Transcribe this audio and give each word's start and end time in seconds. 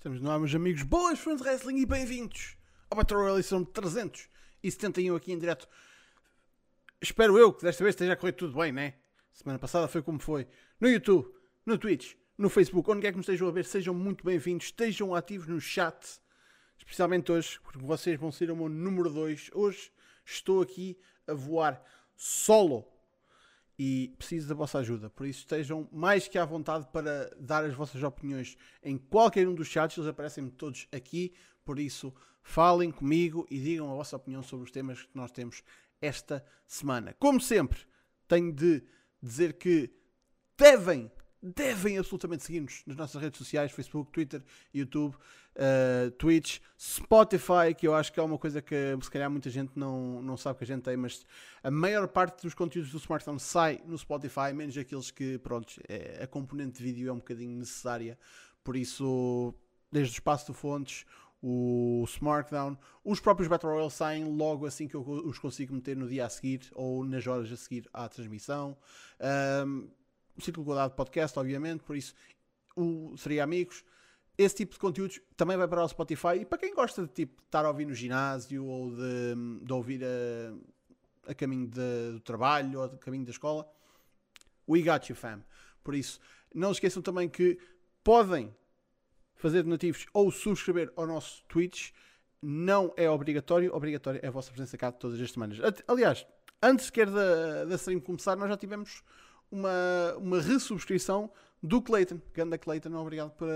Estamos 0.00 0.22
no 0.22 0.30
ar, 0.30 0.38
meus 0.38 0.54
amigos. 0.54 0.82
Boas 0.82 1.18
fãs 1.18 1.42
de 1.42 1.46
wrestling 1.46 1.76
e 1.76 1.84
bem-vindos 1.84 2.56
ao 2.88 2.96
Battle 2.96 3.20
Royale 3.20 3.42
são 3.42 3.62
371 3.62 5.14
aqui 5.14 5.30
em 5.30 5.38
direto. 5.38 5.68
Espero 7.02 7.36
eu 7.36 7.52
que 7.52 7.62
desta 7.62 7.84
vez 7.84 7.94
esteja 7.94 8.14
a 8.14 8.16
correr 8.16 8.32
tudo 8.32 8.58
bem, 8.58 8.72
né? 8.72 8.94
Semana 9.30 9.58
passada 9.58 9.86
foi 9.88 10.00
como 10.00 10.18
foi. 10.18 10.48
No 10.80 10.88
YouTube, 10.88 11.30
no 11.66 11.76
Twitch, 11.76 12.14
no 12.38 12.48
Facebook, 12.48 12.90
onde 12.90 13.02
quer 13.02 13.10
que 13.10 13.18
nos 13.18 13.28
estejam 13.28 13.46
a 13.46 13.50
ver, 13.50 13.66
sejam 13.66 13.92
muito 13.92 14.24
bem-vindos, 14.24 14.68
estejam 14.68 15.14
ativos 15.14 15.46
no 15.46 15.60
chat, 15.60 16.18
especialmente 16.78 17.30
hoje, 17.30 17.60
porque 17.60 17.78
vocês 17.78 18.18
vão 18.18 18.32
ser 18.32 18.50
o 18.50 18.56
meu 18.56 18.70
número 18.70 19.10
2. 19.10 19.50
Hoje 19.52 19.92
estou 20.24 20.62
aqui 20.62 20.98
a 21.26 21.34
voar 21.34 21.78
solo 22.16 22.89
e 23.82 24.14
preciso 24.18 24.46
da 24.46 24.54
vossa 24.54 24.80
ajuda. 24.80 25.08
Por 25.08 25.26
isso 25.26 25.38
estejam 25.38 25.88
mais 25.90 26.28
que 26.28 26.36
à 26.36 26.44
vontade 26.44 26.86
para 26.92 27.34
dar 27.40 27.64
as 27.64 27.72
vossas 27.72 28.02
opiniões 28.02 28.54
em 28.82 28.98
qualquer 28.98 29.48
um 29.48 29.54
dos 29.54 29.68
chats, 29.68 29.96
eles 29.96 30.10
aparecem 30.10 30.46
todos 30.50 30.86
aqui. 30.92 31.32
Por 31.64 31.78
isso, 31.78 32.12
falem 32.42 32.90
comigo 32.90 33.46
e 33.50 33.58
digam 33.58 33.90
a 33.90 33.94
vossa 33.94 34.16
opinião 34.16 34.42
sobre 34.42 34.66
os 34.66 34.70
temas 34.70 35.04
que 35.04 35.08
nós 35.14 35.32
temos 35.32 35.62
esta 35.98 36.44
semana. 36.66 37.16
Como 37.18 37.40
sempre, 37.40 37.80
tenho 38.28 38.52
de 38.52 38.82
dizer 39.22 39.54
que 39.54 39.90
devem 40.58 41.10
devem 41.42 41.98
absolutamente 41.98 42.44
seguir-nos 42.44 42.82
nas 42.86 42.96
nossas 42.96 43.20
redes 43.20 43.38
sociais, 43.38 43.72
Facebook, 43.72 44.12
Twitter, 44.12 44.42
YouTube, 44.74 45.14
uh, 45.14 46.10
Twitch, 46.12 46.58
Spotify, 46.78 47.74
que 47.76 47.86
eu 47.86 47.94
acho 47.94 48.12
que 48.12 48.20
é 48.20 48.22
uma 48.22 48.38
coisa 48.38 48.60
que 48.60 48.96
se 49.00 49.10
calhar 49.10 49.30
muita 49.30 49.48
gente 49.48 49.72
não, 49.74 50.22
não 50.22 50.36
sabe 50.36 50.58
que 50.58 50.64
a 50.64 50.66
gente 50.66 50.82
tem, 50.82 50.96
mas 50.96 51.24
a 51.62 51.70
maior 51.70 52.08
parte 52.08 52.42
dos 52.42 52.54
conteúdos 52.54 52.90
do 52.90 52.98
smartphone 52.98 53.40
sai 53.40 53.80
no 53.86 53.96
Spotify, 53.96 54.52
menos 54.54 54.76
aqueles 54.76 55.10
que, 55.10 55.38
pronto, 55.38 55.74
é, 55.88 56.22
a 56.22 56.26
componente 56.26 56.78
de 56.78 56.84
vídeo 56.84 57.08
é 57.08 57.12
um 57.12 57.18
bocadinho 57.18 57.56
necessária, 57.58 58.18
por 58.62 58.76
isso, 58.76 59.54
desde 59.90 60.12
o 60.12 60.14
espaço 60.14 60.52
de 60.52 60.58
fontes, 60.58 61.06
o 61.42 62.04
Smartdown, 62.06 62.76
os 63.02 63.18
próprios 63.18 63.48
Battle 63.48 63.72
Royale 63.72 63.90
saem 63.90 64.24
logo 64.24 64.66
assim 64.66 64.86
que 64.86 64.94
eu 64.94 65.00
os 65.00 65.38
consigo 65.38 65.74
meter 65.74 65.96
no 65.96 66.06
dia 66.06 66.26
a 66.26 66.28
seguir 66.28 66.60
ou 66.74 67.02
nas 67.04 67.26
horas 67.26 67.50
a 67.50 67.56
seguir 67.56 67.88
à 67.94 68.06
transmissão. 68.08 68.76
Um, 69.66 69.88
o 70.40 70.44
Círculo 70.44 70.66
Guardado 70.66 70.94
Podcast, 70.94 71.38
obviamente, 71.38 71.82
por 71.84 71.96
isso 71.96 72.14
o 72.76 73.16
Seria 73.16 73.44
Amigos. 73.44 73.84
Esse 74.36 74.56
tipo 74.56 74.72
de 74.72 74.78
conteúdos 74.78 75.20
também 75.36 75.56
vai 75.56 75.68
para 75.68 75.84
o 75.84 75.88
Spotify 75.88 76.40
e 76.40 76.44
para 76.46 76.58
quem 76.58 76.74
gosta 76.74 77.02
de 77.02 77.12
tipo, 77.12 77.42
estar 77.42 77.64
a 77.64 77.68
ouvir 77.68 77.84
no 77.84 77.94
ginásio 77.94 78.64
ou 78.64 78.90
de, 78.90 79.34
de 79.62 79.72
ouvir 79.72 80.02
a, 80.02 81.30
a 81.30 81.34
caminho 81.34 81.66
de, 81.66 82.12
do 82.12 82.20
trabalho 82.20 82.78
ou 82.78 82.84
a 82.86 82.98
caminho 82.98 83.24
da 83.24 83.30
escola, 83.30 83.70
we 84.68 84.82
got 84.82 85.08
you 85.10 85.14
fam. 85.14 85.44
Por 85.84 85.94
isso, 85.94 86.18
não 86.54 86.72
esqueçam 86.72 87.02
também 87.02 87.28
que 87.28 87.58
podem 88.02 88.54
fazer 89.34 89.62
donativos 89.62 90.06
ou 90.12 90.30
subscrever 90.30 90.92
ao 90.96 91.06
nosso 91.06 91.44
Twitch. 91.44 91.90
Não 92.42 92.94
é 92.96 93.10
obrigatório, 93.10 93.74
obrigatório 93.74 94.20
é 94.22 94.28
a 94.28 94.30
vossa 94.30 94.50
presença 94.50 94.78
cá 94.78 94.90
todas 94.90 95.20
as 95.20 95.30
semanas. 95.30 95.58
Aliás, 95.86 96.26
antes 96.62 96.86
sequer 96.86 97.10
da, 97.10 97.66
da 97.66 97.74
stream 97.74 98.00
começar, 98.00 98.36
nós 98.36 98.48
já 98.48 98.56
tivemos 98.56 99.02
uma, 99.50 100.14
uma 100.16 100.40
resubscrição 100.40 101.30
do 101.62 101.82
Clayton. 101.82 102.20
Ganda 102.32 102.56
Clayton, 102.56 102.94
obrigado 102.94 103.30
por, 103.32 103.48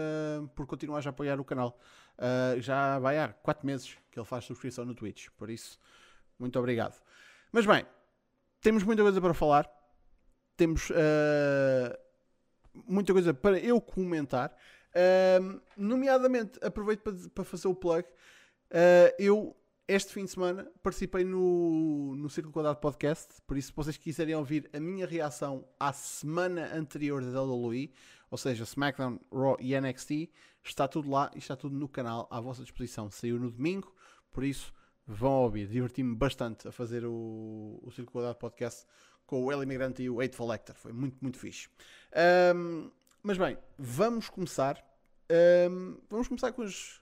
por 0.54 0.66
continuar 0.66 1.06
a 1.06 1.10
apoiar 1.10 1.40
o 1.40 1.44
canal. 1.44 1.78
Uh, 2.18 2.60
já 2.60 2.98
vai 2.98 3.18
há 3.18 3.28
4 3.28 3.66
meses 3.66 3.96
que 4.10 4.18
ele 4.18 4.26
faz 4.26 4.44
subscrição 4.44 4.84
no 4.84 4.94
Twitch, 4.94 5.28
por 5.36 5.50
isso, 5.50 5.78
muito 6.38 6.58
obrigado. 6.58 7.00
Mas 7.50 7.66
bem, 7.66 7.84
temos 8.60 8.82
muita 8.82 9.02
coisa 9.02 9.20
para 9.20 9.34
falar, 9.34 9.68
temos 10.56 10.90
uh, 10.90 11.98
muita 12.86 13.12
coisa 13.12 13.34
para 13.34 13.58
eu 13.58 13.80
comentar. 13.80 14.56
Uh, 14.94 15.60
nomeadamente, 15.76 16.58
aproveito 16.62 17.00
para, 17.00 17.14
para 17.34 17.44
fazer 17.44 17.66
o 17.66 17.74
plug. 17.74 18.06
eu 19.18 19.56
este 19.86 20.12
fim 20.12 20.24
de 20.24 20.30
semana 20.30 20.70
participei 20.82 21.24
no, 21.24 22.14
no 22.16 22.30
Círculo 22.30 22.54
Quadrado 22.54 22.80
Podcast, 22.80 23.42
por 23.46 23.56
isso, 23.56 23.68
se 23.68 23.76
vocês 23.76 23.96
quiserem 23.96 24.34
ouvir 24.34 24.70
a 24.72 24.80
minha 24.80 25.06
reação 25.06 25.68
à 25.78 25.92
semana 25.92 26.74
anterior 26.74 27.22
da 27.22 27.42
WWE, 27.42 27.92
ou 28.30 28.38
seja, 28.38 28.64
SmackDown, 28.64 29.20
Raw 29.30 29.56
e 29.60 29.78
NXT, 29.78 30.30
está 30.62 30.88
tudo 30.88 31.10
lá 31.10 31.30
e 31.34 31.38
está 31.38 31.54
tudo 31.54 31.76
no 31.76 31.88
canal 31.88 32.26
à 32.30 32.40
vossa 32.40 32.62
disposição. 32.62 33.10
Saiu 33.10 33.38
no 33.38 33.50
domingo, 33.50 33.94
por 34.30 34.42
isso, 34.42 34.72
vão 35.06 35.32
ouvir. 35.42 35.68
Diverti-me 35.68 36.16
bastante 36.16 36.66
a 36.66 36.72
fazer 36.72 37.04
o, 37.04 37.78
o 37.82 37.90
Círculo 37.90 38.12
Quadrado 38.12 38.38
Podcast 38.38 38.86
com 39.26 39.44
o 39.44 39.52
El 39.52 39.62
Imigrante 39.62 40.02
e 40.02 40.10
o 40.10 40.20
Eightful 40.20 40.48
Lecter. 40.48 40.74
Foi 40.74 40.92
muito, 40.92 41.16
muito 41.20 41.38
fixe. 41.38 41.68
Um, 42.56 42.90
mas 43.22 43.38
bem, 43.38 43.58
vamos 43.78 44.28
começar. 44.28 44.82
Um, 45.70 45.98
vamos 46.08 46.28
começar 46.28 46.52
com 46.52 46.62
os, 46.62 47.00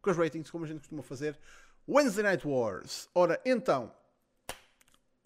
com 0.00 0.10
os 0.10 0.16
ratings, 0.16 0.50
como 0.50 0.64
a 0.64 0.68
gente 0.68 0.80
costuma 0.80 1.02
fazer. 1.02 1.38
Wednesday 1.88 2.22
Night 2.22 2.46
Wars. 2.46 3.08
Ora, 3.14 3.40
então, 3.44 3.92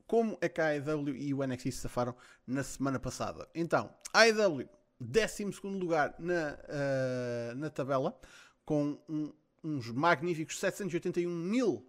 como 0.06 0.38
é 0.40 0.48
que 0.48 0.60
a 0.60 0.68
AEW 0.68 1.14
e 1.16 1.34
o 1.34 1.46
NXT 1.46 1.72
se 1.72 1.80
safaram 1.80 2.14
na 2.46 2.62
semana 2.62 2.98
passada? 2.98 3.48
Então, 3.54 3.92
a 4.12 4.20
AEW, 4.20 4.68
12 5.00 5.44
lugar 5.64 6.14
na, 6.18 6.54
uh, 6.54 7.54
na 7.56 7.68
tabela, 7.68 8.18
com 8.64 8.98
um, 9.08 9.32
uns 9.62 9.90
magníficos 9.90 10.58
781 10.58 11.28
mil 11.28 11.86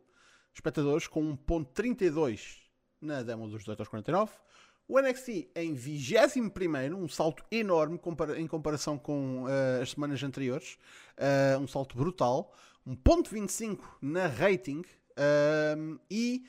espectadores, 0.53 1.07
com 1.07 1.37
1.32 1.37 2.57
na 2.99 3.21
demo 3.21 3.47
dos 3.47 3.59
18 3.59 3.79
aos 3.79 3.89
49. 3.89 4.33
O 4.87 4.99
NXT 4.99 5.49
em 5.55 5.73
21, 5.73 6.95
um 6.95 7.09
salto 7.09 7.43
enorme 7.51 7.99
em 8.37 8.47
comparação 8.47 8.97
com 8.97 9.43
uh, 9.43 9.81
as 9.81 9.91
semanas 9.91 10.23
anteriores, 10.23 10.77
uh, 11.17 11.59
um 11.59 11.67
salto 11.67 11.95
brutal, 11.97 12.53
um 12.87 12.95
ponto 12.95 13.29
25 13.29 13.99
na 14.01 14.27
rating 14.27 14.79
uh, 14.79 15.99
e 16.09 16.45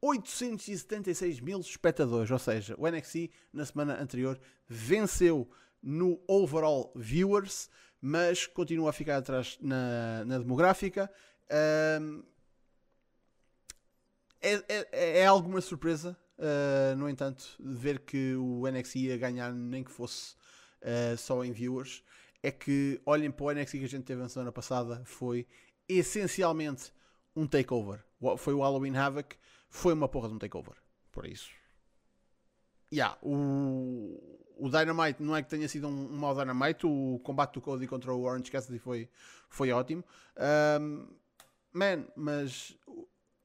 876 0.00 1.40
mil 1.40 1.60
espectadores, 1.60 2.30
ou 2.30 2.38
seja, 2.38 2.74
o 2.78 2.88
NXT 2.88 3.30
na 3.52 3.64
semana 3.64 4.00
anterior 4.02 4.40
venceu 4.66 5.48
no 5.82 6.18
overall 6.26 6.90
viewers, 6.96 7.68
mas 8.00 8.46
continua 8.46 8.90
a 8.90 8.92
ficar 8.92 9.18
atrás 9.18 9.58
na, 9.60 10.24
na 10.24 10.38
demográfica. 10.38 11.10
Uh, 11.44 12.24
é, 14.40 14.64
é, 14.68 15.18
é, 15.20 15.26
alguma 15.26 15.60
surpresa 15.60 16.18
Uh, 16.36 16.96
no 16.96 17.08
entanto, 17.08 17.44
ver 17.60 18.00
que 18.00 18.34
o 18.34 18.66
NXT 18.66 18.96
ia 18.96 19.16
ganhar 19.16 19.52
nem 19.52 19.84
que 19.84 19.90
fosse 19.90 20.34
uh, 20.82 21.16
só 21.16 21.44
em 21.44 21.52
viewers, 21.52 22.02
é 22.44 22.50
que 22.50 23.00
olhem 23.06 23.30
para 23.30 23.46
o 23.46 23.52
NXT 23.52 23.78
que 23.78 23.84
a 23.84 23.88
gente 23.88 24.04
teve 24.04 24.20
na 24.20 24.28
semana 24.28 24.52
passada, 24.52 25.02
foi 25.06 25.46
essencialmente 25.88 26.92
um 27.34 27.46
takeover. 27.46 28.04
Foi 28.36 28.52
o 28.52 28.60
Halloween 28.60 28.94
Havoc, 28.94 29.34
foi 29.70 29.94
uma 29.94 30.06
porra 30.06 30.28
de 30.28 30.34
um 30.34 30.38
takeover. 30.38 30.74
Por 31.10 31.24
isso, 31.24 31.50
yeah, 32.92 33.16
o, 33.22 34.20
o 34.58 34.68
Dynamite 34.68 35.22
não 35.22 35.34
é 35.34 35.42
que 35.42 35.48
tenha 35.48 35.66
sido 35.68 35.88
um, 35.88 36.12
um 36.12 36.18
mau 36.18 36.34
Dynamite, 36.34 36.86
o 36.86 37.18
combate 37.24 37.54
do 37.54 37.62
Cody 37.62 37.86
contra 37.86 38.12
o 38.12 38.22
Orange 38.22 38.50
Cassidy 38.50 38.78
foi, 38.78 39.08
foi 39.48 39.72
ótimo. 39.72 40.04
Um, 40.80 41.06
man, 41.72 42.04
mas 42.14 42.76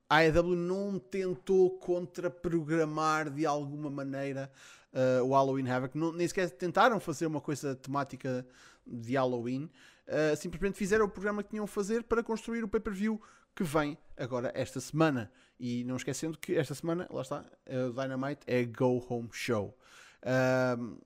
a 0.09 0.17
AEW 0.17 0.55
não 0.55 0.99
tentou 0.99 1.77
contraprogramar 1.77 3.29
de 3.29 3.45
alguma 3.45 3.89
maneira 3.89 4.51
uh, 4.93 5.23
o 5.23 5.31
Halloween 5.31 5.69
Havoc, 5.69 5.97
não, 5.97 6.11
nem 6.11 6.27
sequer 6.27 6.49
tentaram 6.49 6.99
fazer 6.99 7.27
uma 7.27 7.39
coisa 7.39 7.75
temática 7.75 8.45
de 8.89 9.15
Halloween, 9.15 9.69
uh, 10.07 10.35
simplesmente 10.35 10.77
fizeram 10.77 11.05
o 11.05 11.09
programa 11.09 11.43
que 11.43 11.49
tinham 11.49 11.65
a 11.65 11.67
fazer 11.67 12.03
para 12.03 12.23
construir 12.23 12.63
o 12.63 12.67
pay-per-view 12.67 13.21
que 13.55 13.63
vem 13.63 13.97
agora 14.17 14.51
esta 14.55 14.79
semana. 14.79 15.31
E 15.59 15.83
não 15.83 15.97
esquecendo 15.97 16.37
que 16.37 16.55
esta 16.55 16.73
semana, 16.73 17.07
lá 17.09 17.21
está, 17.21 17.45
uh, 17.67 17.89
o 17.89 17.93
Dynamite 17.93 18.41
é 18.47 18.63
Go 18.65 19.05
Home 19.09 19.29
Show. 19.31 19.77
Uh, 20.23 20.99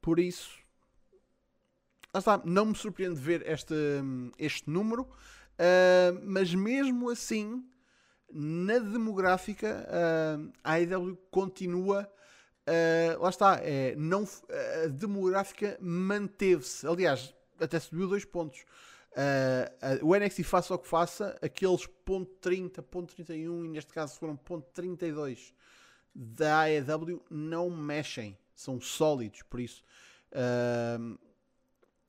por 0.00 0.18
isso, 0.18 0.58
lá 2.12 2.18
está, 2.18 2.42
não 2.44 2.66
me 2.66 2.74
surpreende 2.74 3.20
ver 3.20 3.46
este, 3.48 3.74
este 4.38 4.68
número, 4.70 5.02
uh, 5.02 6.20
mas 6.24 6.54
mesmo 6.54 7.10
assim 7.10 7.64
na 8.30 8.78
demográfica, 8.78 9.86
uh, 9.88 10.52
a 10.62 10.74
AEW 10.74 11.16
continua. 11.30 12.10
Uh, 12.68 13.22
lá 13.22 13.30
está, 13.30 13.60
é, 13.62 13.94
não, 13.96 14.28
a 14.84 14.88
demográfica 14.88 15.78
manteve-se. 15.80 16.86
Aliás, 16.86 17.34
até 17.58 17.80
subiu 17.80 18.08
dois 18.08 18.24
pontos. 18.24 18.64
Uh, 19.12 20.06
o 20.06 20.14
NXT 20.14 20.42
faça 20.44 20.74
o 20.74 20.78
que 20.78 20.86
faça, 20.86 21.38
aqueles 21.40 21.86
ponto 21.86 22.30
.30, 22.40 22.82
ponto 22.82 23.16
.31 23.16 23.64
e 23.64 23.68
neste 23.68 23.92
caso 23.92 24.18
foram 24.18 24.36
ponto 24.36 24.68
.32 24.80 25.52
da 26.14 26.62
AEW 26.62 27.22
não 27.30 27.70
mexem, 27.70 28.36
são 28.54 28.80
sólidos, 28.80 29.42
por 29.42 29.60
isso 29.60 29.84
uh, 30.32 31.18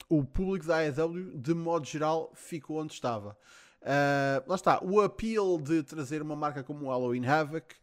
o 0.10 0.24
público 0.24 0.66
da 0.66 0.78
AEW 0.78 1.38
de 1.38 1.54
modo 1.54 1.86
geral 1.86 2.32
ficou 2.34 2.78
onde 2.78 2.94
estava. 2.94 3.38
Uh, 3.82 4.44
lá 4.48 4.56
está, 4.56 4.84
o 4.84 5.00
appeal 5.02 5.58
de 5.58 5.84
trazer 5.84 6.22
uma 6.22 6.36
marca 6.36 6.64
como 6.64 6.86
o 6.86 6.90
Halloween 6.90 7.26
Havoc, 7.26 7.74
uh, 7.74 7.78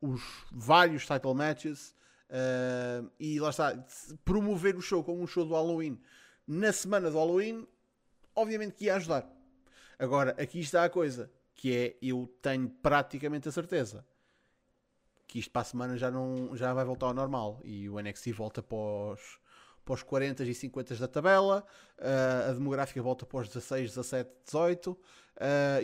os 0.00 0.22
vários 0.52 1.06
title 1.06 1.34
matches 1.34 1.94
uh, 2.30 3.10
e 3.18 3.40
lá 3.40 3.50
está, 3.50 3.76
promover 4.24 4.76
o 4.76 4.80
show 4.80 5.02
como 5.02 5.22
um 5.22 5.26
show 5.26 5.44
do 5.44 5.54
Halloween 5.54 6.00
na 6.46 6.72
semana 6.72 7.10
do 7.10 7.16
Halloween, 7.16 7.66
obviamente 8.34 8.74
que 8.74 8.86
ia 8.86 8.96
ajudar. 8.96 9.28
Agora, 9.98 10.34
aqui 10.38 10.60
está 10.60 10.84
a 10.84 10.90
coisa, 10.90 11.30
que 11.54 11.76
é, 11.76 11.96
eu 12.02 12.26
tenho 12.40 12.68
praticamente 12.68 13.48
a 13.48 13.52
certeza 13.52 14.04
que 15.28 15.38
isto 15.38 15.50
para 15.52 15.62
a 15.62 15.64
semana 15.64 15.96
já, 15.96 16.10
não, 16.10 16.56
já 16.56 16.74
vai 16.74 16.84
voltar 16.84 17.06
ao 17.06 17.14
normal 17.14 17.60
e 17.62 17.88
o 17.88 18.00
NXT 18.00 18.32
volta 18.32 18.60
para 18.60 18.76
os, 18.76 19.38
para 19.84 19.94
os 19.94 20.02
40 20.02 20.42
e 20.42 20.52
50 20.52 20.96
da 20.96 21.06
tabela, 21.06 21.64
uh, 21.98 22.50
a 22.50 22.52
demográfica 22.52 23.00
volta 23.00 23.24
os 23.32 23.46
16, 23.46 23.90
17, 23.90 24.28
18 24.44 24.90
uh, 24.90 24.98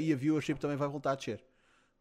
e 0.01 0.13
a 0.13 0.17
viewership 0.17 0.59
também 0.59 0.77
vai 0.77 0.89
voltar 0.89 1.13
a 1.13 1.15
descer. 1.15 1.45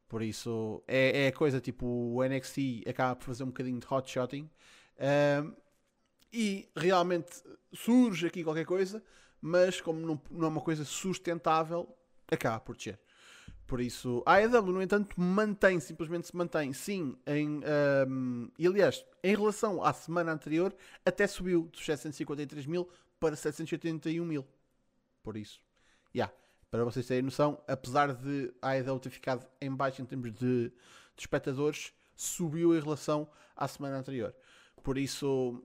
Por 0.07 0.21
isso 0.21 0.83
é, 0.87 1.27
é 1.27 1.31
coisa 1.31 1.59
tipo 1.59 1.85
o 1.85 2.23
NXT 2.23 2.87
acaba 2.87 3.15
por 3.15 3.25
fazer 3.25 3.43
um 3.43 3.47
bocadinho 3.47 3.79
de 3.79 3.87
hot 3.89 4.09
shotting 4.09 4.49
uh, 4.97 5.55
e 6.31 6.69
realmente 6.75 7.43
surge 7.73 8.27
aqui 8.27 8.43
qualquer 8.43 8.65
coisa, 8.65 9.03
mas 9.41 9.81
como 9.81 9.99
não, 9.99 10.21
não 10.29 10.45
é 10.45 10.49
uma 10.49 10.61
coisa 10.61 10.85
sustentável, 10.85 11.87
acaba 12.29 12.59
por 12.59 12.75
descer. 12.75 12.99
Por 13.67 13.81
isso, 13.81 14.21
a 14.27 14.35
AEW, 14.35 14.73
no 14.73 14.81
entanto, 14.81 15.19
mantém, 15.19 15.79
simplesmente 15.79 16.27
se 16.27 16.35
mantém, 16.35 16.71
sim, 16.71 17.17
em, 17.25 17.61
um, 18.07 18.51
e 18.59 18.67
aliás, 18.67 19.03
em 19.23 19.35
relação 19.35 19.83
à 19.83 19.91
semana 19.91 20.31
anterior, 20.31 20.75
até 21.03 21.25
subiu 21.25 21.63
dos 21.63 21.83
753 21.83 22.67
mil 22.67 22.87
para 23.19 23.35
781 23.35 24.23
mil. 24.23 24.45
Por 25.23 25.35
isso, 25.35 25.59
já, 26.13 26.25
yeah, 26.25 26.33
para 26.75 26.85
vocês 26.85 27.05
terem 27.05 27.23
noção, 27.23 27.61
apesar 27.67 28.13
de 28.13 28.53
a 28.61 28.71
AEW 28.71 28.99
ter 28.99 29.09
ficado 29.09 29.45
em 29.61 29.73
baixo 29.73 30.01
em 30.01 30.05
termos 30.05 30.31
de, 30.33 30.69
de 30.69 30.73
espectadores, 31.17 31.93
subiu 32.15 32.75
em 32.75 32.79
relação 32.79 33.27
à 33.55 33.67
semana 33.67 33.97
anterior. 33.97 34.33
Por 34.83 34.97
isso, 34.97 35.63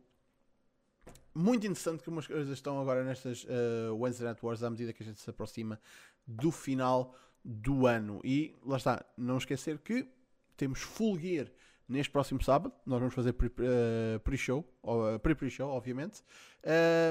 muito 1.34 1.66
interessante 1.66 2.02
como 2.02 2.20
as 2.20 2.26
coisas 2.26 2.48
estão 2.52 2.80
agora 2.80 3.04
nestas 3.04 3.44
uh, 3.44 3.94
Wednesday 3.94 4.26
Night 4.26 4.44
Wars 4.44 4.62
à 4.62 4.70
medida 4.70 4.92
que 4.92 5.02
a 5.02 5.06
gente 5.06 5.20
se 5.20 5.30
aproxima 5.30 5.80
do 6.26 6.50
final 6.50 7.14
do 7.44 7.86
ano. 7.86 8.20
E 8.24 8.56
lá 8.64 8.76
está, 8.76 9.04
não 9.16 9.38
esquecer 9.38 9.78
que 9.78 10.06
temos 10.56 10.80
Full 10.80 11.18
Gear 11.18 11.46
neste 11.88 12.10
próximo 12.10 12.42
sábado. 12.42 12.72
Nós 12.86 13.00
vamos 13.00 13.14
fazer 13.14 13.34
eh, 13.34 14.18
pre-show, 14.22 14.64
uh, 14.84 15.18
pre-pre-show, 15.18 15.68
obviamente. 15.68 16.22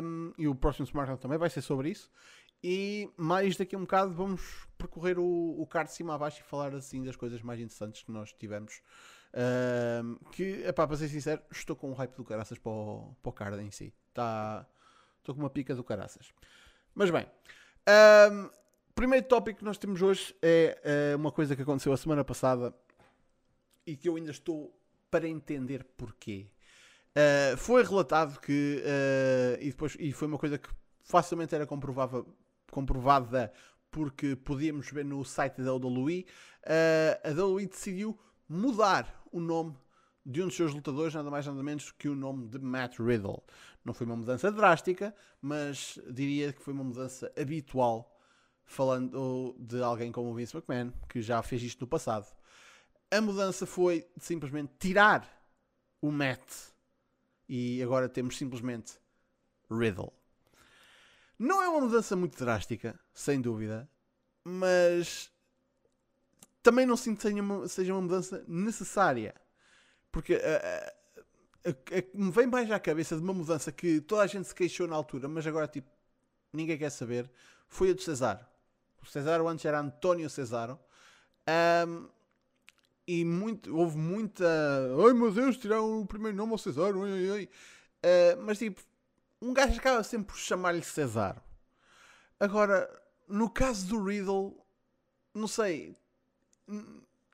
Um, 0.02 0.32
e 0.38 0.48
o 0.48 0.56
próximo 0.56 0.86
SmackDown 0.86 1.18
também 1.18 1.38
vai 1.38 1.50
ser 1.50 1.62
sobre 1.62 1.90
isso. 1.90 2.10
E 2.64 3.10
mais 3.16 3.56
daqui 3.56 3.76
a 3.76 3.78
um 3.78 3.82
bocado 3.82 4.14
vamos 4.14 4.68
percorrer 4.78 5.18
o, 5.18 5.62
o 5.62 5.66
card 5.66 5.90
de 5.90 5.96
cima 5.96 6.16
a 6.16 6.18
baixo 6.18 6.42
e 6.42 6.44
falar 6.44 6.74
assim 6.76 7.04
das 7.04 7.16
coisas 7.16 7.42
mais 7.42 7.60
interessantes 7.60 8.04
que 8.04 8.12
nós 8.12 8.34
tivemos. 8.34 8.82
Um, 9.34 10.16
que, 10.32 10.64
epá, 10.66 10.88
para 10.88 10.98
ser 10.98 11.08
sincero, 11.08 11.42
estou 11.52 11.76
com 11.76 11.92
um 11.92 11.94
hype 11.94 12.16
do 12.16 12.24
caraças 12.24 12.58
para 12.58 12.72
o, 12.72 13.16
para 13.22 13.30
o 13.30 13.34
card 13.34 13.64
em 13.64 13.72
si. 13.72 13.94
Tá, 14.14 14.66
estou 15.20 15.36
com 15.36 15.42
uma 15.42 15.50
pica 15.50 15.76
do 15.76 15.84
caraças. 15.84 16.34
Mas 16.94 17.10
bem, 17.12 17.26
um, 18.32 18.50
primeiro 18.94 19.26
tópico 19.28 19.60
que 19.60 19.66
nós 19.66 19.78
temos 19.78 20.02
hoje 20.02 20.36
é, 20.42 21.12
é 21.12 21.16
uma 21.16 21.32
coisa 21.32 21.56
que 21.56 21.62
aconteceu 21.62 21.94
a 21.94 21.98
semana 21.98 22.24
passada 22.26 22.74
e 23.86 23.96
que 23.96 24.10
eu 24.10 24.16
ainda 24.16 24.32
estou 24.32 24.76
para 25.10 25.28
entender 25.28 25.84
porquê. 25.98 26.48
Uh, 27.10 27.58
foi 27.58 27.84
relatado 27.84 28.40
que, 28.40 28.84
uh, 28.84 29.62
e, 29.62 29.70
depois, 29.70 29.96
e 30.00 30.12
foi 30.12 30.28
uma 30.28 30.38
coisa 30.38 30.58
que 30.58 30.70
facilmente 31.04 31.56
era 31.56 31.66
comprovada 32.72 33.52
porque 33.92 34.36
podíamos 34.36 34.92
ver 34.92 35.06
no 35.06 35.24
site 35.26 35.62
da 35.62 35.74
WWE, 35.74 36.26
a 37.24 37.30
WWE 37.30 37.68
decidiu 37.68 38.20
mudar 38.48 39.26
o 39.32 39.40
nome 39.40 39.76
de 40.26 40.42
um 40.44 40.46
dos 40.46 40.56
seus 40.56 40.74
lutadores, 40.74 41.14
nada 41.14 41.32
mais 41.32 41.46
nada 41.46 41.64
menos 41.64 41.92
que 41.92 42.08
o 42.08 42.16
nome 42.16 42.48
de 42.48 42.60
Matt 42.60 43.00
Riddle. 43.00 43.44
Não 43.84 43.94
foi 43.94 44.06
uma 44.06 44.16
mudança 44.16 44.52
drástica, 44.52 45.16
mas 45.42 45.98
diria 46.12 46.54
que 46.54 46.62
foi 46.62 46.74
uma 46.74 46.84
mudança 46.84 47.32
habitual 47.40 48.16
falando 48.64 49.56
de 49.58 49.82
alguém 49.82 50.12
como 50.12 50.30
o 50.30 50.34
Vince 50.36 50.56
McMahon, 50.56 50.94
que 51.08 51.22
já 51.22 51.42
fez 51.42 51.64
isto 51.64 51.82
no 51.82 51.88
passado. 51.88 52.28
A 53.10 53.20
mudança 53.20 53.66
foi 53.66 54.08
simplesmente 54.20 54.74
tirar 54.78 55.28
o 56.00 56.12
Matt 56.12 56.44
e 57.48 57.82
agora 57.82 58.08
temos 58.08 58.38
simplesmente 58.38 59.00
Riddle. 59.72 60.14
Não 61.40 61.64
é 61.64 61.70
uma 61.70 61.80
mudança 61.80 62.18
muito 62.18 62.38
drástica, 62.38 63.00
sem 63.14 63.40
dúvida, 63.40 63.90
mas 64.44 65.32
também 66.62 66.86
não 66.86 66.98
sinto 66.98 67.20
que 67.20 67.70
seja 67.70 67.94
uma 67.94 68.02
mudança 68.02 68.44
necessária. 68.46 69.34
Porque 70.12 70.36
uh, 70.36 71.70
uh, 71.70 72.04
me 72.14 72.30
vem 72.30 72.46
mais 72.46 72.70
à 72.70 72.78
cabeça 72.78 73.16
de 73.16 73.24
uma 73.24 73.34
mudança 73.34 73.72
que 73.72 74.02
toda 74.02 74.24
a 74.24 74.28
gente 74.28 74.50
se 74.50 74.54
queixou 74.54 74.86
na 74.86 74.98
altura, 74.98 75.30
mas 75.30 75.48
agora 75.48 75.66
tipo, 75.66 75.90
ninguém 76.52 76.78
quer 76.78 76.90
saber, 76.90 77.32
foi 77.70 77.92
a 77.92 77.94
de 77.94 78.04
Cesaro. 78.04 78.46
O 79.02 79.06
Cesaro 79.06 79.48
antes 79.48 79.64
era 79.64 79.80
António 79.80 80.30
Cesaro. 80.30 80.78
Um, 81.88 82.10
e 83.08 83.24
muito, 83.24 83.76
houve 83.76 83.98
muita. 83.98 84.46
Ai 84.46 85.14
meu 85.14 85.32
Deus, 85.32 85.58
tiraram 85.58 86.02
o 86.02 86.06
primeiro 86.06 86.36
nome 86.36 86.52
ao 86.52 86.58
Cesaro. 86.58 87.04
Ai, 87.04 87.30
ai. 87.32 87.50
Uh, 88.04 88.44
mas 88.44 88.58
tipo, 88.58 88.82
um 89.42 89.54
gajo 89.54 89.78
acaba 89.78 90.04
sempre 90.04 90.28
por 90.28 90.38
chamar-lhe 90.38 90.84
Cesaro. 90.84 91.42
Agora, 92.40 92.90
no 93.28 93.50
caso 93.50 93.88
do 93.88 94.04
Riddle, 94.04 94.66
não 95.34 95.48
sei. 95.48 95.96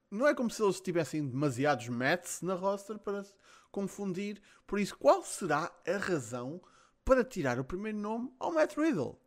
Não 0.10 0.28
é 0.28 0.34
como 0.34 0.50
se 0.50 0.62
eles 0.64 0.80
tivessem 0.80 1.28
demasiados 1.28 1.88
Mets 1.90 2.42
na 2.42 2.54
roster 2.54 2.98
para 2.98 3.26
confundir. 3.72 4.42
Por 4.66 4.80
isso, 4.80 4.98
qual 4.98 5.24
será 5.24 5.72
a 5.88 5.98
razão 5.98 6.62
para 7.04 7.24
tirar 7.24 7.60
o 7.60 7.66
primeiro 7.66 7.98
nome 7.98 8.34
ao 8.40 8.52
Matt 8.52 8.78
Riddle? 8.78 9.20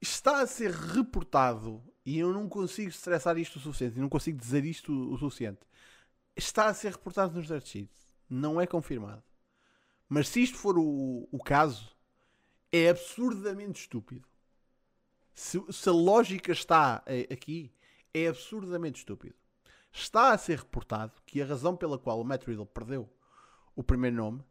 está 0.00 0.40
a 0.40 0.46
ser 0.46 0.70
reportado 0.70 1.82
e 2.04 2.18
eu 2.18 2.32
não 2.32 2.48
consigo 2.48 2.88
estressar 2.88 3.36
isto 3.38 3.56
o 3.56 3.60
suficiente, 3.60 3.98
não 3.98 4.08
consigo 4.08 4.38
dizer 4.38 4.64
isto 4.64 4.92
o 4.92 5.18
suficiente. 5.18 5.60
Está 6.36 6.66
a 6.66 6.74
ser 6.74 6.92
reportado 6.92 7.34
nos 7.34 7.46
dirt 7.46 7.66
sheets. 7.66 8.06
Não 8.28 8.60
é 8.60 8.66
confirmado. 8.66 9.22
Mas 10.08 10.28
se 10.28 10.42
isto 10.42 10.56
for 10.56 10.78
o, 10.78 11.28
o 11.30 11.38
caso, 11.42 11.96
é 12.72 12.88
absurdamente 12.88 13.80
estúpido. 13.80 14.28
Se, 15.34 15.60
se, 15.70 15.88
a 15.88 15.92
lógica 15.92 16.52
está 16.52 17.02
aqui, 17.30 17.72
é 18.14 18.28
absurdamente 18.28 19.00
estúpido. 19.00 19.34
Está 19.92 20.32
a 20.32 20.38
ser 20.38 20.58
reportado 20.58 21.12
que 21.26 21.42
a 21.42 21.46
razão 21.46 21.76
pela 21.76 21.98
qual 21.98 22.20
o 22.20 22.24
Matt 22.24 22.46
Riddle 22.46 22.66
perdeu 22.66 23.08
o 23.74 23.82
primeiro 23.82 24.16
nome 24.16 24.44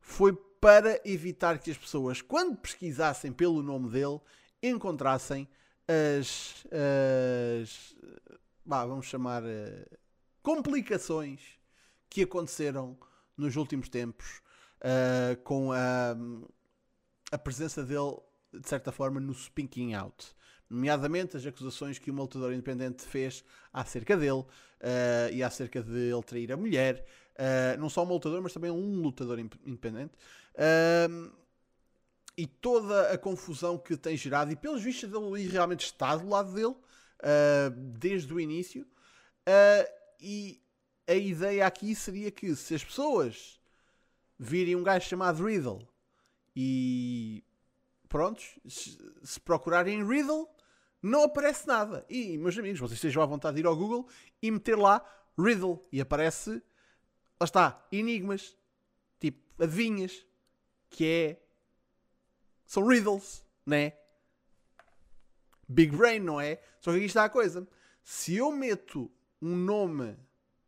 foi 0.00 0.32
para 0.60 1.00
evitar 1.04 1.58
que 1.58 1.70
as 1.70 1.76
pessoas, 1.76 2.22
quando 2.22 2.56
pesquisassem 2.56 3.32
pelo 3.32 3.62
nome 3.62 3.90
dele, 3.90 4.20
encontrassem 4.62 5.48
as, 5.88 6.64
as 7.60 7.96
bah, 8.64 8.84
vamos 8.84 9.06
chamar 9.06 9.42
uh, 9.42 9.98
complicações 10.42 11.40
que 12.08 12.22
aconteceram 12.22 12.98
nos 13.36 13.56
últimos 13.56 13.88
tempos 13.88 14.40
uh, 14.86 15.36
com 15.42 15.72
a, 15.72 16.16
a 17.32 17.38
presença 17.38 17.82
dele 17.82 18.16
de 18.52 18.68
certa 18.68 18.92
forma 18.92 19.20
no 19.20 19.34
speaking 19.34 19.94
out 19.94 20.34
nomeadamente 20.68 21.36
as 21.36 21.46
acusações 21.46 21.98
que 21.98 22.10
o 22.10 22.14
lutador 22.14 22.52
independente 22.52 23.02
fez 23.04 23.44
acerca 23.72 24.16
dele 24.16 24.40
uh, 24.40 24.46
e 25.32 25.42
acerca 25.42 25.82
de 25.82 26.10
ele 26.10 26.22
trair 26.22 26.52
a 26.52 26.56
mulher 26.56 27.04
uh, 27.34 27.80
não 27.80 27.88
só 27.88 28.04
um 28.04 28.08
lutador 28.08 28.40
mas 28.40 28.52
também 28.52 28.70
um 28.70 29.00
lutador 29.00 29.38
independente 29.38 30.14
uh, 30.54 31.32
e 32.38 32.46
toda 32.46 33.12
a 33.12 33.16
confusão 33.16 33.78
que 33.78 33.96
tem 33.96 34.14
gerado, 34.14 34.52
e 34.52 34.56
pelos 34.56 34.82
vistos 34.82 35.10
ele 35.10 35.48
realmente 35.48 35.86
está 35.86 36.14
do 36.16 36.28
lado 36.28 36.52
dele 36.52 36.74
desde 37.98 38.30
o 38.34 38.38
início. 38.38 38.86
E 40.20 40.60
a 41.06 41.14
ideia 41.14 41.66
aqui 41.66 41.94
seria 41.94 42.30
que 42.30 42.54
se 42.54 42.74
as 42.74 42.84
pessoas 42.84 43.58
virem 44.38 44.76
um 44.76 44.82
gajo 44.82 45.08
chamado 45.08 45.44
Riddle 45.44 45.86
e 46.54 47.44
prontos, 48.08 48.58
se, 48.66 49.40
procurarem 49.40 50.06
Riddle, 50.06 50.48
não 51.02 51.24
aparece 51.24 51.66
nada. 51.66 52.04
E, 52.08 52.38
meus 52.38 52.56
amigos, 52.58 52.80
vocês 52.80 52.98
estejam 52.98 53.22
à 53.22 53.26
vontade 53.26 53.56
de 53.56 53.62
ir 53.62 53.66
ao 53.66 53.76
Google 53.76 54.08
e 54.42 54.50
meter 54.50 54.76
lá 54.76 55.04
Riddle 55.38 55.86
e 55.92 56.00
aparece, 56.00 56.62
lá 57.38 57.44
está, 57.44 57.86
enigmas, 57.92 58.56
tipo 59.20 59.62
adivinhas, 59.62 60.24
que 60.88 61.06
é 61.06 61.42
são 62.66 62.86
riddles, 62.86 63.44
né? 63.64 63.92
Big 65.68 65.96
Brain, 65.96 66.20
não 66.20 66.40
é? 66.40 66.60
Só 66.80 66.90
que 66.90 66.98
aqui 66.98 67.06
está 67.06 67.24
a 67.24 67.30
coisa. 67.30 67.66
Se 68.02 68.36
eu 68.36 68.50
meto 68.52 69.10
um 69.40 69.54
nome 69.54 70.16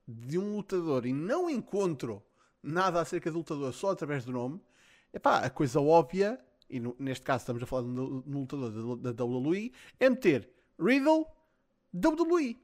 de 0.07 0.39
um 0.39 0.57
lutador 0.57 1.07
e 1.07 1.13
não 1.13 1.51
encontro 1.51 2.23
nada 2.62 3.00
acerca 3.00 3.31
do 3.31 3.38
lutador 3.38 3.73
só 3.73 3.91
através 3.91 4.25
do 4.25 4.33
nome, 4.33 4.61
epá, 5.12 5.41
a 5.41 5.50
coisa 5.50 5.81
óbvia, 5.81 6.38
e 6.69 6.81
no, 6.81 6.95
neste 6.99 7.25
caso 7.25 7.43
estamos 7.43 7.62
a 7.62 7.67
falar 7.67 7.83
de 7.83 7.88
um, 7.88 8.23
lutador 8.27 8.97
da, 8.99 9.12
da 9.12 9.25
WWE, 9.25 9.73
é 9.99 10.11
meter 10.11 10.49
Riddle 10.79 11.27
WWE. 11.95 12.61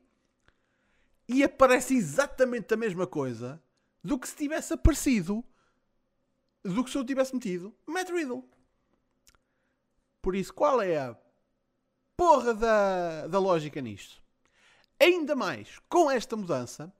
E 1.27 1.43
aparece 1.43 1.95
exatamente 1.97 2.75
a 2.75 2.77
mesma 2.77 3.07
coisa 3.07 3.63
do 4.03 4.19
que 4.19 4.29
se 4.29 4.37
tivesse 4.37 4.75
aparecido 4.75 5.43
do 6.63 6.83
que 6.85 6.91
se 6.91 6.97
eu 6.97 7.05
tivesse 7.05 7.35
metido 7.35 7.75
Matt 7.87 8.11
Riddle. 8.11 8.49
Por 10.21 10.35
isso, 10.35 10.53
qual 10.53 10.81
é 10.81 10.97
a 10.97 11.17
porra 12.17 12.55
da, 12.55 13.27
da 13.27 13.39
lógica 13.39 13.81
nisto? 13.81 14.23
Ainda 14.99 15.37
mais, 15.37 15.79
com 15.89 16.11
esta 16.11 16.37
mudança, 16.37 16.95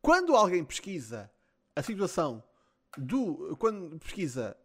quando 0.00 0.36
alguém 0.36 0.64
pesquisa 0.64 1.30
a 1.78 1.82
situação 1.82 2.42
do. 2.96 3.56
Quando 3.56 3.98
pesquisa 4.00 4.56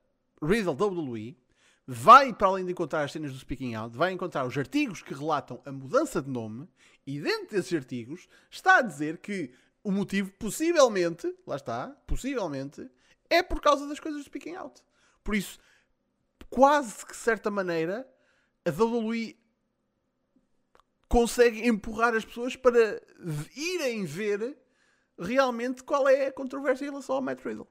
Riddle 0.41 0.75
WWE, 0.75 1.38
vai, 1.86 2.34
para 2.34 2.48
além 2.48 2.65
de 2.65 2.72
encontrar 2.72 3.03
as 3.03 3.12
cenas 3.12 3.32
do 3.32 3.38
Speaking 3.38 3.75
Out, 3.75 3.96
vai 3.96 4.12
encontrar 4.12 4.46
os 4.46 4.58
artigos 4.58 5.03
que 5.03 5.13
relatam 5.13 5.62
a 5.63 5.72
mudança 5.72 6.22
de 6.22 6.29
nome 6.29 6.67
e 7.05 7.20
dentro 7.20 7.55
desses 7.55 7.72
artigos 7.74 8.27
está 8.50 8.77
a 8.77 8.82
dizer 8.82 9.20
que 9.20 9.53
o 9.84 9.91
motivo, 9.91 10.32
possivelmente, 10.39 11.32
lá 11.46 11.55
está, 11.55 11.89
possivelmente, 12.08 12.89
é 13.29 13.43
por 13.43 13.62
causa 13.62 13.88
das 13.88 14.00
coisas 14.00 14.22
do 14.22 14.25
Speaking 14.25 14.55
Out. 14.55 14.82
Por 15.24 15.36
isso, 15.36 15.60
quase 16.50 17.05
que 17.05 17.12
de 17.12 17.17
certa 17.17 17.51
maneira, 17.51 18.08
a 18.65 18.70
WWE 18.72 19.38
consegue 21.08 21.67
empurrar 21.67 22.15
as 22.15 22.25
pessoas 22.25 22.55
para 22.55 23.00
irem 23.55 24.03
ver 24.03 24.62
realmente 25.17 25.84
qual 25.84 26.08
é 26.08 26.27
a 26.27 26.32
controvérsia 26.32 26.86
em 26.86 26.89
relação 26.89 27.15
ao 27.15 27.22
Matt 27.22 27.43
Riddle. 27.43 27.67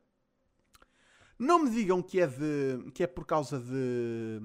Não 1.39 1.59
me 1.59 1.71
digam 1.71 2.03
que 2.03 2.21
é, 2.21 2.27
de, 2.27 2.91
que 2.95 3.03
é 3.03 3.07
por 3.07 3.27
causa 3.27 3.59
de. 3.59 4.41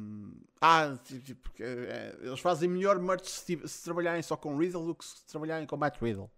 Ah, 0.59 0.97
tipo, 1.03 1.51
é, 1.59 2.17
eles 2.21 2.39
fazem 2.39 2.67
melhor 2.67 2.97
merch 2.99 3.27
se, 3.27 3.67
se, 3.67 3.83
trabalharem 3.83 4.23
só 4.23 4.35
com 4.35 4.57
Riddle 4.57 4.85
do 4.85 4.95
que 4.95 5.05
se 5.05 5.23
trabalharem 5.25 5.67
com 5.67 5.77
Matt 5.77 6.01
Riddle. 6.01 6.31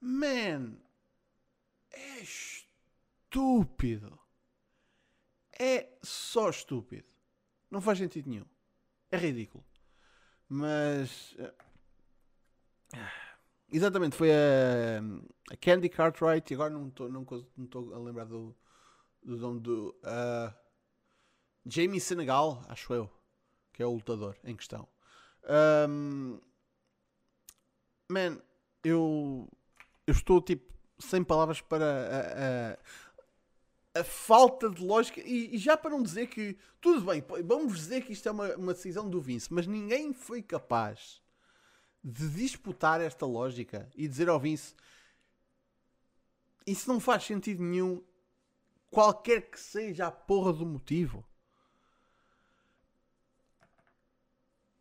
Man, 0.00 0.78
é 1.90 2.20
estúpido. 2.20 4.18
É 5.58 5.90
só 6.02 6.48
estúpido. 6.48 7.08
Não 7.70 7.80
faz 7.80 7.98
sentido 7.98 8.30
nenhum. 8.30 8.46
É 9.10 9.16
ridículo. 9.16 9.64
Mas. 10.48 11.34
Eh, 11.38 11.54
exatamente, 13.70 14.16
foi 14.16 14.30
a, 14.30 15.00
a 15.50 15.56
Candy 15.56 15.88
Cartwright. 15.88 16.50
E 16.50 16.54
agora 16.54 16.70
não 16.70 16.88
estou 16.88 17.08
não, 17.08 17.26
não 17.56 17.94
a 17.94 17.98
lembrar 17.98 18.24
do 18.24 18.54
do 19.26 19.36
nome 19.36 19.60
do 19.60 19.94
uh, 20.04 20.54
Jamie 21.66 22.00
Senegal, 22.00 22.62
acho 22.68 22.94
eu, 22.94 23.10
que 23.72 23.82
é 23.82 23.86
o 23.86 23.92
lutador 23.92 24.36
em 24.44 24.54
questão. 24.54 24.88
Um, 25.88 26.40
man, 28.08 28.40
eu, 28.84 29.48
eu 30.06 30.12
estou 30.12 30.40
tipo 30.40 30.72
sem 30.98 31.24
palavras 31.24 31.60
para 31.60 31.84
a, 31.84 33.98
a, 33.98 34.00
a 34.00 34.04
falta 34.04 34.70
de 34.70 34.82
lógica. 34.82 35.20
E, 35.20 35.56
e, 35.56 35.58
já 35.58 35.76
para 35.76 35.90
não 35.90 36.02
dizer 36.02 36.28
que 36.28 36.56
tudo 36.80 37.04
bem, 37.04 37.22
vamos 37.44 37.76
dizer 37.76 38.02
que 38.02 38.12
isto 38.12 38.28
é 38.28 38.32
uma, 38.32 38.54
uma 38.54 38.74
decisão 38.74 39.10
do 39.10 39.20
Vince, 39.20 39.52
mas 39.52 39.66
ninguém 39.66 40.14
foi 40.14 40.40
capaz 40.40 41.20
de 42.08 42.28
disputar 42.28 43.00
esta 43.00 43.26
lógica 43.26 43.90
e 43.96 44.06
dizer 44.06 44.28
ao 44.28 44.38
Vince 44.38 44.76
isso 46.64 46.88
não 46.88 47.00
faz 47.00 47.24
sentido 47.24 47.60
nenhum 47.64 48.00
qualquer 48.88 49.50
que 49.50 49.58
seja 49.58 50.06
a 50.06 50.10
porra 50.12 50.52
do 50.52 50.64
motivo. 50.64 51.24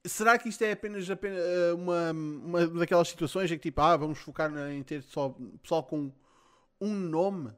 Será 0.06 0.38
que 0.38 0.50
isto 0.50 0.64
é 0.64 0.72
apenas, 0.72 1.10
apenas 1.10 1.40
eh, 1.40 1.74
uma, 1.74 2.12
uma 2.12 2.68
daquelas 2.68 3.08
situações 3.08 3.52
em 3.52 3.58
que 3.58 3.70
tipo, 3.70 3.82
ah, 3.82 3.98
vamos 3.98 4.20
focar 4.20 4.56
em 4.70 4.84
ter 4.84 5.02
só 5.02 5.36
pessoal 5.64 5.84
com 5.84 6.12
um 6.80 6.94
nome? 6.94 7.52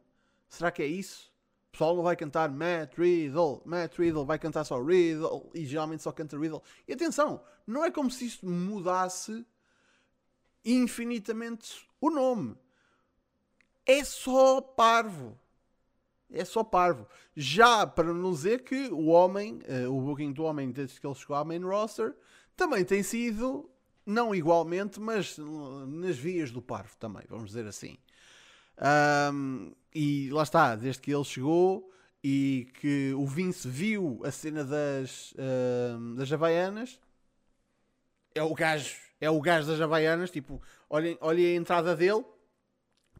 Será 0.48 0.72
que 0.72 0.82
é 0.82 0.88
isso? 0.88 1.30
O 1.68 1.72
pessoal 1.74 1.94
não 1.94 2.04
vai 2.04 2.16
cantar 2.16 2.50
Matt 2.50 2.98
Riddle, 2.98 3.62
Matt 3.66 3.98
Riddle 3.98 4.26
vai 4.26 4.40
cantar 4.40 4.64
só 4.64 4.82
Riddle 4.82 5.52
e 5.54 5.66
geralmente 5.66 6.04
só 6.04 6.14
canta 6.14 6.38
Riddle. 6.38 6.64
E 6.88 6.94
atenção, 6.94 7.44
não 7.66 7.84
é 7.84 7.92
como 7.92 8.10
se 8.10 8.26
isto 8.26 8.46
mudasse 8.46 9.46
infinitamente 10.64 11.88
o 12.00 12.10
nome. 12.10 12.56
É 13.86 14.04
só 14.04 14.62
parvo. 14.62 15.38
É 16.30 16.44
só 16.44 16.64
parvo. 16.64 17.08
Já 17.36 17.88
para 17.88 18.14
não 18.14 18.32
dizer 18.32 18.64
que 18.64 18.90
o 18.90 19.08
homem, 19.08 19.62
uh, 19.86 19.90
o 19.90 20.02
booking 20.02 20.34
do 20.34 20.44
homem 20.44 20.72
desde 20.72 21.00
que 21.00 21.08
ele 21.08 21.16
chegou 21.16 21.36
à 21.36 21.46
main 21.46 21.64
roster, 21.64 22.16
também 22.56 22.84
tem 22.84 23.02
sido, 23.02 23.70
não 24.06 24.36
igualmente, 24.36 25.00
mas 25.00 25.38
nas 25.38 26.18
vias 26.18 26.52
do 26.52 26.62
parvo 26.62 26.96
também, 26.98 27.24
vamos 27.30 27.48
dizer 27.48 27.66
assim. 27.66 27.98
Um, 29.34 29.72
e 29.94 30.30
lá 30.32 30.44
está, 30.44 30.76
desde 30.76 31.02
que 31.02 31.14
ele 31.14 31.24
chegou 31.24 31.92
e 32.24 32.68
que 32.80 33.14
o 33.14 33.26
Vince 33.26 33.68
viu 33.68 34.20
a 34.24 34.32
cena 34.32 34.64
das, 34.64 35.34
das 36.16 36.32
Havaianas, 36.32 37.00
é 38.36 38.44
o 38.44 38.54
gajo, 38.54 38.98
é 39.20 39.30
o 39.30 39.42
gajo 39.42 39.68
das 39.68 39.82
Havaianas, 39.82 40.32
tipo, 40.32 40.62
olhem, 40.90 41.18
olhem 41.22 41.46
a 41.46 41.56
entrada 41.56 41.96
dele, 41.96 42.24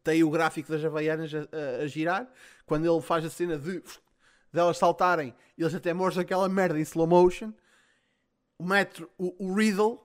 tem 0.04 0.24
o 0.24 0.30
gráfico 0.30 0.72
das 0.72 0.84
Havaianas 0.84 1.34
a, 1.34 1.40
a, 1.40 1.84
a 1.84 1.88
girar, 1.88 2.28
quando 2.66 2.86
ele 2.86 3.02
faz 3.02 3.26
a 3.26 3.30
cena 3.30 3.58
de, 3.58 3.82
de 3.82 4.60
elas 4.60 4.78
saltarem, 4.78 5.34
eles 5.58 5.74
até 5.74 5.94
mostram 5.94 6.22
aquela 6.22 6.48
merda 6.48 6.80
em 6.80 6.84
slow 6.84 7.08
motion, 7.08 7.54
o 8.58 8.66
metro, 8.66 9.10
o, 9.18 9.36
o 9.38 9.54
Riddle 9.54 10.04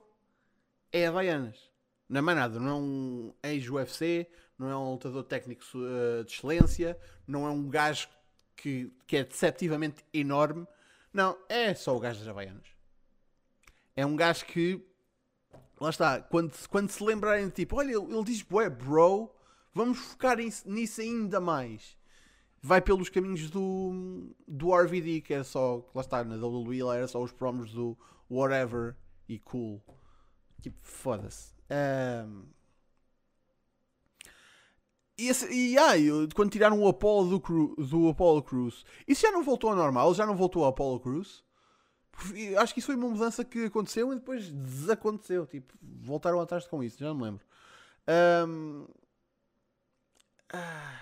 é 0.91 1.07
Havaianas. 1.07 1.71
Não 2.07 2.19
é 2.19 2.21
mais 2.21 2.37
nada, 2.37 2.59
não 2.59 2.69
é 2.69 2.73
um 2.75 3.33
ex-UFC, 3.43 4.27
não 4.57 4.69
é 4.69 4.77
um 4.77 4.91
lutador 4.91 5.23
técnico 5.23 5.63
uh, 5.75 6.23
de 6.23 6.31
excelência, 6.31 6.97
não 7.25 7.47
é 7.47 7.49
um 7.49 7.67
gajo 7.67 8.07
que, 8.55 8.91
que 9.07 9.17
é 9.17 9.23
deceptivamente 9.23 10.05
enorme. 10.13 10.67
Não, 11.11 11.37
é 11.49 11.73
só 11.73 11.95
o 11.95 11.99
gajo 11.99 12.19
das 12.19 12.27
Havaianas. 12.27 12.67
É 13.95 14.05
um 14.05 14.15
gajo 14.15 14.45
que, 14.45 14.85
lá 15.79 15.89
está, 15.89 16.21
quando, 16.21 16.53
quando 16.69 16.89
se 16.89 17.03
lembrarem 17.03 17.47
de 17.47 17.53
tipo, 17.53 17.77
olha, 17.77 17.91
ele, 17.91 18.13
ele 18.13 18.23
diz, 18.23 18.45
ué, 18.51 18.69
bro, 18.69 19.29
Vamos 19.73 19.97
focar 19.97 20.37
nisso 20.37 21.01
ainda 21.01 21.39
mais. 21.39 21.97
Vai 22.61 22.79
pelos 22.79 23.09
caminhos 23.09 23.49
do, 23.49 24.31
do 24.47 24.73
RVD, 24.73 25.21
que 25.21 25.33
era 25.33 25.43
só, 25.43 25.83
lá 25.93 26.01
está, 26.01 26.23
na 26.23 26.35
WWE 26.35 26.83
lá 26.83 26.95
era 26.95 27.07
só 27.07 27.21
os 27.21 27.31
promos 27.31 27.73
do 27.73 27.97
whatever 28.29 28.95
e 29.27 29.39
cool. 29.39 29.81
Tipo, 30.61 30.77
foda-se. 30.81 31.53
Um, 31.69 32.43
e, 35.17 35.27
esse, 35.27 35.51
e 35.51 35.77
ah, 35.77 35.93
quando 36.33 36.51
tiraram 36.51 36.79
o 36.81 36.87
Apollo 36.87 37.39
do, 37.39 37.75
do 37.75 38.09
Apollo 38.09 38.43
Cruz, 38.43 38.85
isso 39.07 39.23
já 39.23 39.31
não 39.31 39.43
voltou 39.43 39.71
ao 39.71 39.75
normal? 39.75 40.13
Já 40.13 40.25
não 40.25 40.35
voltou 40.35 40.63
ao 40.63 40.69
Apollo 40.69 40.99
Cruz? 40.99 41.42
Acho 42.59 42.73
que 42.73 42.79
isso 42.79 42.87
foi 42.87 42.95
uma 42.95 43.09
mudança 43.09 43.43
que 43.43 43.65
aconteceu 43.65 44.11
e 44.11 44.15
depois 44.15 44.51
desaconteceu. 44.51 45.45
Tipo, 45.45 45.73
voltaram 45.81 46.39
atrás 46.39 46.65
com 46.67 46.83
isso, 46.83 46.99
já 46.99 47.07
não 47.07 47.15
me 47.15 47.23
lembro. 47.23 47.45
Um, 48.47 48.87
ah, 50.51 51.01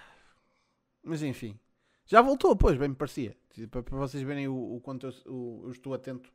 mas 1.04 1.22
enfim. 1.22 1.60
Já 2.06 2.22
voltou, 2.22 2.56
pois, 2.56 2.78
bem 2.78 2.90
me 2.90 2.96
parecia. 2.96 3.38
Para, 3.70 3.84
para 3.84 3.98
vocês 3.98 4.24
verem 4.24 4.48
o, 4.48 4.76
o 4.76 4.82
quanto 4.82 5.08
eu, 5.08 5.14
o, 5.34 5.62
eu, 5.66 5.72
estou 5.72 5.94
atento 5.94 6.32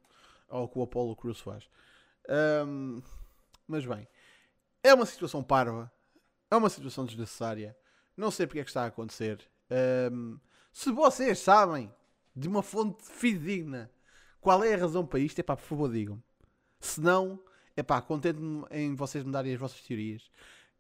ao 0.49 0.69
que 0.69 0.79
o 0.79 0.83
Apollo 0.83 1.17
Cruz 1.17 1.41
faz. 1.41 1.69
Um, 2.67 3.03
mas 3.67 3.85
bem, 3.85 4.07
é 4.83 4.95
uma 4.95 5.07
situação 5.07 5.43
parva. 5.43 5.91
É 6.51 6.57
uma 6.57 6.71
situação 6.71 7.05
desnecessária. 7.05 7.77
Não 8.17 8.31
sei 8.31 8.47
porque 8.47 8.61
é 8.61 8.65
que 8.65 8.71
está 8.71 8.85
a 8.85 8.87
acontecer. 8.87 9.41
Um, 10.13 10.39
se 10.73 10.91
vocês 10.93 11.39
sabem 11.39 11.93
de 12.35 12.49
uma 12.49 12.63
fonte 12.63 13.03
fidedigna 13.03 13.91
qual 14.47 14.63
é 14.63 14.75
a 14.75 14.79
razão 14.79 15.05
para 15.05 15.19
isto, 15.19 15.41
é 15.41 15.43
pá, 15.43 15.57
por 15.57 15.65
favor, 15.65 15.91
digam-me. 15.91 16.23
Se 16.79 17.01
não, 17.01 17.43
é 17.77 17.83
pá, 17.83 18.01
contente-me 18.01 18.65
em 18.71 18.95
vocês 18.95 19.25
me 19.25 19.33
darem 19.33 19.53
as 19.53 19.59
vossas 19.59 19.81
teorias. 19.81 20.31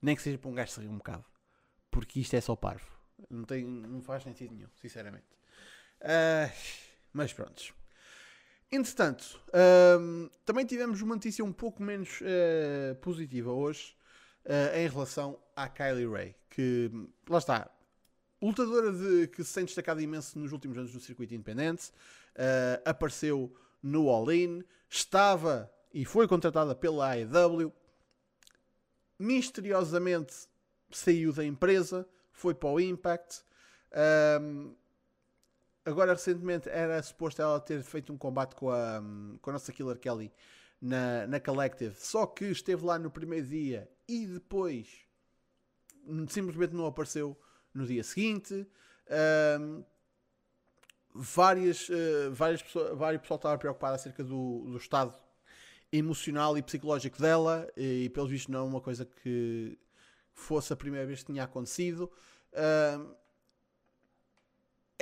Nem 0.00 0.14
que 0.14 0.22
seja 0.22 0.38
para 0.38 0.48
um 0.48 0.54
gajo 0.54 0.70
se 0.70 0.80
rir 0.80 0.88
um 0.88 0.98
bocado 0.98 1.24
porque 1.96 2.20
isto 2.20 2.34
é 2.34 2.40
só 2.42 2.54
parvo. 2.54 2.86
Não, 3.30 3.42
tem, 3.44 3.64
não 3.64 4.02
faz 4.02 4.22
sentido 4.22 4.54
nenhum, 4.54 4.68
sinceramente. 4.76 5.24
Uh, 6.02 6.52
mas 7.10 7.32
pronto. 7.32 7.74
Entretanto, 8.70 9.40
um, 9.98 10.28
também 10.44 10.66
tivemos 10.66 11.00
uma 11.00 11.14
notícia 11.14 11.42
um 11.42 11.54
pouco 11.54 11.82
menos 11.82 12.20
uh, 12.20 12.94
positiva 12.96 13.50
hoje 13.50 13.96
uh, 14.44 14.76
em 14.76 14.86
relação 14.86 15.40
à 15.56 15.70
Kylie 15.70 16.06
Ray, 16.06 16.34
que 16.50 16.90
lá 17.28 17.38
está, 17.38 17.70
lutadora 18.42 18.92
de, 18.92 19.28
que 19.28 19.42
se 19.42 19.54
tem 19.54 19.64
destacado 19.64 20.00
imenso 20.00 20.38
nos 20.38 20.52
últimos 20.52 20.76
anos 20.76 20.92
no 20.92 21.00
circuito 21.00 21.34
independente, 21.34 21.90
uh, 22.36 22.82
apareceu 22.84 23.54
no 23.82 24.08
All 24.08 24.30
In, 24.30 24.62
estava 24.88 25.70
e 25.92 26.04
foi 26.04 26.28
contratada 26.28 26.74
pela 26.74 27.14
AEW, 27.14 27.72
misteriosamente 29.18 30.48
saiu 30.90 31.32
da 31.32 31.44
empresa, 31.44 32.06
foi 32.32 32.54
para 32.54 32.68
o 32.68 32.80
Impact. 32.80 33.42
Um, 34.40 34.74
agora, 35.84 36.12
recentemente, 36.12 36.68
era 36.68 37.02
suposto 37.02 37.40
ela 37.40 37.58
ter 37.60 37.82
feito 37.82 38.12
um 38.12 38.18
combate 38.18 38.54
com 38.54 38.70
a, 38.70 39.02
com 39.40 39.50
a 39.50 39.52
nossa 39.52 39.72
Killer 39.72 39.98
Kelly 39.98 40.32
na, 40.80 41.26
na 41.26 41.40
Collective, 41.40 41.94
só 41.96 42.26
que 42.26 42.44
esteve 42.44 42.84
lá 42.84 42.98
no 42.98 43.10
primeiro 43.10 43.46
dia 43.46 43.90
e 44.06 44.26
depois 44.26 45.06
simplesmente 46.28 46.74
não 46.74 46.86
apareceu 46.86 47.36
no 47.72 47.86
dia 47.86 48.04
seguinte. 48.04 48.66
Um, 49.60 49.84
várias, 51.18 51.88
uh, 51.88 52.32
várias 52.32 52.62
pessoas, 52.62 52.96
vários 52.96 53.22
pessoal 53.22 53.36
estava 53.36 53.58
preocupado 53.58 53.94
acerca 53.94 54.22
do, 54.22 54.64
do 54.70 54.76
estado 54.76 55.14
emocional 55.92 56.56
e 56.58 56.62
psicológico 56.62 57.20
dela 57.20 57.70
e, 57.76 58.04
e 58.04 58.08
pelos 58.08 58.30
vistos 58.30 58.52
não 58.52 58.60
é 58.60 58.62
uma 58.62 58.80
coisa 58.80 59.04
que 59.04 59.78
fosse 60.32 60.72
a 60.72 60.76
primeira 60.76 61.06
vez 61.06 61.20
que 61.20 61.26
tinha 61.32 61.44
acontecido. 61.44 62.10
Uh, 62.52 63.14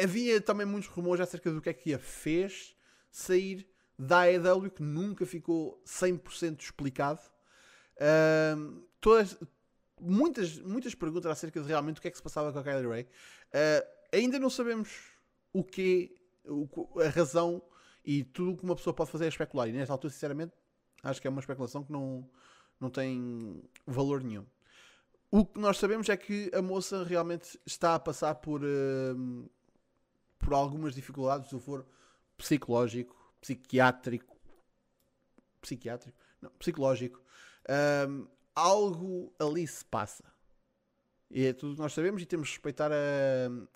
havia 0.01 0.41
também 0.41 0.67
muitos 0.67 0.89
rumores 0.89 1.21
acerca 1.21 1.51
do 1.51 1.61
que 1.61 1.71
é 1.71 1.75
que 1.75 1.95
a 1.95 1.99
fez 1.99 2.77
sair 3.11 3.69
da 3.99 4.23
AEW 4.23 4.71
que 4.71 4.83
nunca 4.83 5.25
ficou 5.25 5.83
100% 5.87 6.61
explicado. 6.61 7.21
Uh, 7.97 8.83
todas, 9.01 9.39
muitas, 10.01 10.59
muitas 10.59 10.95
perguntas 10.95 11.31
acerca 11.31 11.61
de 11.61 11.69
realmente 11.69 11.99
o 11.99 12.03
que 12.03 12.09
é 12.09 12.11
que 12.11 12.17
se 12.17 12.23
passava 12.23 12.53
com 12.53 12.59
a 12.59 12.63
Kylie 12.63 12.87
Ray. 12.87 13.03
Uh, 13.03 13.87
ainda 14.13 14.39
não 14.39 14.51
sabemos 14.51 15.14
o 15.55 15.63
que 15.63 16.15
a 17.03 17.09
razão 17.09 17.63
e 18.05 18.23
tudo 18.23 18.53
o 18.53 18.57
que 18.57 18.65
uma 18.65 18.77
pessoa 18.77 18.93
pode 18.93 19.11
fazer 19.11 19.25
é 19.25 19.29
especular. 19.29 19.69
E 19.69 19.73
nesta 19.73 19.95
altura, 19.95 20.13
sinceramente, 20.13 20.53
acho 21.03 21.21
que 21.21 21.27
é 21.27 21.31
uma 21.31 21.41
especulação 21.41 21.83
que 21.83 21.93
não, 21.93 22.29
não 22.79 22.91
tem 22.91 23.63
valor 23.87 24.23
nenhum. 24.23 24.45
O 25.31 25.45
que 25.45 25.59
nós 25.59 25.79
sabemos 25.79 26.09
é 26.09 26.17
que 26.17 26.51
a 26.55 26.61
moça 26.61 27.03
realmente 27.03 27.59
está 27.65 27.95
a 27.95 27.99
passar 27.99 28.35
por, 28.37 28.63
uh, 28.63 29.51
por 30.39 30.53
algumas 30.53 30.95
dificuldades, 30.95 31.49
se 31.49 31.59
for 31.59 31.87
psicológico, 32.37 33.17
psiquiátrico, 33.41 34.37
psiquiátrico, 35.61 36.17
não, 36.41 36.51
psicológico. 36.51 37.23
Um, 38.09 38.27
algo 38.55 39.33
ali 39.39 39.67
se 39.67 39.85
passa. 39.85 40.25
E 41.31 41.47
é 41.47 41.53
tudo 41.53 41.75
que 41.75 41.81
nós 41.81 41.93
sabemos 41.93 42.23
e 42.23 42.27
temos 42.27 42.49
de 42.49 42.55
respeitar 42.55 42.93
a, 42.93 42.95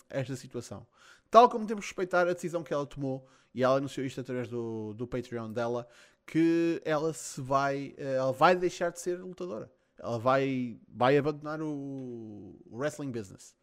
esta 0.09 0.37
situação. 0.37 0.87
Tal 1.31 1.49
como 1.49 1.67
temos 1.67 1.85
de 1.85 1.89
respeitar 1.91 2.23
a 2.29 2.33
decisão 2.33 2.63
que 2.63 2.73
ela 2.73 2.87
tomou, 2.87 3.27
e 3.55 3.63
ela 3.63 3.77
anunciou 3.77 4.07
isto 4.07 4.21
através 4.21 4.49
do, 4.49 4.95
do 4.95 5.07
Patreon 5.07 5.53
dela, 5.53 5.87
que 6.27 6.81
ela 6.85 7.13
se 7.13 7.41
vai, 7.41 7.95
ela 7.97 8.33
vai 8.33 8.55
deixar 8.55 8.91
de 8.91 9.01
ser 9.01 9.19
lutadora. 9.19 9.71
Ela 9.99 10.19
vai, 10.19 10.79
vai 10.89 11.19
abandonar 11.19 11.61
o, 11.61 12.57
o 12.67 12.79
wrestling 12.79 13.11
business. 13.11 13.57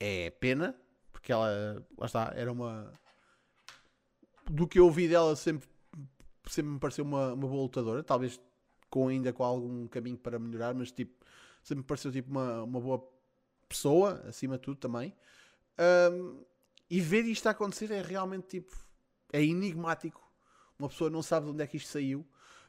É 0.00 0.30
pena, 0.30 0.74
porque 1.12 1.30
ela, 1.30 1.86
lá 1.96 2.06
está, 2.06 2.32
era 2.34 2.50
uma, 2.50 2.92
do 4.50 4.66
que 4.66 4.78
eu 4.78 4.84
ouvi 4.84 5.08
dela 5.08 5.36
sempre, 5.36 5.68
sempre 6.48 6.72
me 6.72 6.78
pareceu 6.78 7.04
uma, 7.04 7.32
uma 7.32 7.48
boa 7.48 7.62
lutadora, 7.62 8.02
talvez 8.02 8.40
com 8.90 9.08
ainda 9.08 9.32
com 9.32 9.42
algum 9.42 9.86
caminho 9.86 10.18
para 10.18 10.38
melhorar, 10.38 10.74
mas 10.74 10.90
tipo, 10.90 11.24
sempre 11.62 11.82
me 11.82 11.86
pareceu 11.86 12.12
tipo 12.12 12.30
uma, 12.30 12.62
uma 12.64 12.80
boa 12.80 13.08
pessoa, 13.68 14.22
acima 14.26 14.56
de 14.56 14.62
tudo 14.62 14.76
também. 14.76 15.14
Um, 16.12 16.44
e 16.92 17.00
ver 17.00 17.24
isto 17.24 17.46
acontecer 17.48 17.90
é 17.90 18.02
realmente 18.02 18.48
tipo, 18.48 18.76
é 19.32 19.42
enigmático. 19.42 20.20
Uma 20.78 20.90
pessoa 20.90 21.08
não 21.08 21.22
sabe 21.22 21.46
de 21.46 21.52
onde 21.52 21.62
é 21.62 21.66
que 21.66 21.78
isto 21.78 21.88
saiu, 21.88 22.22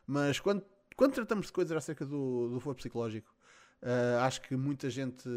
mas 0.07 0.39
quando, 0.39 0.63
quando 0.95 1.13
tratamos 1.13 1.47
de 1.47 1.51
coisas 1.51 1.75
acerca 1.75 2.05
do, 2.05 2.47
do 2.47 2.57
foro 2.61 2.77
psicológico, 2.77 3.35
uh, 3.81 4.19
acho 4.21 4.41
que 4.43 4.55
muita 4.55 4.89
gente, 4.89 5.27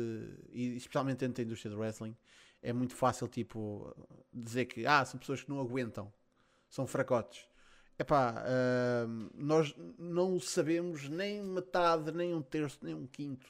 e 0.52 0.76
especialmente 0.76 1.18
dentro 1.18 1.34
da 1.34 1.42
indústria 1.42 1.68
do 1.68 1.80
wrestling, 1.80 2.16
é 2.62 2.72
muito 2.72 2.94
fácil 2.94 3.26
tipo 3.26 3.92
dizer 4.32 4.66
que 4.66 4.86
ah, 4.86 5.04
são 5.04 5.18
pessoas 5.18 5.42
que 5.42 5.50
não 5.50 5.58
aguentam 5.58 6.12
são 6.70 6.86
fracotes. 6.86 7.44
Epá, 7.98 8.36
uh, 8.44 9.30
nós 9.34 9.74
não 9.98 10.38
sabemos 10.38 11.08
nem 11.08 11.42
metade, 11.42 12.12
nem 12.12 12.32
um 12.32 12.40
terço, 12.42 12.78
nem 12.82 12.94
um 12.94 13.08
quinto 13.08 13.48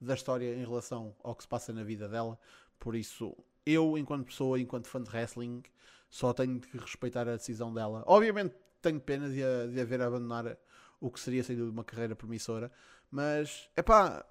da 0.00 0.14
história 0.14 0.54
em 0.54 0.64
relação 0.64 1.14
ao 1.22 1.34
que 1.34 1.42
se 1.42 1.48
passa 1.48 1.70
na 1.70 1.84
vida 1.84 2.08
dela. 2.08 2.38
Por 2.78 2.96
isso, 2.96 3.36
eu, 3.64 3.96
enquanto 3.98 4.26
pessoa, 4.26 4.58
enquanto 4.58 4.88
fã 4.88 5.02
de 5.02 5.10
wrestling, 5.10 5.62
só 6.08 6.32
tenho 6.32 6.60
que 6.60 6.76
respeitar 6.78 7.28
a 7.28 7.36
decisão 7.36 7.72
dela. 7.72 8.02
Obviamente, 8.06 8.54
tenho 8.82 9.00
pena 9.00 9.28
de, 9.28 9.42
de 9.72 9.80
haver 9.80 10.00
abandonar 10.00 10.56
o 11.00 11.10
que 11.10 11.20
seria 11.20 11.42
dúvida 11.42 11.70
uma 11.70 11.84
carreira 11.84 12.16
promissora, 12.16 12.70
mas 13.10 13.70
epá, 13.76 14.24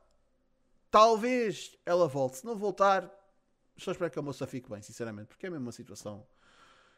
talvez 0.92 1.78
ela 1.86 2.08
volte. 2.08 2.38
Se 2.38 2.46
não 2.46 2.56
voltar, 2.56 3.10
só 3.78 3.92
espero 3.92 4.12
que 4.12 4.20
a 4.20 4.22
moça 4.22 4.46
fique 4.48 4.70
bem, 4.70 4.82
sinceramente, 4.82 5.28
porque 5.28 5.48
é 5.48 5.50
mesmo 5.50 5.65
uma 5.65 5.72
situação 5.72 6.26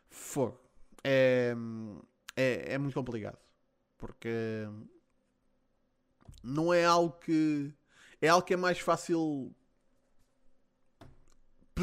fogo 0.09 0.59
é, 1.03 1.55
é, 2.35 2.73
é 2.73 2.77
muito 2.77 2.93
complicado. 2.93 3.37
Porque 3.97 4.67
não 6.43 6.73
é 6.73 6.85
algo 6.85 7.17
que. 7.19 7.73
É 8.21 8.27
algo 8.27 8.45
que 8.45 8.53
é 8.53 8.57
mais 8.57 8.79
fácil 8.79 9.53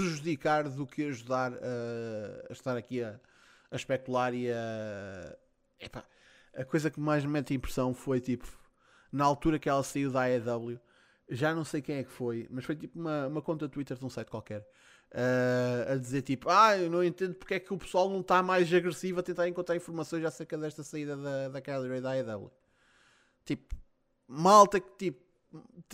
prejudicar 0.03 0.69
do 0.69 0.87
que 0.87 1.05
ajudar 1.05 1.53
a, 1.53 2.51
a 2.51 2.53
estar 2.53 2.77
aqui 2.77 3.03
a, 3.03 3.19
a, 3.71 3.77
especular 3.77 4.35
e 4.35 4.51
a. 4.51 5.37
Epá, 5.81 6.05
a 6.55 6.65
coisa 6.65 6.91
que 6.91 7.01
mais 7.01 7.25
me 7.25 7.33
mete 7.33 7.55
impressão 7.55 7.95
foi 7.95 8.21
tipo. 8.21 8.47
Na 9.11 9.25
altura 9.25 9.59
que 9.59 9.69
ela 9.69 9.83
saiu 9.83 10.11
da 10.11 10.25
AEW, 10.25 10.79
já 11.31 11.55
não 11.55 11.65
sei 11.65 11.81
quem 11.81 11.97
é 11.97 12.05
que 12.05 12.11
foi, 12.11 12.47
mas 12.51 12.65
foi 12.65 12.77
tipo 12.77 12.99
uma, 12.99 13.27
uma 13.27 13.41
conta 13.41 13.67
Twitter 13.67 13.97
de 13.97 14.05
um 14.05 14.11
site 14.11 14.29
qualquer 14.29 14.67
uh, 15.13 15.93
a 15.93 15.97
dizer 15.97 16.23
tipo, 16.23 16.49
ah, 16.51 16.77
eu 16.77 16.91
não 16.91 17.03
entendo 17.03 17.35
porque 17.35 17.55
é 17.55 17.61
que 17.61 17.73
o 17.73 17.79
pessoal 17.79 18.09
não 18.09 18.21
está 18.21 18.43
mais 18.43 18.73
agressivo 18.73 19.21
a 19.21 19.23
tentar 19.23 19.49
encontrar 19.49 19.77
informações 19.77 20.25
acerca 20.25 20.57
desta 20.59 20.83
saída 20.83 21.17
da, 21.17 21.49
da 21.49 21.61
Kylie 21.61 21.89
Ray 21.89 22.01
da 22.01 22.11
AEW. 22.13 22.51
Tipo, 23.45 23.75
malta 24.27 24.81
que 24.81 24.91
tipo, 24.99 25.25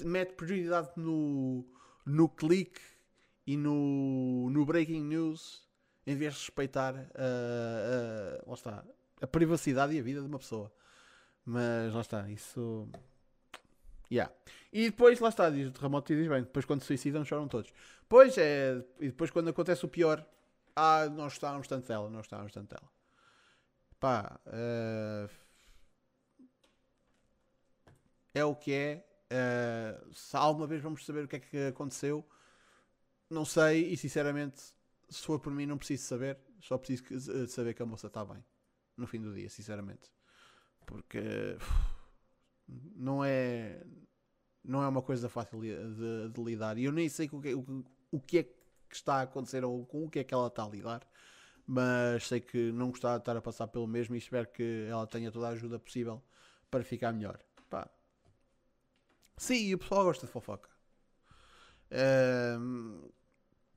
mete 0.05 0.33
prioridade 0.35 0.90
no, 0.97 1.64
no 2.05 2.29
clique 2.29 2.81
e 3.46 3.57
no, 3.57 4.48
no 4.50 4.64
breaking 4.64 5.04
news 5.04 5.64
em 6.07 6.16
vez 6.16 6.35
de 6.35 6.40
respeitar 6.40 6.94
uh, 6.94 8.46
lá 8.46 8.54
está, 8.54 8.85
a 9.20 9.26
privacidade 9.26 9.94
e 9.94 9.98
a 9.98 10.02
vida 10.02 10.20
de 10.20 10.26
uma 10.26 10.38
pessoa. 10.38 10.72
Mas 11.44 11.92
lá 11.92 12.00
está, 12.00 12.28
isso. 12.30 12.88
Yeah. 14.11 14.33
E 14.72 14.90
depois, 14.90 15.18
lá 15.20 15.28
está, 15.28 15.50
diz 15.50 15.68
o 15.68 15.72
terremoto 15.72 16.14
diz 16.14 16.28
bem, 16.28 16.42
depois 16.42 16.64
quando 16.64 16.80
se 16.80 16.87
suicidam 16.87 17.24
choram 17.24 17.48
todos. 17.48 17.72
Pois 18.09 18.37
é, 18.38 18.83
e 19.00 19.09
depois 19.09 19.30
quando 19.30 19.48
acontece 19.48 19.85
o 19.85 19.88
pior, 19.88 20.24
ah, 20.76 21.07
nós 21.07 21.35
estávamos 21.35 21.66
tanto 21.68 21.88
dela, 21.88 22.11
nós 22.11 22.26
estávamos 22.26 22.52
tanto 22.52 22.74
dela. 22.74 22.90
Pá, 23.98 24.38
uh, 24.46 25.30
é 28.35 28.44
o 28.44 28.54
que 28.54 28.72
é. 28.72 29.07
Uh, 29.33 30.14
se 30.14 30.37
alguma 30.37 30.66
vez 30.66 30.83
vamos 30.83 31.04
saber 31.07 31.24
o 31.24 31.28
que 31.28 31.37
é 31.37 31.40
que 31.40 31.66
aconteceu, 31.68 32.26
não 33.31 33.45
sei, 33.45 33.93
e 33.93 33.97
sinceramente, 33.97 34.61
se 35.09 35.23
for 35.23 35.41
por 35.41 35.53
mim, 35.53 35.67
não 35.67 35.79
preciso 35.79 36.05
saber, 36.05 36.39
só 36.61 36.79
preciso 36.79 37.49
saber 37.49 37.75
que 37.75 37.83
a 37.83 37.87
moça 37.87 38.07
está 38.07 38.25
bem 38.25 38.45
no 38.97 39.07
fim 39.07 39.21
do 39.21 39.35
dia, 39.35 39.49
sinceramente, 39.51 40.11
porque 40.87 41.57
não 42.97 43.25
é 43.25 43.83
não 44.65 44.83
é 44.83 44.89
uma 44.89 45.03
coisa 45.03 45.29
fácil 45.29 45.61
de, 45.61 45.77
de, 45.95 46.29
de 46.31 46.43
lidar. 46.43 46.79
E 46.79 46.85
eu 46.85 46.93
nem 46.93 47.09
sei 47.09 47.29
o 47.31 47.41
que, 47.41 47.55
o, 47.55 47.85
o 48.11 48.21
que 48.21 48.39
é 48.39 48.43
que 48.45 48.55
está 48.91 49.17
a 49.17 49.23
acontecer 49.23 49.63
ou 49.65 49.85
com 49.85 50.05
o 50.05 50.11
que 50.11 50.21
é 50.21 50.25
que 50.25 50.33
ela 50.33 50.47
está 50.47 50.65
a 50.65 50.69
lidar. 50.69 51.07
Mas 51.67 52.27
sei 52.27 52.41
que 52.41 52.73
não 52.73 52.91
gostava 52.91 53.17
de 53.17 53.23
estar 53.23 53.37
a 53.37 53.43
passar 53.43 53.67
pelo 53.69 53.87
mesmo 53.87 54.15
e 54.15 54.19
espero 54.19 54.47
que 54.49 54.87
ela 54.89 55.07
tenha 55.07 55.31
toda 55.31 55.49
a 55.49 55.51
ajuda 55.51 55.79
possível 55.79 56.23
para 56.71 56.83
ficar 56.83 57.13
melhor. 57.13 57.39
Pá. 57.69 57.89
Sim, 59.37 59.75
o 59.75 59.79
pessoal 59.79 60.05
gosta 60.05 60.27
de 60.27 60.33
fofoca. 60.33 60.74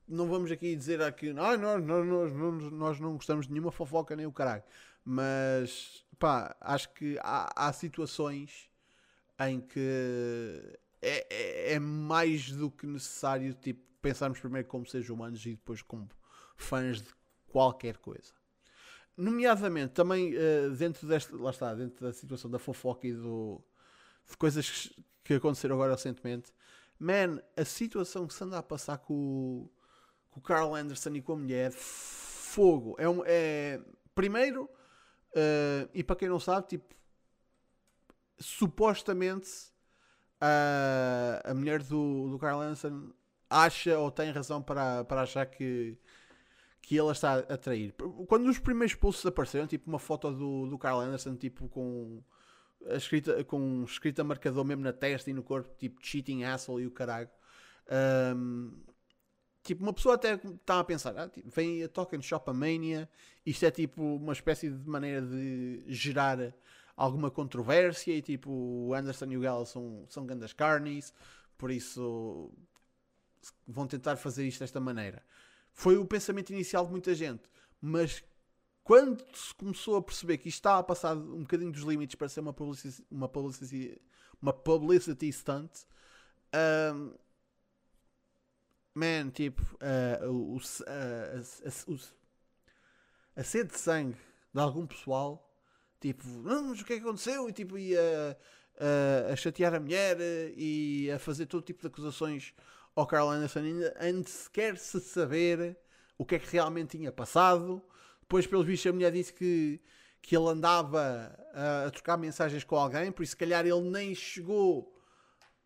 Não 0.07 0.27
vamos 0.27 0.51
aqui 0.51 0.75
dizer 0.75 1.01
aqui, 1.01 1.29
ah, 1.31 1.57
nós, 1.57 1.83
nós, 1.83 2.05
nós, 2.05 2.71
nós 2.71 2.99
não 2.99 3.13
gostamos 3.13 3.47
de 3.47 3.53
nenhuma 3.53 3.71
fofoca 3.71 4.15
nem 4.15 4.25
o 4.25 4.31
caralho. 4.31 4.63
Mas, 5.03 6.05
pá, 6.17 6.55
acho 6.61 6.93
que 6.93 7.17
há, 7.21 7.67
há 7.67 7.73
situações 7.73 8.69
em 9.39 9.59
que 9.59 10.77
é, 11.01 11.27
é, 11.29 11.73
é, 11.73 11.79
mais 11.79 12.51
do 12.51 12.71
que 12.71 12.87
necessário 12.87 13.53
tipo, 13.53 13.81
pensarmos 14.01 14.39
primeiro 14.39 14.67
como 14.67 14.85
seres 14.85 15.09
humanos 15.09 15.45
e 15.45 15.51
depois 15.51 15.81
como 15.81 16.09
fãs 16.55 17.01
de 17.01 17.09
qualquer 17.47 17.97
coisa. 17.97 18.33
Nomeadamente, 19.15 19.93
também 19.93 20.35
uh, 20.35 20.71
dentro 20.75 21.07
desta, 21.07 21.35
lá 21.35 21.49
está, 21.49 21.73
dentro 21.73 22.05
da 22.05 22.13
situação 22.13 22.49
da 22.49 22.59
fofoca 22.59 23.07
e 23.07 23.13
do, 23.13 23.61
de 24.29 24.37
coisas 24.37 24.93
que 25.23 25.33
aconteceram 25.33 25.75
agora 25.75 25.95
recentemente, 25.95 26.51
man, 26.99 27.41
a 27.55 27.65
situação 27.65 28.27
que 28.27 28.33
se 28.33 28.43
anda 28.43 28.57
a 28.57 28.63
passar 28.63 28.97
com, 28.97 29.69
com 30.29 30.39
o 30.39 30.43
Carl 30.43 30.75
Anderson 30.75 31.09
e 31.11 31.21
com 31.21 31.33
a 31.33 31.37
mulher, 31.37 31.71
fogo. 31.71 32.95
É, 32.97 33.07
um, 33.07 33.23
é 33.25 33.79
primeiro, 34.15 34.63
uh, 34.63 35.89
e 35.93 36.03
para 36.03 36.15
quem 36.15 36.29
não 36.29 36.39
sabe, 36.39 36.67
tipo, 36.67 36.95
supostamente 38.39 39.71
a, 40.39 41.41
a 41.43 41.53
mulher 41.53 41.81
do, 41.83 42.29
do 42.29 42.39
Carl 42.39 42.61
Anson 42.61 43.11
acha 43.49 43.97
ou 43.97 44.11
tem 44.11 44.31
razão 44.31 44.61
para, 44.61 45.03
para 45.05 45.21
achar 45.21 45.45
que, 45.45 45.97
que 46.81 46.97
ele 46.97 47.11
está 47.11 47.39
a 47.39 47.57
trair. 47.57 47.93
Quando 48.27 48.47
os 48.47 48.59
primeiros 48.59 48.95
posts 48.95 49.25
apareceram, 49.25 49.67
tipo 49.67 49.89
uma 49.89 49.99
foto 49.99 50.31
do, 50.31 50.67
do 50.67 50.77
Carl 50.77 50.99
Anderson, 50.99 51.35
tipo 51.35 51.67
com 51.69 52.23
escrita, 52.91 53.43
com 53.43 53.83
escrita 53.83 54.23
marcador 54.23 54.63
mesmo 54.65 54.83
na 54.83 54.93
testa 54.93 55.29
e 55.29 55.33
no 55.33 55.43
corpo, 55.43 55.73
tipo 55.77 55.99
cheating 56.05 56.43
asshole 56.43 56.83
e 56.83 56.87
o 56.87 56.91
caralho. 56.91 57.29
Um, 58.35 58.71
Tipo, 59.67 59.83
uma 59.83 59.91
pessoa 59.91 60.15
até 60.15 60.35
está 60.35 60.79
a 60.79 60.83
pensar, 60.85 61.17
ah, 61.17 61.27
tipo, 61.27 61.49
vem 61.49 61.83
a 61.83 61.89
Token 61.89 62.21
Shop 62.21 62.49
a 62.49 62.53
Mania, 62.53 63.09
isto 63.45 63.65
é 63.65 63.69
tipo 63.69 64.01
uma 64.01 64.31
espécie 64.31 64.69
de 64.69 64.87
maneira 64.89 65.21
de 65.21 65.83
gerar 65.89 66.55
alguma 66.95 67.29
controvérsia 67.29 68.13
e 68.13 68.21
tipo, 68.21 68.49
o 68.49 68.93
Anderson 68.93 69.25
e 69.25 69.35
o 69.35 69.41
Gala 69.41 69.65
são, 69.65 70.05
são 70.07 70.25
grandes 70.25 70.53
carnes, 70.53 71.13
por 71.57 71.69
isso 71.69 72.49
vão 73.67 73.85
tentar 73.85 74.15
fazer 74.15 74.47
isto 74.47 74.61
desta 74.61 74.79
maneira. 74.79 75.21
Foi 75.73 75.97
o 75.97 76.05
pensamento 76.05 76.51
inicial 76.51 76.85
de 76.85 76.91
muita 76.91 77.13
gente, 77.13 77.43
mas 77.81 78.23
quando 78.87 79.21
se 79.35 79.53
começou 79.53 79.97
a 79.97 80.01
perceber 80.01 80.37
que 80.37 80.47
isto 80.47 80.59
estava 80.59 80.79
a 80.79 80.83
passar 80.83 81.13
um 81.13 81.41
bocadinho 81.41 81.73
dos 81.73 81.81
limites 81.81 82.15
para 82.15 82.29
ser 82.29 82.39
uma 82.39 82.53
publicity, 82.53 83.05
uma 83.11 83.27
publicity, 83.27 84.01
uma 84.41 84.53
publicity 84.53 85.33
stunt, 85.33 85.69
um, 86.95 87.13
man, 88.95 89.29
tipo, 89.31 89.61
uh, 89.61 90.31
o, 90.31 90.55
uh, 90.55 90.61
a, 90.87 91.35
a, 91.67 93.41
a, 93.41 93.43
sede 93.43 93.73
de 93.73 93.77
sangue 93.77 94.15
de 94.53 94.61
algum 94.61 94.87
pessoal, 94.87 95.53
tipo, 95.99 96.25
não, 96.25 96.69
mas 96.69 96.79
o 96.79 96.85
que 96.85 96.93
é 96.93 96.95
que 96.95 97.03
aconteceu? 97.03 97.49
E 97.49 97.51
tipo, 97.51 97.75
a, 97.75 99.33
a 99.33 99.35
chatear 99.35 99.75
a 99.75 99.81
mulher 99.81 100.17
e 100.55 101.11
a 101.11 101.19
fazer 101.19 101.45
todo 101.47 101.61
tipo 101.61 101.81
de 101.81 101.87
acusações 101.87 102.53
ao 102.95 103.05
Carl 103.05 103.27
Anderson, 103.27 103.63
antes 103.99 104.31
sequer 104.31 104.77
se 104.77 105.01
saber 105.01 105.77
o 106.17 106.25
que 106.25 106.35
é 106.35 106.39
que 106.39 106.49
realmente 106.49 106.97
tinha 106.97 107.11
passado. 107.11 107.83
Depois, 108.27 108.45
pelos 108.45 108.65
bichos, 108.65 108.85
a 108.85 108.93
mulher 108.93 109.11
disse 109.11 109.31
que, 109.31 109.79
que 110.21 110.35
ele 110.35 110.49
andava 110.49 111.33
a, 111.53 111.85
a 111.85 111.91
trocar 111.91 112.17
mensagens 112.17 112.61
com 112.65 112.75
alguém, 112.75 113.09
por 113.09 113.23
isso, 113.23 113.31
se 113.31 113.37
calhar, 113.37 113.65
ele 113.65 113.89
nem 113.89 114.13
chegou 114.13 114.93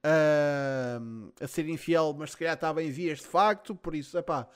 a, 0.04 1.44
a 1.44 1.48
ser 1.48 1.68
infiel, 1.68 2.16
mas 2.18 2.32
se 2.32 2.38
calhar 2.38 2.54
estava 2.54 2.84
em 2.84 2.92
vias 2.92 3.20
de 3.20 3.26
facto. 3.26 3.74
Por 3.74 3.96
isso, 3.96 4.16
é 4.16 4.22
pá, 4.22 4.48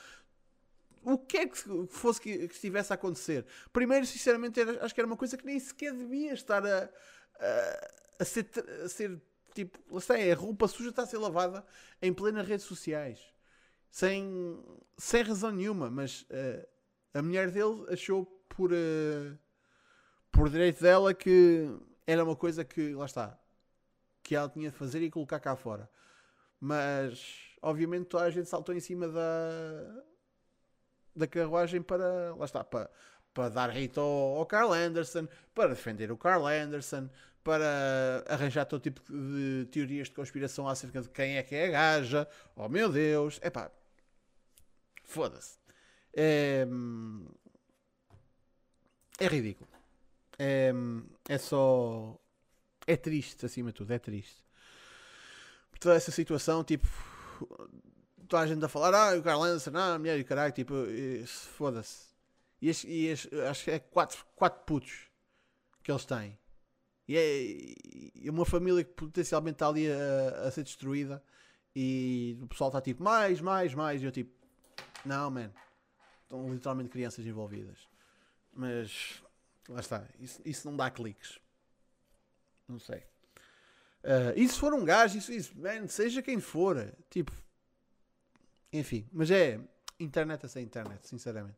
o 1.02 1.18
que 1.18 1.38
é 1.38 1.48
que 1.48 1.58
fosse 1.90 2.22
que, 2.22 2.48
que 2.48 2.54
estivesse 2.54 2.94
a 2.94 2.96
acontecer? 2.96 3.44
Primeiro, 3.74 4.06
sinceramente, 4.06 4.60
era, 4.60 4.86
acho 4.86 4.94
que 4.94 5.02
era 5.02 5.08
uma 5.08 5.18
coisa 5.18 5.36
que 5.36 5.46
nem 5.46 5.60
sequer 5.60 5.92
devia 5.92 6.34
estar 6.34 6.64
a, 6.64 6.90
a, 7.40 7.92
a 8.20 8.26
ser, 8.26 8.48
a 8.84 8.88
ser 8.88 9.20
tipo, 9.56 9.80
lá 9.92 10.20
é 10.20 10.32
a 10.32 10.36
roupa 10.36 10.68
suja 10.68 10.90
está 10.90 11.02
a 11.02 11.08
ser 11.08 11.18
lavada 11.18 11.66
em 12.02 12.14
plenas 12.14 12.48
redes 12.48 12.66
sociais 12.66 13.20
sem, 13.96 14.62
sem 14.98 15.24
razão 15.24 15.52
nenhuma, 15.52 15.90
mas 15.90 16.24
uh, 16.24 16.68
a 17.16 17.22
mulher 17.22 17.50
dele 17.50 17.86
achou 17.90 18.26
por, 18.50 18.74
uh, 18.74 19.38
por 20.30 20.50
direito 20.50 20.82
dela 20.82 21.14
que 21.14 21.66
era 22.06 22.22
uma 22.22 22.36
coisa 22.36 22.66
que, 22.66 22.94
lá 22.94 23.06
está, 23.06 23.40
que 24.22 24.36
ela 24.36 24.50
tinha 24.50 24.70
de 24.70 24.76
fazer 24.76 25.02
e 25.02 25.10
colocar 25.10 25.40
cá 25.40 25.56
fora. 25.56 25.90
Mas, 26.60 27.56
obviamente, 27.62 28.08
toda 28.08 28.26
a 28.26 28.30
gente 28.30 28.50
saltou 28.50 28.76
em 28.76 28.82
cima 28.82 29.08
da, 29.08 30.04
da 31.16 31.26
carruagem 31.26 31.82
para, 31.82 32.36
lá 32.36 32.44
está, 32.44 32.66
para, 32.66 32.92
para 33.34 33.48
dar 33.48 33.70
hate 33.70 33.98
ao, 33.98 34.36
ao 34.38 34.46
Carl 34.46 34.74
Anderson, 34.74 35.26
para 35.54 35.70
defender 35.70 36.12
o 36.12 36.18
Carl 36.18 36.46
Anderson, 36.46 37.10
para 37.46 38.26
arranjar 38.28 38.66
todo 38.66 38.82
tipo 38.82 39.02
de 39.10 39.70
teorias 39.72 40.10
de 40.10 40.16
conspiração 40.16 40.68
acerca 40.68 41.02
de 41.02 41.08
quem 41.08 41.38
é 41.38 41.44
que 41.44 41.56
é 41.56 41.68
a 41.68 41.72
gaja. 41.72 42.28
Oh 42.58 42.68
meu 42.68 42.92
Deus, 42.92 43.40
é 43.42 43.50
pá, 43.50 43.72
foda-se. 45.06 45.65
É, 46.16 46.66
é 49.20 49.28
ridículo. 49.28 49.70
É, 50.40 50.72
é 51.30 51.38
só. 51.38 52.18
É 52.88 52.96
triste, 52.96 53.46
acima 53.46 53.72
de 53.72 53.76
tudo, 53.76 53.92
é 53.92 54.00
triste. 54.00 54.44
Por 55.72 55.80
toda 55.80 55.96
essa 55.96 56.12
situação, 56.12 56.64
tipo. 56.64 56.88
Toda 58.28 58.44
a 58.44 58.48
gente 58.48 58.64
a 58.64 58.68
falar, 58.68 58.94
ah, 58.94 59.18
o 59.18 59.22
Carl 59.22 59.42
Lancer, 59.42 59.76
ah, 59.76 59.96
a 59.96 60.00
mulher 60.00 60.18
e 60.18 60.24
caralho, 60.24 60.52
tipo, 60.52 60.74
foda-se. 61.58 62.08
E, 62.62 62.70
este, 62.70 62.88
e 62.88 63.08
este, 63.08 63.36
acho 63.42 63.64
que 63.66 63.72
é 63.72 63.80
quatro, 63.80 64.26
quatro 64.36 64.64
putos 64.66 65.08
que 65.84 65.92
eles 65.92 66.06
têm. 66.06 66.38
E 67.08 67.16
é, 67.16 68.28
é 68.28 68.32
uma 68.32 68.46
família 68.46 68.84
que 68.84 68.94
potencialmente 68.94 69.56
está 69.56 69.68
ali 69.68 69.88
a, 69.92 70.48
a, 70.48 70.52
ser 70.52 70.64
destruída. 70.64 71.24
E 71.76 72.38
o 72.42 72.48
pessoal 72.48 72.70
está 72.70 72.82
tipo, 72.82 73.04
mais, 73.04 73.40
mais, 73.42 73.74
mais. 73.76 74.02
E 74.02 74.06
eu 74.06 74.12
tipo, 74.12 74.32
não, 75.06 75.30
man. 75.30 75.52
Estão 76.36 76.54
literalmente 76.54 76.90
crianças 76.90 77.26
envolvidas. 77.26 77.78
Mas 78.54 79.22
lá 79.70 79.80
está. 79.80 80.04
Isso, 80.20 80.42
isso 80.44 80.70
não 80.70 80.76
dá 80.76 80.90
cliques. 80.90 81.40
Não 82.68 82.80
sei. 82.80 83.00
Uh, 84.04 84.34
e 84.36 84.48
se 84.48 84.60
for 84.60 84.74
um 84.74 84.84
gajo, 84.84 85.18
isso, 85.18 85.32
isso, 85.32 85.58
man, 85.58 85.88
seja 85.88 86.22
quem 86.22 86.40
for. 86.40 86.94
Tipo. 87.10 87.32
Enfim. 88.72 89.08
Mas 89.12 89.32
é. 89.32 89.60
Internet 90.00 90.46
é 90.46 90.50
sem 90.50 90.64
internet, 90.64 91.08
sinceramente. 91.08 91.58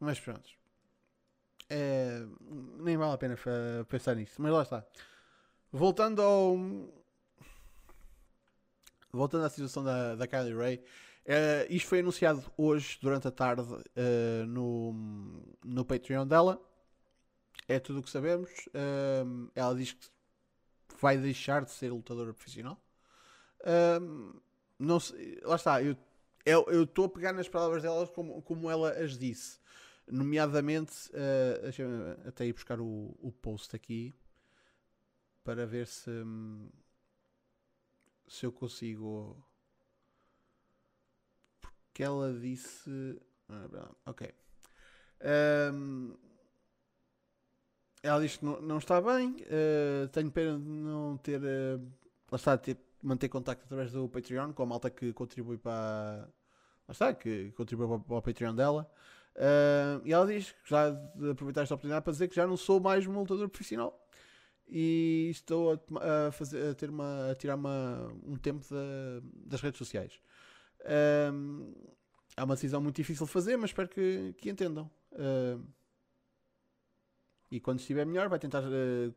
Mas 0.00 0.18
pronto. 0.18 0.48
É, 1.68 2.24
nem 2.78 2.96
vale 2.96 3.12
a 3.12 3.18
pena 3.18 3.36
pensar 3.88 4.14
nisso. 4.16 4.40
Mas 4.40 4.52
lá 4.52 4.62
está. 4.62 4.84
Voltando 5.70 6.22
ao 6.22 6.56
voltando 9.12 9.44
à 9.44 9.50
situação 9.50 9.84
da, 9.84 10.14
da 10.14 10.26
Kylie 10.26 10.54
Ray, 10.54 10.84
uh, 11.26 11.66
isto 11.68 11.88
foi 11.88 12.00
anunciado 12.00 12.44
hoje, 12.56 12.98
durante 13.00 13.28
a 13.28 13.30
tarde, 13.30 13.62
uh, 13.62 14.46
no, 14.46 15.42
no 15.64 15.84
Patreon 15.84 16.26
dela. 16.26 16.60
É 17.68 17.78
tudo 17.78 18.00
o 18.00 18.02
que 18.02 18.10
sabemos. 18.10 18.50
Uh, 18.68 19.50
ela 19.54 19.74
diz 19.74 19.92
que 19.92 20.06
vai 21.00 21.16
deixar 21.16 21.64
de 21.64 21.70
ser 21.70 21.90
lutadora 21.90 22.34
profissional. 22.34 22.80
não 24.78 25.00
sei, 25.00 25.40
lá 25.42 25.56
está, 25.56 25.82
eu 25.82 25.96
eu 26.44 26.82
estou 26.82 27.04
a 27.04 27.08
pegar 27.08 27.32
nas 27.32 27.48
palavras 27.48 27.84
dela 27.84 28.04
como, 28.08 28.42
como 28.42 28.68
ela 28.68 28.90
as 28.90 29.16
disse. 29.16 29.60
Nomeadamente, 30.10 31.08
até 32.26 32.44
ir 32.44 32.52
buscar 32.52 32.80
o, 32.80 33.16
o 33.20 33.30
post 33.30 33.74
aqui 33.76 34.12
para 35.44 35.66
ver 35.66 35.86
se. 35.86 36.10
Se 38.26 38.46
eu 38.46 38.52
consigo. 38.52 39.36
Porque 41.92 42.02
ela 42.02 42.32
disse. 42.32 43.20
Ah, 43.50 43.90
ok. 44.06 44.32
Um, 45.74 46.16
ela 48.02 48.18
diz 48.18 48.38
que 48.38 48.44
não, 48.46 48.62
não 48.62 48.78
está 48.78 48.98
bem. 49.00 49.36
Uh, 49.42 50.08
tenho 50.08 50.30
pena 50.30 50.58
de 50.58 50.64
não 50.64 51.18
ter. 51.18 51.38
Uh, 51.38 51.86
lá 52.30 52.36
está, 52.36 52.56
ter, 52.56 52.78
manter 53.02 53.28
contacto 53.28 53.66
através 53.66 53.92
do 53.92 54.08
Patreon 54.08 54.54
com 54.54 54.62
a 54.62 54.66
malta 54.66 54.88
que 54.88 55.12
contribui 55.12 55.58
para. 55.58 56.30
Lá 56.88 56.92
está, 56.92 57.12
que 57.12 57.52
contribui 57.52 57.86
para, 57.86 57.98
para 57.98 58.16
o 58.16 58.22
Patreon 58.22 58.54
dela. 58.54 58.90
Uh, 59.36 60.00
e 60.06 60.14
ela 60.14 60.26
diz 60.26 60.50
que 60.50 60.70
já 60.70 60.90
de 60.90 61.30
aproveitar 61.30 61.60
esta 61.62 61.74
oportunidade 61.74 62.04
para 62.04 62.12
dizer 62.12 62.28
que 62.28 62.34
já 62.34 62.46
não 62.46 62.56
sou 62.56 62.80
mais 62.80 63.06
um 63.06 63.12
lutador 63.12 63.48
profissional 63.50 63.98
e 64.66 65.28
estou 65.30 65.72
a, 65.72 66.28
a, 66.28 66.32
fazer, 66.32 66.70
a 66.70 66.74
ter 66.74 66.88
uma, 66.90 67.30
a 67.30 67.34
tirar 67.34 67.56
uma, 67.56 68.10
um 68.24 68.36
tempo 68.36 68.64
das 69.46 69.60
redes 69.60 69.78
sociais. 69.78 70.18
Um, 70.84 71.72
é 72.36 72.42
uma 72.42 72.54
decisão 72.54 72.80
muito 72.80 72.96
difícil 72.96 73.26
de 73.26 73.32
fazer, 73.32 73.56
mas 73.56 73.70
espero 73.70 73.88
que, 73.88 74.34
que 74.38 74.50
entendam. 74.50 74.90
Uh, 75.12 75.62
e 77.50 77.60
quando 77.60 77.80
estiver 77.80 78.06
melhor, 78.06 78.28
vai 78.28 78.38
tentar 78.38 78.62
uh, 78.62 79.14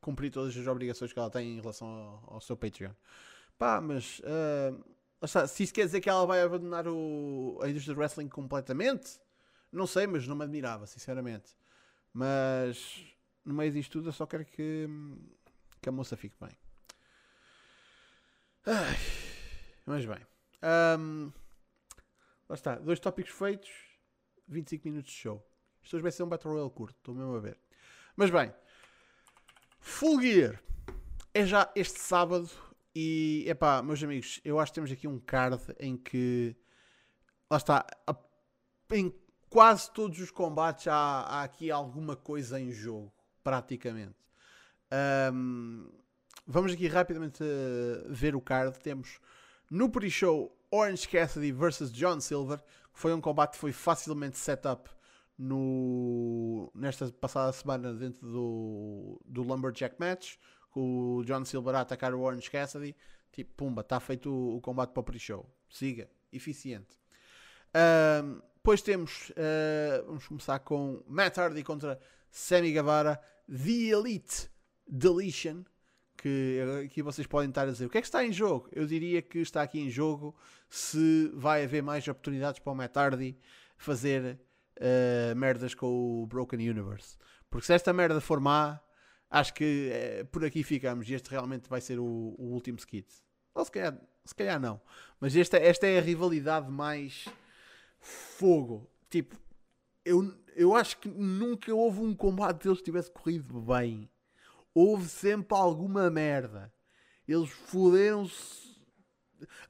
cumprir 0.00 0.30
todas 0.30 0.56
as 0.56 0.66
obrigações 0.66 1.12
que 1.12 1.18
ela 1.18 1.30
tem 1.30 1.56
em 1.56 1.60
relação 1.60 1.88
ao, 1.88 2.34
ao 2.34 2.40
seu 2.40 2.56
Patreon. 2.56 2.92
Pá, 3.58 3.80
mas 3.80 4.20
uh, 4.20 5.48
se 5.48 5.62
isso 5.62 5.72
quer 5.72 5.86
dizer 5.86 6.00
que 6.00 6.10
ela 6.10 6.26
vai 6.26 6.42
abandonar 6.42 6.86
o, 6.86 7.58
a 7.62 7.68
indústria 7.68 7.94
do 7.94 7.98
wrestling 7.98 8.28
completamente, 8.28 9.18
não 9.72 9.86
sei, 9.86 10.06
mas 10.06 10.26
não 10.26 10.36
me 10.36 10.44
admirava, 10.44 10.86
sinceramente. 10.86 11.56
Mas 12.12 13.04
no 13.44 13.54
meio 13.54 13.72
disto 13.72 13.92
tudo, 13.92 14.08
eu 14.08 14.12
só 14.12 14.26
quero 14.26 14.44
que, 14.44 14.86
que 15.80 15.88
a 15.88 15.92
moça 15.92 16.16
fique 16.16 16.36
bem. 16.38 16.56
Ai, 18.66 18.96
mas 19.86 20.04
bem. 20.04 20.35
Um, 20.66 21.32
lá 22.48 22.54
está. 22.54 22.76
Dois 22.76 22.98
tópicos 22.98 23.32
feitos. 23.32 23.70
25 24.48 24.88
minutos 24.88 25.10
de 25.10 25.16
show. 25.18 25.46
Isto 25.82 25.96
hoje 25.96 26.02
vai 26.02 26.12
ser 26.12 26.22
um 26.22 26.28
Battle 26.28 26.52
Royale 26.52 26.70
curto. 26.70 26.96
Estou 26.98 27.14
mesmo 27.14 27.34
a 27.34 27.40
ver. 27.40 27.58
Mas 28.16 28.30
bem. 28.30 28.52
Full 29.80 30.20
Gear. 30.20 30.62
É 31.32 31.46
já 31.46 31.70
este 31.76 32.00
sábado. 32.00 32.50
E, 32.94 33.44
epá, 33.46 33.82
meus 33.82 34.02
amigos, 34.02 34.40
eu 34.44 34.58
acho 34.58 34.72
que 34.72 34.76
temos 34.76 34.90
aqui 34.90 35.06
um 35.06 35.20
card 35.20 35.62
em 35.78 35.96
que... 35.96 36.56
Lá 37.50 37.58
está. 37.58 37.86
Em 38.90 39.14
quase 39.48 39.90
todos 39.92 40.18
os 40.18 40.30
combates 40.30 40.88
há, 40.88 41.20
há 41.20 41.42
aqui 41.42 41.70
alguma 41.70 42.16
coisa 42.16 42.58
em 42.58 42.72
jogo 42.72 43.12
praticamente. 43.42 44.16
Um, 45.32 45.88
vamos 46.46 46.72
aqui 46.72 46.88
rapidamente 46.88 47.42
uh, 47.42 48.12
ver 48.12 48.34
o 48.34 48.40
card. 48.40 48.78
Temos 48.80 49.20
no 49.70 49.90
pre-show 49.90 50.55
Orange 50.70 51.08
Cassidy 51.08 51.52
versus 51.52 51.92
John 51.92 52.20
Silver, 52.20 52.58
que 52.58 52.98
foi 52.98 53.12
um 53.12 53.20
combate 53.20 53.52
que 53.52 53.58
foi 53.58 53.72
facilmente 53.72 54.36
set 54.38 54.66
up 54.66 54.88
no, 55.38 56.70
nesta 56.74 57.10
passada 57.12 57.52
semana 57.52 57.92
dentro 57.92 58.26
do, 58.26 59.20
do 59.24 59.42
Lumberjack 59.42 59.96
Match, 59.98 60.36
com 60.70 61.16
o 61.16 61.24
John 61.24 61.44
Silver 61.44 61.74
a 61.74 61.80
atacar 61.80 62.14
o 62.14 62.20
Orange 62.20 62.50
Cassidy. 62.50 62.96
Tipo, 63.32 63.52
pumba, 63.54 63.82
está 63.82 64.00
feito 64.00 64.30
o, 64.30 64.56
o 64.56 64.60
combate 64.60 64.90
para 64.92 65.00
o 65.00 65.04
pre-show. 65.04 65.48
Siga, 65.68 66.08
eficiente. 66.32 66.98
Um, 67.74 68.40
depois 68.54 68.82
temos, 68.82 69.30
uh, 69.30 70.06
vamos 70.06 70.26
começar 70.26 70.58
com 70.60 71.02
Matt 71.06 71.38
Hardy 71.38 71.62
contra 71.62 72.00
Sammy 72.30 72.72
Guevara, 72.72 73.20
The 73.48 73.90
Elite 73.92 74.50
Deletion, 74.88 75.64
que 76.16 76.60
aqui 76.84 77.02
vocês 77.02 77.26
podem 77.26 77.48
estar 77.48 77.62
a 77.62 77.70
dizer, 77.70 77.86
o 77.86 77.90
que 77.90 77.98
é 77.98 78.00
que 78.00 78.06
está 78.06 78.24
em 78.24 78.32
jogo? 78.32 78.68
Eu 78.72 78.86
diria 78.86 79.22
que 79.22 79.38
está 79.38 79.62
aqui 79.62 79.80
em 79.80 79.90
jogo 79.90 80.34
se 80.68 81.30
vai 81.34 81.64
haver 81.64 81.82
mais 81.82 82.06
oportunidades 82.08 82.58
para 82.58 82.72
o 82.72 82.76
Matt 82.76 82.96
Hardy 82.96 83.38
fazer 83.76 84.38
uh, 84.78 85.36
merdas 85.36 85.74
com 85.74 86.22
o 86.22 86.26
Broken 86.26 86.68
Universe. 86.68 87.16
Porque 87.50 87.66
se 87.66 87.74
esta 87.74 87.92
merda 87.92 88.20
for 88.20 88.40
má, 88.40 88.80
acho 89.30 89.54
que 89.54 89.90
uh, 90.22 90.26
por 90.26 90.44
aqui 90.44 90.62
ficamos 90.62 91.08
e 91.08 91.14
este 91.14 91.30
realmente 91.30 91.68
vai 91.68 91.80
ser 91.80 91.98
o, 91.98 92.34
o 92.38 92.52
último 92.52 92.78
skit. 92.78 93.08
Ou 93.54 93.64
se 93.64 93.70
calhar, 93.70 93.98
se 94.24 94.34
calhar 94.34 94.60
não. 94.60 94.80
Mas 95.20 95.34
esta, 95.36 95.56
esta 95.56 95.86
é 95.86 95.98
a 95.98 96.02
rivalidade 96.02 96.70
mais 96.70 97.26
fogo. 98.00 98.90
Tipo, 99.08 99.36
eu, 100.04 100.34
eu 100.54 100.74
acho 100.74 100.98
que 100.98 101.08
nunca 101.08 101.74
houve 101.74 102.00
um 102.00 102.14
combate 102.14 102.64
deles 102.64 102.78
que 102.78 102.84
tivesse 102.84 103.10
corrido 103.10 103.60
bem. 103.60 104.08
Houve 104.78 105.08
sempre 105.08 105.56
alguma 105.56 106.10
merda. 106.10 106.70
Eles 107.26 107.48
fuderam-se. 107.48 108.76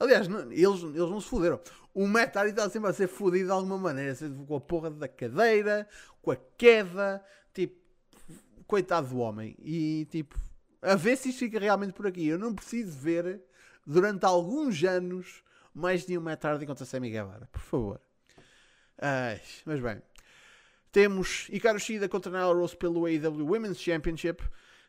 Aliás, 0.01 0.27
não, 0.27 0.51
eles, 0.51 0.83
eles 0.83 0.97
não 0.97 1.21
se 1.21 1.29
fuderam. 1.29 1.61
O 1.95 2.09
Metari 2.09 2.51
está 2.51 2.69
sempre 2.69 2.91
a 2.91 2.93
ser 2.93 3.07
fudido 3.07 3.45
de 3.45 3.53
alguma 3.53 3.79
maneira. 3.79 4.17
Com 4.49 4.57
a 4.57 4.61
porra 4.61 4.91
da 4.91 5.07
cadeira, 5.07 5.89
com 6.21 6.33
a 6.33 6.37
queda. 6.37 7.25
Tipo, 7.55 7.81
coitado 8.67 9.11
do 9.11 9.19
homem. 9.19 9.55
E 9.61 10.09
tipo, 10.11 10.37
a 10.83 10.97
ver 10.97 11.17
se 11.17 11.29
isto 11.29 11.39
fica 11.39 11.61
realmente 11.61 11.93
por 11.93 12.09
aqui. 12.09 12.27
Eu 12.27 12.37
não 12.37 12.53
preciso 12.53 12.99
ver 12.99 13.41
durante 13.87 14.27
alguns 14.27 14.83
anos 14.83 15.45
mais 15.73 16.05
de 16.05 16.19
um 16.19 16.21
Metari 16.21 16.67
contra 16.67 16.85
Sammy 16.85 17.11
Guevara. 17.11 17.47
Por 17.53 17.61
favor. 17.61 18.01
Ai, 18.99 19.41
mas 19.65 19.79
bem. 19.79 20.03
Temos 20.91 21.47
Hikaru 21.49 21.79
Shida 21.79 22.09
contra 22.09 22.33
Nyla 22.33 22.53
Rose 22.53 22.77
pelo 22.77 23.07
AEW 23.07 23.47
Women's 23.47 23.79
Championship. 23.79 24.43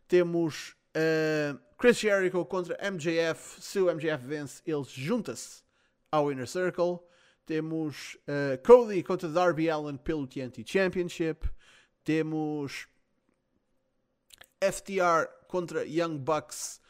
Temos 0.07 0.75
uh, 0.95 1.59
Chris 1.77 1.99
Jericho 1.99 2.43
contra 2.45 2.77
MJF. 2.91 3.61
Se 3.61 3.79
o 3.79 3.93
MJF 3.93 4.25
vence, 4.25 4.61
eles 4.65 4.89
juntam-se 4.89 5.63
ao 6.11 6.31
Inner 6.31 6.47
Circle. 6.47 6.99
Temos 7.45 8.17
uh, 8.27 8.61
Cody 8.65 9.03
contra 9.03 9.29
Darby 9.29 9.69
Allen 9.69 9.97
pelo 9.97 10.27
TNT 10.27 10.63
Championship. 10.65 11.49
Temos 12.03 12.87
FTR 14.61 15.27
contra 15.47 15.85
Young 15.85 16.17
Bucks 16.17 16.81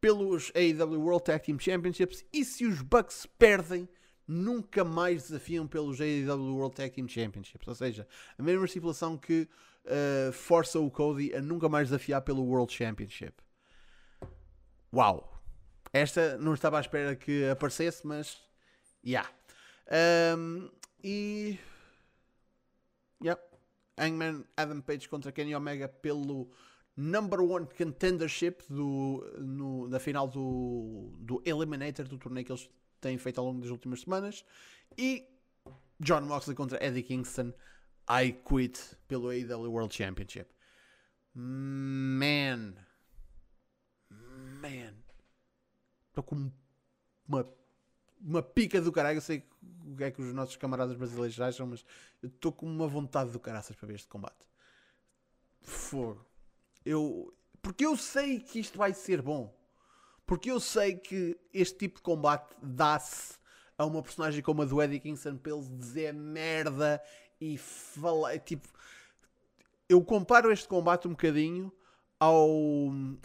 pelos 0.00 0.52
AEW 0.54 1.00
World 1.00 1.24
Tag 1.24 1.44
Team 1.44 1.58
Championships. 1.58 2.24
E 2.32 2.44
se 2.44 2.64
os 2.64 2.80
Bucks 2.80 3.26
perdem, 3.38 3.88
nunca 4.26 4.84
mais 4.84 5.24
desafiam 5.24 5.66
pelos 5.66 6.00
AEW 6.00 6.56
World 6.56 6.76
Tag 6.76 6.94
Team 6.94 7.08
Championships. 7.08 7.66
Ou 7.66 7.74
seja, 7.74 8.06
a 8.38 8.42
mesma 8.42 8.66
situação 8.66 9.16
que 9.16 9.48
uh, 9.86 10.32
força 10.32 10.78
o 10.78 10.90
Cody 10.90 11.34
a 11.34 11.40
nunca 11.40 11.68
mais 11.68 11.88
desafiar 11.88 12.22
pelo 12.22 12.44
World 12.44 12.72
Championship. 12.72 13.34
Uau! 14.92 15.32
Esta 15.92 16.36
não 16.38 16.54
estava 16.54 16.78
à 16.78 16.80
espera 16.80 17.16
que 17.16 17.48
aparecesse, 17.48 18.06
mas. 18.06 18.38
Yeah. 19.04 19.28
Um, 20.36 20.70
e. 21.02 21.58
Yeah. 23.22 23.40
Hangman 23.98 24.44
Adam 24.56 24.82
Page 24.82 25.08
contra 25.08 25.32
Kenny 25.32 25.54
Omega 25.54 25.88
pelo 25.88 26.50
number 26.96 27.40
one 27.40 27.66
contendership 27.66 28.62
do, 28.68 29.24
no, 29.38 29.88
na 29.88 29.98
final 29.98 30.28
do, 30.28 31.14
do 31.18 31.42
Eliminator 31.44 32.06
do 32.06 32.18
torneio 32.18 32.44
que 32.44 32.52
eles 32.52 32.68
têm 33.00 33.16
feito 33.16 33.38
ao 33.38 33.46
longo 33.46 33.60
das 33.60 33.70
últimas 33.70 34.02
semanas. 34.02 34.44
E 34.98 35.26
John 36.00 36.22
Moxley 36.22 36.54
contra 36.54 36.82
Eddie 36.84 37.02
Kingston. 37.02 37.52
I 38.08 38.32
quit 38.32 38.96
pelo 39.08 39.30
AEW 39.30 39.70
World 39.70 39.94
Championship. 39.94 40.48
Man. 41.34 42.74
Man. 44.10 44.94
Estou 46.08 46.22
com 46.22 46.50
uma, 47.28 47.46
uma 48.20 48.42
pica 48.42 48.80
do 48.80 48.92
caralho. 48.92 49.18
Eu 49.18 49.22
sei 49.22 49.44
o 49.84 49.96
que 49.96 50.04
é 50.04 50.10
que 50.10 50.22
os 50.22 50.32
nossos 50.32 50.56
camaradas 50.56 50.96
brasileiros 50.96 51.40
acham, 51.40 51.66
mas 51.66 51.84
estou 52.22 52.52
com 52.52 52.66
uma 52.66 52.86
vontade 52.86 53.30
do 53.30 53.40
caraças 53.40 53.76
para 53.76 53.88
ver 53.88 53.94
este 53.94 54.08
combate. 54.08 54.46
Fogo. 55.60 56.24
Eu, 56.84 57.36
porque 57.60 57.84
eu 57.84 57.96
sei 57.96 58.38
que 58.40 58.60
isto 58.60 58.78
vai 58.78 58.94
ser 58.94 59.20
bom. 59.20 59.54
Porque 60.24 60.50
eu 60.50 60.58
sei 60.58 60.96
que 60.96 61.38
este 61.52 61.78
tipo 61.78 61.96
de 61.96 62.02
combate 62.02 62.54
dá-se 62.62 63.34
a 63.78 63.84
uma 63.84 64.02
personagem 64.02 64.42
como 64.42 64.62
a 64.62 64.64
do 64.64 64.80
Eddie 64.80 65.00
Kingston 65.00 65.36
para 65.36 65.52
ele 65.52 65.68
dizer 65.76 66.14
merda 66.14 67.02
e 67.40 67.58
falar. 67.58 68.38
Tipo, 68.38 68.68
eu 69.88 70.02
comparo 70.02 70.52
este 70.52 70.68
combate 70.68 71.06
um 71.06 71.12
bocadinho 71.12 71.72
ao, 72.18 72.48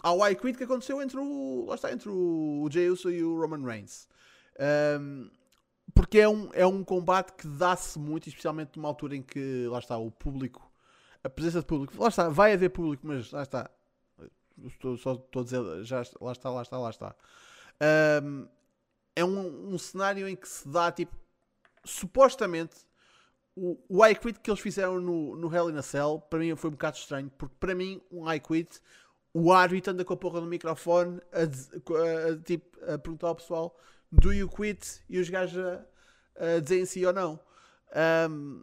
ao 0.02 0.28
I 0.28 0.34
Quit 0.34 0.56
que 0.56 0.64
aconteceu 0.64 1.00
entre 1.02 1.18
o. 1.18 1.66
Lá 1.68 1.74
está, 1.74 1.92
entre 1.92 2.08
o 2.08 2.68
Jey 2.70 2.90
Uso 2.90 3.10
e 3.10 3.22
o 3.22 3.38
Roman 3.40 3.64
Reigns. 3.64 4.08
Um, 5.00 5.30
porque 5.94 6.20
é 6.20 6.28
um, 6.28 6.48
é 6.52 6.66
um 6.66 6.82
combate 6.84 7.32
que 7.32 7.46
dá-se 7.46 7.98
muito, 7.98 8.28
especialmente 8.28 8.76
numa 8.76 8.88
altura 8.88 9.16
em 9.16 9.22
que, 9.22 9.66
lá 9.66 9.78
está, 9.78 9.98
o 9.98 10.10
público, 10.10 10.70
a 11.22 11.28
presença 11.28 11.60
de 11.60 11.66
público, 11.66 12.00
lá 12.00 12.08
está, 12.08 12.28
vai 12.28 12.52
haver 12.52 12.70
público, 12.70 13.06
mas 13.06 13.30
lá 13.30 13.42
está, 13.42 13.68
Estou, 14.66 14.96
só 14.96 15.14
estou 15.14 15.42
a 15.42 15.44
dizer, 15.44 15.84
já, 15.84 16.02
lá 16.20 16.32
está, 16.32 16.50
lá 16.50 16.62
está, 16.62 16.78
lá 16.78 16.90
está. 16.90 17.14
Um, 18.22 18.46
é 19.16 19.24
um, 19.24 19.74
um, 19.74 19.78
cenário 19.78 20.28
em 20.28 20.36
que 20.36 20.48
se 20.48 20.68
dá, 20.68 20.90
tipo, 20.92 21.16
supostamente, 21.84 22.76
o, 23.56 23.78
o 23.88 24.06
I 24.06 24.14
Quit 24.14 24.40
que 24.40 24.50
eles 24.50 24.60
fizeram 24.60 25.00
no, 25.00 25.36
no 25.36 25.54
Hell 25.54 25.70
in 25.70 25.76
a 25.76 25.82
Cell, 25.82 26.22
para 26.30 26.38
mim 26.38 26.54
foi 26.56 26.70
um 26.70 26.72
bocado 26.72 26.96
estranho, 26.96 27.30
porque 27.36 27.54
para 27.58 27.74
mim, 27.74 28.00
um 28.10 28.30
I 28.30 28.40
Quit, 28.40 28.80
o 29.34 29.52
árbitro 29.52 29.92
anda 29.92 30.04
com 30.04 30.12
a 30.12 30.16
porra 30.16 30.40
do 30.40 30.46
microfone 30.46 31.20
a, 31.32 31.40
a, 31.40 32.32
a, 32.32 32.36
tipo, 32.38 32.78
a 32.84 32.98
perguntar 32.98 33.28
ao 33.28 33.36
pessoal: 33.36 33.76
Do 34.10 34.32
you 34.32 34.48
quit? 34.48 35.02
E 35.08 35.18
os 35.18 35.28
gajos 35.28 35.58
a, 35.58 35.86
a 36.56 36.60
dizem 36.60 36.84
sim 36.84 37.04
ou 37.04 37.12
não. 37.12 37.40
Um, 38.30 38.62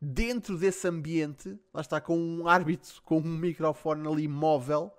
dentro 0.00 0.58
desse 0.58 0.86
ambiente, 0.86 1.58
lá 1.72 1.80
está, 1.80 2.00
com 2.00 2.18
um 2.18 2.48
árbitro, 2.48 3.00
com 3.02 3.18
um 3.18 3.22
microfone 3.22 4.06
ali 4.06 4.28
móvel, 4.28 4.92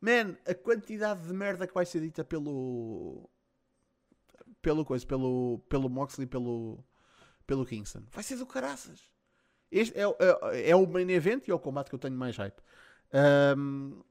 man, 0.00 0.36
a 0.46 0.54
quantidade 0.54 1.26
de 1.26 1.32
merda 1.32 1.66
que 1.66 1.74
vai 1.74 1.84
ser 1.84 2.00
dita 2.00 2.24
pelo. 2.24 3.28
pelo 4.62 4.84
coisa, 4.84 5.04
pelo, 5.04 5.60
pelo 5.68 5.88
Moxley, 5.88 6.28
pelo, 6.28 6.84
pelo 7.46 7.66
Kingston, 7.66 8.04
vai 8.10 8.22
ser 8.22 8.36
do 8.36 8.46
caraças. 8.46 9.00
Este 9.70 9.98
é, 9.98 10.02
é, 10.02 10.70
é 10.70 10.76
o 10.76 10.86
main 10.86 11.10
event 11.10 11.46
e 11.46 11.50
é 11.50 11.54
o 11.54 11.58
combate 11.58 11.88
que 11.88 11.94
eu 11.94 11.98
tenho 11.98 12.16
mais 12.16 12.36
hype. 12.36 12.60
Um, 13.56 14.02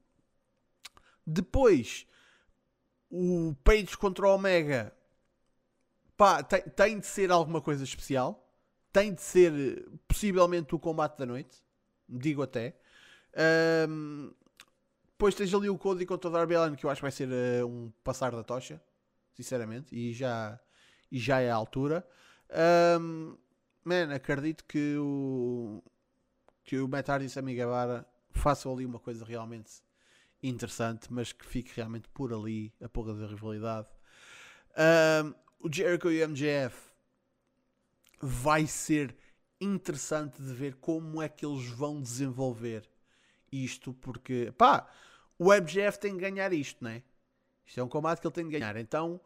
depois, 1.26 2.06
o 3.10 3.54
Page 3.64 3.96
contra 3.96 4.26
o 4.26 4.34
Omega, 4.34 4.92
pá, 6.16 6.42
tem, 6.42 6.62
tem 6.62 6.98
de 6.98 7.06
ser 7.06 7.30
alguma 7.30 7.60
coisa 7.60 7.84
especial 7.84 8.46
tem 8.96 9.12
de 9.12 9.20
ser 9.20 9.86
possivelmente 10.08 10.74
o 10.74 10.78
combate 10.78 11.18
da 11.18 11.26
noite, 11.26 11.62
digo 12.08 12.40
até. 12.40 12.74
Um, 13.86 14.32
depois 15.10 15.34
tens 15.34 15.52
ali 15.52 15.68
o 15.68 15.76
Cody 15.76 16.06
contra 16.06 16.30
o 16.30 16.32
Darby 16.32 16.56
Allin, 16.56 16.74
que 16.74 16.86
eu 16.86 16.88
acho 16.88 17.00
que 17.00 17.04
vai 17.04 17.12
ser 17.12 17.28
uh, 17.28 17.66
um 17.66 17.92
passar 18.02 18.32
da 18.32 18.42
tocha, 18.42 18.80
sinceramente, 19.34 19.94
e 19.94 20.14
já, 20.14 20.58
e 21.12 21.18
já 21.18 21.40
é 21.40 21.50
a 21.50 21.54
altura. 21.54 22.08
Um, 23.00 23.36
man, 23.84 24.14
acredito 24.14 24.64
que 24.64 24.96
o, 24.98 25.82
que 26.64 26.78
o 26.78 26.88
Matt 26.88 27.08
Hardy 27.08 27.26
e 27.26 27.30
Sammy 27.30 27.54
Guevara 27.54 28.06
façam 28.30 28.72
ali 28.72 28.84
uma 28.84 28.98
coisa 28.98 29.24
realmente 29.24 29.82
interessante, 30.42 31.12
mas 31.12 31.32
que 31.32 31.44
fique 31.46 31.72
realmente 31.74 32.08
por 32.10 32.32
ali 32.32 32.72
a 32.80 32.88
porra 32.88 33.14
da 33.14 33.26
rivalidade. 33.26 33.88
Um, 34.76 35.34
o 35.60 35.72
Jericho 35.72 36.10
e 36.10 36.22
o 36.22 36.28
MJF 36.28 36.76
vai 38.20 38.66
ser 38.66 39.16
interessante 39.60 40.42
de 40.42 40.52
ver 40.52 40.74
como 40.76 41.22
é 41.22 41.28
que 41.28 41.44
eles 41.44 41.66
vão 41.68 42.00
desenvolver 42.00 42.88
isto, 43.50 43.94
porque 43.94 44.52
pá, 44.56 44.88
o 45.38 45.52
MGF 45.52 45.98
tem 45.98 46.14
que 46.14 46.20
ganhar 46.20 46.52
isto, 46.52 46.84
né? 46.84 47.02
Isto 47.64 47.80
é 47.80 47.82
um 47.82 47.88
combate 47.88 48.20
que 48.20 48.26
ele 48.26 48.34
tem 48.34 48.44
de 48.44 48.58
ganhar. 48.58 48.76
Então, 48.76 49.20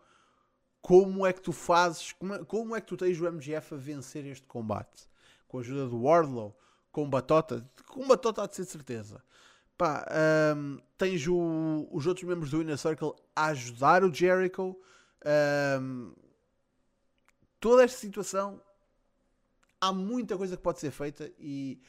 como 0.80 1.26
é 1.26 1.32
que 1.32 1.40
tu 1.40 1.52
fazes, 1.52 2.12
como 2.12 2.34
é, 2.34 2.44
como 2.44 2.76
é 2.76 2.80
que 2.80 2.86
tu 2.86 2.96
tens 2.96 3.20
o 3.20 3.30
MGF 3.30 3.74
a 3.74 3.76
vencer 3.76 4.26
este 4.26 4.46
combate? 4.46 5.08
Com 5.46 5.58
a 5.58 5.60
ajuda 5.60 5.86
do 5.86 6.02
Wardlow, 6.02 6.56
com 6.90 7.08
Batota, 7.08 7.68
com 7.86 8.06
Batota 8.06 8.42
há 8.42 8.46
de 8.46 8.56
ser 8.56 8.64
certeza. 8.64 9.22
Pá, 9.76 10.06
um, 10.56 10.78
tens 10.98 11.26
o, 11.26 11.88
os 11.90 12.06
outros 12.06 12.26
membros 12.28 12.50
do 12.50 12.60
Inner 12.60 12.76
Circle 12.76 13.14
a 13.34 13.46
ajudar 13.46 14.04
o 14.04 14.12
Jericho. 14.12 14.76
Um, 15.80 16.12
toda 17.58 17.84
esta 17.84 17.98
situação 17.98 18.60
há 19.80 19.92
muita 19.92 20.36
coisa 20.36 20.56
que 20.56 20.62
pode 20.62 20.80
ser 20.80 20.90
feita 20.90 21.32
e 21.38 21.80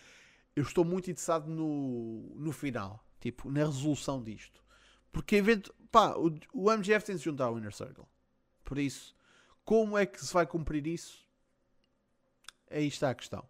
eu 0.56 0.63
estou 0.63 0.86
muito 0.86 1.10
interessado 1.12 1.49
no, 1.49 2.34
no 2.36 2.51
final, 2.51 3.06
tipo, 3.19 3.51
na 3.51 3.65
resolução 3.65 4.23
disto. 4.23 4.63
Porque 5.12 5.36
evento, 5.36 5.73
pá, 5.91 6.15
o, 6.15 6.32
o 6.54 6.71
MGF 6.71 7.06
tem 7.06 7.15
de 7.15 7.19
se 7.19 7.25
juntar 7.25 7.45
ao 7.45 7.58
Inner 7.58 7.73
Circle. 7.73 8.06
Por 8.71 8.79
isso, 8.79 9.13
como 9.65 9.97
é 9.97 10.05
que 10.05 10.25
se 10.25 10.34
vai 10.34 10.47
cumprir 10.47 10.88
isso? 10.88 11.27
Aí 12.69 12.88
está 12.88 13.10
a 13.10 13.13
questão. 13.13 13.43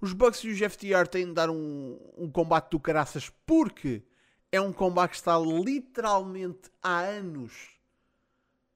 Os 0.00 0.12
Bucks 0.12 0.44
e 0.44 0.50
os 0.50 0.58
FTR 0.60 1.08
têm 1.10 1.26
de 1.26 1.32
dar 1.32 1.50
um, 1.50 1.98
um 2.16 2.30
combate 2.30 2.70
do 2.70 2.78
caraças 2.78 3.28
porque 3.44 4.04
é 4.52 4.60
um 4.60 4.72
combate 4.72 5.10
que 5.10 5.16
está 5.16 5.36
literalmente 5.36 6.70
há 6.80 7.00
anos 7.00 7.70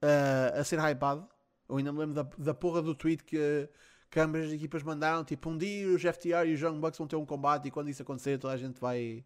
uh, 0.03 0.59
a 0.59 0.65
ser 0.65 0.81
hypado. 0.81 1.29
Eu 1.69 1.77
ainda 1.77 1.93
me 1.93 2.01
lembro 2.01 2.17
da, 2.17 2.29
da 2.37 2.53
porra 2.53 2.83
do 2.83 2.93
tweet 2.93 3.23
que, 3.23 3.71
que 4.11 4.19
ambas 4.19 4.47
as 4.47 4.51
equipas 4.51 4.83
mandaram. 4.83 5.25
Tipo, 5.25 5.51
um 5.51 5.57
dia 5.57 5.87
os 5.87 6.03
FTR 6.03 6.49
e 6.49 6.55
os 6.55 6.61
Young 6.61 6.81
Bucks 6.81 6.99
vão 6.99 7.07
ter 7.07 7.15
um 7.15 7.25
combate 7.25 7.69
e 7.69 7.71
quando 7.71 7.91
isso 7.91 8.03
acontecer 8.03 8.39
toda 8.39 8.55
a 8.55 8.59
gente 8.59 8.81
vai... 8.81 9.25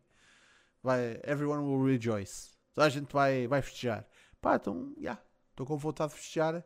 vai 0.82 1.18
everyone 1.24 1.62
will 1.62 1.82
rejoice. 1.82 2.50
Toda 2.74 2.86
a 2.86 2.90
gente 2.90 3.10
vai, 3.10 3.46
vai 3.46 3.62
festejar. 3.62 4.06
Pá, 4.42 4.56
então. 4.56 4.92
Yeah, 4.98 5.18
Estou 5.52 5.64
com 5.66 5.76
vontade 5.76 6.12
de 6.12 6.18
festejar. 6.18 6.64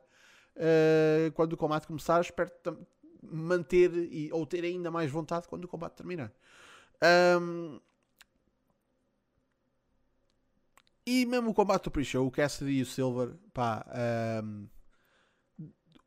Uh, 0.56 1.30
quando 1.34 1.52
o 1.52 1.56
combate 1.56 1.86
começar, 1.86 2.20
espero 2.20 2.50
manter 3.22 3.92
e, 3.94 4.32
ou 4.32 4.46
ter 4.46 4.64
ainda 4.64 4.90
mais 4.90 5.10
vontade 5.10 5.46
quando 5.48 5.64
o 5.64 5.68
combate 5.68 5.96
terminar. 5.96 6.32
Um, 7.40 7.80
e 11.04 11.26
mesmo 11.26 11.50
o 11.50 11.54
combate 11.54 11.84
do 11.84 11.90
pre-show, 11.90 12.26
o 12.26 12.30
Cassidy 12.30 12.78
e 12.78 12.82
o 12.82 12.86
Silver, 12.86 13.34
pá, 13.52 13.84
um, 14.42 14.68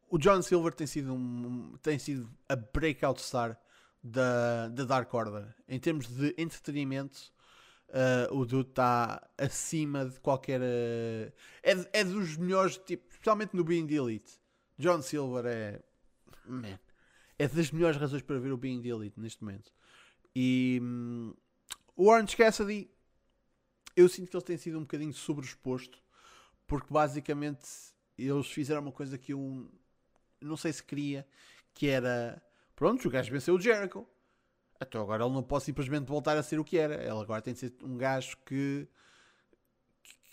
o 0.10 0.18
John 0.18 0.42
Silver 0.42 0.74
tem 0.74 0.88
sido, 0.88 1.14
um, 1.14 1.78
tem 1.82 2.00
sido 2.00 2.30
a 2.48 2.56
breakout 2.56 3.22
star 3.22 3.60
da, 4.04 4.68
da 4.70 4.86
Dark 4.86 5.14
Order. 5.14 5.54
Em 5.68 5.80
termos 5.80 6.08
de 6.08 6.34
entretenimento, 6.38 7.32
uh, 7.90 8.36
o 8.36 8.46
Dude 8.46 8.70
está 8.70 9.28
acima 9.38 10.06
de 10.06 10.20
qualquer. 10.20 10.62
Uh, 10.62 11.32
é, 11.64 12.00
é 12.00 12.04
dos 12.04 12.38
melhores, 12.38 12.78
tipo, 12.78 13.10
especialmente 13.10 13.56
no 13.56 13.64
Being 13.64 13.88
the 13.88 13.96
Elite. 13.96 14.40
John 14.78 15.02
Silver 15.02 15.46
é. 15.46 15.82
Man, 16.46 16.80
é 17.38 17.48
das 17.48 17.72
melhores 17.72 17.98
razões 17.98 18.22
para 18.22 18.40
ver 18.40 18.52
o 18.52 18.58
Being 18.58 18.82
the 18.82 18.90
Elite 18.90 19.20
neste 19.20 19.44
momento. 19.44 19.72
E 20.36 20.80
um, 20.82 21.34
o 21.96 22.08
Orange 22.08 22.36
Cassidy, 22.36 22.90
eu 23.96 24.10
sinto 24.10 24.30
que 24.30 24.36
ele 24.36 24.44
tem 24.44 24.58
sido 24.58 24.78
um 24.78 24.82
bocadinho 24.82 25.14
sobreexposto, 25.14 26.02
porque 26.68 26.92
basicamente 26.92 27.68
eles 28.18 28.48
fizeram 28.48 28.82
uma 28.82 28.92
coisa 28.92 29.18
que 29.18 29.34
eu 29.34 29.72
não 30.42 30.58
sei 30.58 30.74
se 30.74 30.84
queria, 30.84 31.26
que 31.74 31.88
era 31.88 32.42
pronto, 32.76 33.08
o 33.08 33.12
gajo 33.12 33.32
venceu 33.32 33.56
o 33.56 33.60
Jericho. 33.60 34.08
Então 34.82 35.02
agora 35.02 35.26
ele 35.26 35.34
não 35.34 35.44
pode 35.44 35.66
simplesmente 35.66 36.08
voltar 36.08 36.38
a 36.38 36.44
ser 36.44 36.60
o 36.60 36.64
que 36.64 36.78
era. 36.78 36.96
Ele 36.96 37.10
agora 37.10 37.42
tem 37.42 37.54
de 37.54 37.60
ser 37.60 37.74
um 37.84 37.98
gajo 37.98 38.38
que 38.46 38.88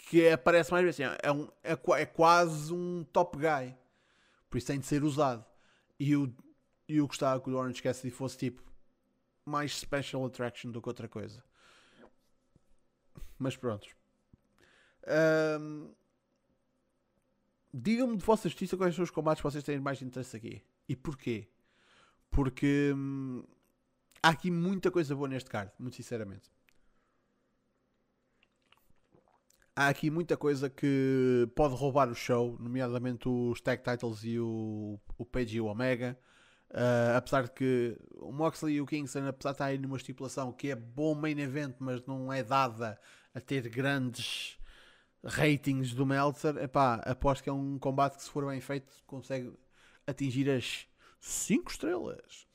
que 0.09 0.29
aparece 0.29 0.71
mais 0.71 0.85
vezes. 0.85 1.01
É, 1.23 1.33
um, 1.33 1.49
é, 1.65 1.73
é 1.73 2.07
quase 2.07 2.73
um 2.73 3.05
top 3.13 3.39
guy. 3.39 3.75
Por 4.49 4.59
isso 4.59 4.69
tem 4.69 4.79
de 4.79 4.87
ser 4.87 5.03
usado. 5.03 5.45
E 5.99 6.15
o 6.17 6.33
e 6.89 6.99
eu 6.99 7.07
gostava 7.07 7.41
que 7.41 7.51
o 7.51 7.57
Orange 7.57 7.83
Cassidy 7.83 8.11
fosse 8.11 8.39
tipo 8.39 8.63
mais 9.45 9.77
special 9.77 10.25
attraction 10.25 10.71
do 10.71 10.81
que 10.81 10.89
outra 10.89 11.09
coisa. 11.09 11.43
Mas 13.39 13.57
pronto. 13.57 13.89
Um, 15.61 15.91
Digam-me 17.79 18.17
de 18.17 18.25
vossa 18.25 18.49
justiça 18.49 18.77
quais 18.77 18.95
são 18.95 19.05
os 19.05 19.11
combates 19.11 19.43
que 19.43 19.51
vocês 19.51 19.63
têm 19.63 19.79
mais 19.79 20.01
interesse 20.01 20.37
aqui. 20.37 20.63
E 20.89 20.97
porquê? 20.97 21.47
Porque 22.31 22.93
hum, 22.95 23.45
há 24.27 24.31
aqui 24.31 24.51
muita 24.51 24.91
coisa 24.91 25.15
boa 25.15 25.29
neste 25.29 25.49
card, 25.49 25.71
muito 25.79 25.97
sinceramente. 25.97 26.51
Há 29.75 29.89
aqui 29.89 30.11
muita 30.11 30.37
coisa 30.37 30.69
que 30.69 31.49
pode 31.55 31.75
roubar 31.75 32.09
o 32.09 32.15
show, 32.15 32.57
nomeadamente 32.59 33.29
os 33.29 33.61
tag 33.61 33.83
titles 33.83 34.25
e 34.25 34.39
o, 34.39 34.99
o 35.19 35.25
Page 35.25 35.59
e 35.59 35.61
o 35.61 35.67
Omega. 35.67 36.19
Uh, 36.71 37.17
apesar 37.17 37.45
de 37.45 37.53
que 37.53 37.97
o 38.17 38.33
Moxley 38.33 38.77
e 38.77 38.81
o 38.81 38.87
Kingston, 38.87 39.29
apesar 39.29 39.51
de 39.51 39.55
estarem 39.55 39.79
numa 39.79 39.97
estipulação 39.97 40.53
que 40.53 40.71
é 40.71 40.75
bom 40.75 41.15
main 41.15 41.39
event, 41.39 41.77
mas 41.79 42.05
não 42.07 42.33
é 42.33 42.43
dada 42.43 42.99
a 43.33 43.41
ter 43.41 43.69
grandes 43.69 44.59
ratings 45.23 45.93
do 45.95 46.05
Meltzer, 46.05 46.57
epá, 46.57 46.97
aposto 47.05 47.45
que 47.45 47.51
é 47.51 47.53
um 47.53 47.79
combate 47.79 48.17
que, 48.17 48.25
se 48.25 48.31
for 48.31 48.47
bem 48.47 48.61
feito, 48.61 48.93
consegue 49.07 49.53
atingir 50.07 50.51
as 50.51 50.87
5 51.21 51.71
estrelas. 51.71 52.47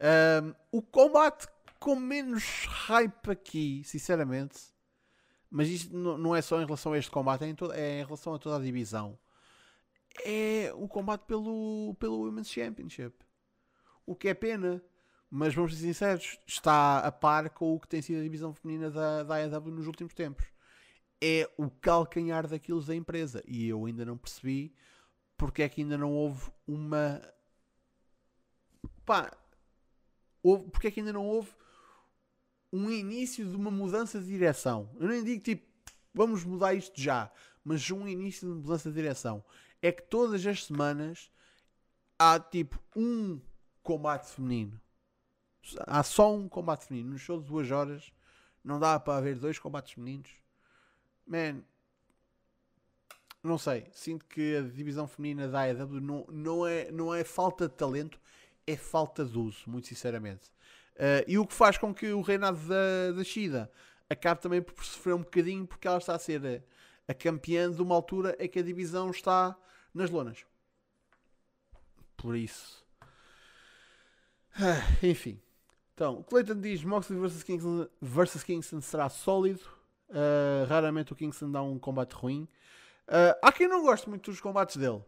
Um, 0.00 0.54
o 0.72 0.82
combate 0.82 1.48
com 1.80 1.96
menos 1.96 2.64
hype 2.66 3.30
aqui, 3.30 3.82
sinceramente, 3.84 4.58
mas 5.50 5.68
isto 5.68 5.96
não 5.96 6.34
é 6.34 6.42
só 6.42 6.60
em 6.60 6.64
relação 6.64 6.92
a 6.92 6.98
este 6.98 7.10
combate, 7.10 7.44
é 7.44 7.48
em, 7.48 7.56
é 7.72 8.00
em 8.00 8.04
relação 8.04 8.34
a 8.34 8.38
toda 8.38 8.56
a 8.56 8.60
divisão. 8.60 9.18
É 10.24 10.72
o 10.74 10.88
combate 10.88 11.22
pelo, 11.22 11.94
pelo 11.98 12.24
Women's 12.24 12.50
Championship 12.50 13.14
o 14.08 14.16
que 14.16 14.28
é 14.28 14.34
pena. 14.34 14.82
Mas 15.30 15.54
vamos 15.54 15.76
ser 15.76 15.82
sinceros, 15.82 16.38
está 16.46 17.00
a 17.00 17.12
par 17.12 17.50
com 17.50 17.74
o 17.74 17.78
que 17.78 17.86
tem 17.86 18.00
sido 18.00 18.18
a 18.18 18.22
divisão 18.22 18.54
feminina 18.54 18.90
da, 18.90 19.22
da 19.22 19.34
AEW 19.34 19.70
nos 19.70 19.86
últimos 19.86 20.14
tempos. 20.14 20.46
É 21.20 21.46
o 21.58 21.68
calcanhar 21.68 22.48
daquilo 22.48 22.82
da 22.82 22.94
empresa. 22.94 23.44
E 23.46 23.68
eu 23.68 23.84
ainda 23.84 24.06
não 24.06 24.16
percebi 24.16 24.74
porque 25.36 25.62
é 25.62 25.68
que 25.68 25.82
ainda 25.82 25.98
não 25.98 26.14
houve 26.14 26.50
uma. 26.66 27.20
Pá, 29.04 29.30
houve, 30.42 30.70
porque 30.70 30.88
é 30.88 30.90
que 30.90 31.00
ainda 31.00 31.12
não 31.12 31.26
houve 31.26 31.50
um 32.72 32.90
início 32.90 33.48
de 33.48 33.56
uma 33.56 33.70
mudança 33.70 34.20
de 34.20 34.26
direção. 34.26 34.90
Eu 34.98 35.08
nem 35.08 35.24
digo 35.24 35.42
tipo, 35.42 35.66
vamos 36.12 36.44
mudar 36.44 36.74
isto 36.74 37.00
já, 37.00 37.30
mas 37.64 37.90
um 37.90 38.06
início 38.06 38.48
de 38.48 38.54
mudança 38.54 38.90
de 38.90 38.96
direção. 38.96 39.44
É 39.80 39.92
que 39.92 40.02
todas 40.02 40.44
as 40.46 40.64
semanas 40.64 41.30
há 42.18 42.38
tipo 42.38 42.78
um 42.94 43.40
combate 43.82 44.28
feminino. 44.28 44.80
Há 45.86 46.02
só 46.02 46.34
um 46.34 46.48
combate 46.48 46.86
feminino. 46.86 47.12
No 47.12 47.18
show 47.18 47.40
de 47.40 47.46
duas 47.46 47.70
horas 47.70 48.12
não 48.64 48.78
dá 48.78 48.98
para 48.98 49.18
haver 49.18 49.36
dois 49.36 49.58
combates 49.58 49.92
femininos. 49.92 50.30
Man, 51.26 51.62
não 53.42 53.56
sei. 53.56 53.86
Sinto 53.92 54.24
que 54.26 54.56
a 54.56 54.62
divisão 54.62 55.06
feminina 55.06 55.48
da 55.48 55.60
AEW 55.62 56.00
não, 56.00 56.26
não, 56.28 56.66
é, 56.66 56.90
não 56.90 57.14
é 57.14 57.24
falta 57.24 57.68
de 57.68 57.74
talento, 57.74 58.20
é 58.70 58.76
falta 58.76 59.24
de 59.24 59.38
uso, 59.38 59.64
muito 59.66 59.88
sinceramente. 59.88 60.48
Uh, 60.96 61.24
e 61.26 61.38
o 61.38 61.46
que 61.46 61.54
faz 61.54 61.78
com 61.78 61.94
que 61.94 62.12
o 62.12 62.20
reinado 62.20 62.58
da, 62.68 63.12
da 63.16 63.24
Shida 63.24 63.70
acabe 64.10 64.40
também 64.40 64.60
por 64.60 64.84
sofrer 64.84 65.14
um 65.14 65.22
bocadinho 65.22 65.66
porque 65.66 65.86
ela 65.86 65.98
está 65.98 66.14
a 66.14 66.18
ser 66.18 66.44
a, 67.06 67.12
a 67.12 67.14
campeã 67.14 67.70
de 67.70 67.80
uma 67.80 67.94
altura 67.94 68.36
em 68.38 68.48
que 68.48 68.58
a 68.58 68.62
divisão 68.62 69.10
está 69.10 69.56
nas 69.94 70.10
lonas. 70.10 70.44
Por 72.16 72.36
isso, 72.36 72.84
ah, 74.60 74.82
enfim. 75.02 75.40
Então, 75.94 76.22
Clayton 76.24 76.60
diz 76.60 76.82
Moxley 76.82 77.18
vs 77.18 77.42
Kingston, 77.42 77.88
versus 78.00 78.42
Kingston 78.42 78.80
será 78.80 79.08
sólido. 79.08 79.62
Uh, 80.08 80.66
raramente 80.68 81.12
o 81.12 81.16
Kingston 81.16 81.50
dá 81.50 81.62
um 81.62 81.78
combate 81.78 82.12
ruim. 82.12 82.48
Uh, 83.06 83.38
há 83.42 83.52
quem 83.52 83.68
não 83.68 83.82
goste 83.82 84.08
muito 84.08 84.30
dos 84.30 84.40
combates 84.40 84.76
dele. 84.76 85.02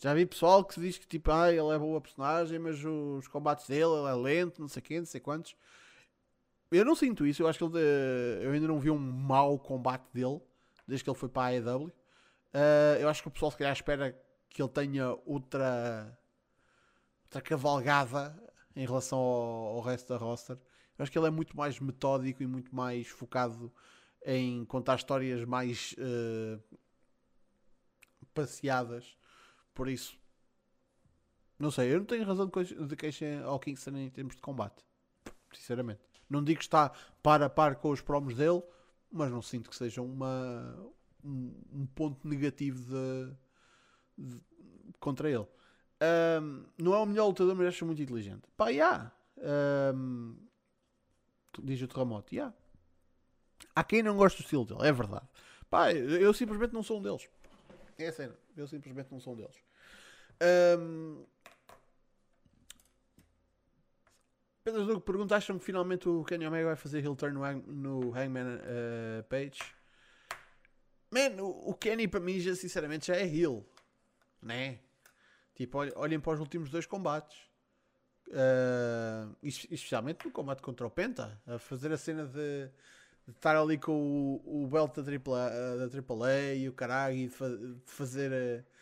Já 0.00 0.14
vi 0.14 0.24
pessoal 0.24 0.64
que 0.64 0.80
diz 0.80 0.96
que 0.96 1.06
tipo, 1.06 1.30
ah, 1.30 1.52
ele 1.52 1.68
é 1.74 1.78
boa 1.78 2.00
personagem, 2.00 2.58
mas 2.58 2.82
os 2.82 3.28
combates 3.28 3.66
dele, 3.66 3.84
ele 3.84 4.08
é 4.08 4.14
lento, 4.14 4.58
não 4.58 4.68
sei 4.68 4.80
quem, 4.80 5.00
não 5.00 5.06
sei 5.06 5.20
quantos. 5.20 5.54
Eu 6.70 6.86
não 6.86 6.94
sinto 6.94 7.26
isso, 7.26 7.42
eu 7.42 7.48
acho 7.48 7.58
que 7.58 7.64
ele, 7.64 7.84
eu 8.42 8.52
ainda 8.52 8.66
não 8.66 8.80
vi 8.80 8.90
um 8.90 8.98
mau 8.98 9.58
combate 9.58 10.04
dele 10.14 10.40
desde 10.88 11.04
que 11.04 11.10
ele 11.10 11.18
foi 11.18 11.28
para 11.28 11.42
a 11.42 11.50
AEW. 11.50 11.88
Uh, 11.88 12.98
eu 12.98 13.08
acho 13.10 13.20
que 13.22 13.28
o 13.28 13.30
pessoal 13.30 13.50
se 13.50 13.58
calhar 13.58 13.72
espera 13.72 14.18
que 14.48 14.62
ele 14.62 14.70
tenha 14.70 15.18
outra, 15.26 16.18
outra 17.24 17.42
cavalgada 17.42 18.34
em 18.74 18.86
relação 18.86 19.18
ao, 19.18 19.76
ao 19.76 19.80
resto 19.82 20.08
da 20.08 20.16
roster. 20.16 20.56
Eu 20.98 21.02
acho 21.02 21.12
que 21.12 21.18
ele 21.18 21.26
é 21.26 21.30
muito 21.30 21.54
mais 21.54 21.78
metódico 21.78 22.42
e 22.42 22.46
muito 22.46 22.74
mais 22.74 23.06
focado 23.06 23.70
em 24.24 24.64
contar 24.64 24.96
histórias 24.96 25.44
mais 25.44 25.94
uh, 25.98 26.78
passeadas. 28.32 29.19
Por 29.80 29.88
isso, 29.88 30.14
não 31.58 31.70
sei, 31.70 31.94
eu 31.94 32.00
não 32.00 32.04
tenho 32.04 32.22
razão 32.22 32.50
de 32.86 32.96
queixa 32.96 33.42
ao 33.46 33.58
Kingston 33.58 33.96
em 33.96 34.10
termos 34.10 34.36
de 34.36 34.42
combate. 34.42 34.84
Sinceramente. 35.54 36.02
Não 36.28 36.44
digo 36.44 36.58
que 36.58 36.66
está 36.66 36.92
par 37.22 37.42
a 37.42 37.48
par 37.48 37.76
com 37.76 37.88
os 37.88 38.02
promos 38.02 38.34
dele, 38.34 38.62
mas 39.10 39.30
não 39.30 39.40
sinto 39.40 39.70
que 39.70 39.76
seja 39.76 40.02
uma, 40.02 40.76
um, 41.24 41.54
um 41.72 41.86
ponto 41.86 42.28
negativo 42.28 42.78
de, 42.78 43.32
de, 44.18 44.42
contra 45.00 45.30
ele. 45.30 45.46
Um, 46.42 46.66
não 46.76 46.92
é 46.92 46.98
o 46.98 47.06
melhor 47.06 47.28
lutador, 47.28 47.56
mas 47.56 47.68
acho 47.68 47.86
muito 47.86 48.02
inteligente. 48.02 48.42
Pá, 48.58 48.66
já. 48.66 49.10
Yeah. 49.38 49.94
Um, 49.94 50.36
diz 51.62 51.80
o 51.80 51.88
terremoto. 51.88 52.34
Yeah. 52.34 52.54
Há 53.74 53.82
quem 53.82 54.02
não 54.02 54.14
gosta 54.14 54.42
do 54.42 54.44
estilo 54.44 54.66
dele, 54.66 54.86
é 54.86 54.92
verdade. 54.92 55.26
Pá, 55.70 55.90
eu 55.94 56.34
simplesmente 56.34 56.74
não 56.74 56.82
sou 56.82 56.98
um 56.98 57.02
deles. 57.02 57.30
É 57.96 58.08
a 58.08 58.12
cena. 58.12 58.36
Eu 58.54 58.66
simplesmente 58.66 59.10
não 59.10 59.18
sou 59.18 59.32
um 59.32 59.36
deles. 59.36 59.69
Um, 60.42 61.26
Pedro 64.64 64.86
Duque 64.86 65.04
pergunta: 65.04 65.36
acham 65.36 65.58
que 65.58 65.64
finalmente 65.64 66.08
o 66.08 66.24
Kenny 66.24 66.46
Omega 66.46 66.66
vai 66.66 66.76
fazer 66.76 67.02
heel 67.04 67.16
turn 67.16 67.34
no, 67.34 67.62
no 67.72 68.14
Hangman 68.14 68.56
uh, 68.56 69.22
Page? 69.28 69.58
Man, 71.10 71.42
o, 71.42 71.70
o 71.70 71.74
Kenny 71.74 72.06
para 72.06 72.20
mim, 72.20 72.38
já, 72.38 72.54
sinceramente, 72.54 73.08
já 73.08 73.16
é 73.16 73.26
heel. 73.26 73.66
Né? 74.40 74.78
Tipo, 75.54 75.78
olhem 75.96 76.20
para 76.20 76.34
os 76.34 76.40
últimos 76.40 76.70
dois 76.70 76.86
combates. 76.86 77.38
Uh, 78.28 79.36
especialmente 79.42 80.24
no 80.24 80.30
combate 80.30 80.62
contra 80.62 80.86
o 80.86 80.90
Penta. 80.90 81.40
A 81.46 81.58
fazer 81.58 81.92
a 81.92 81.96
cena 81.96 82.24
de, 82.26 82.70
de 83.26 83.32
estar 83.32 83.56
ali 83.56 83.76
com 83.76 83.92
o, 83.92 84.62
o 84.62 84.66
belt 84.68 84.94
da 84.94 85.02
AAA, 85.02 85.88
da 85.88 86.14
AAA 86.14 86.54
e 86.54 86.68
o 86.68 86.72
caralho 86.72 87.16
e 87.16 87.26
de, 87.26 87.34
fa 87.34 87.48
de 87.48 87.82
fazer. 87.86 88.30
Uh, 88.30 88.79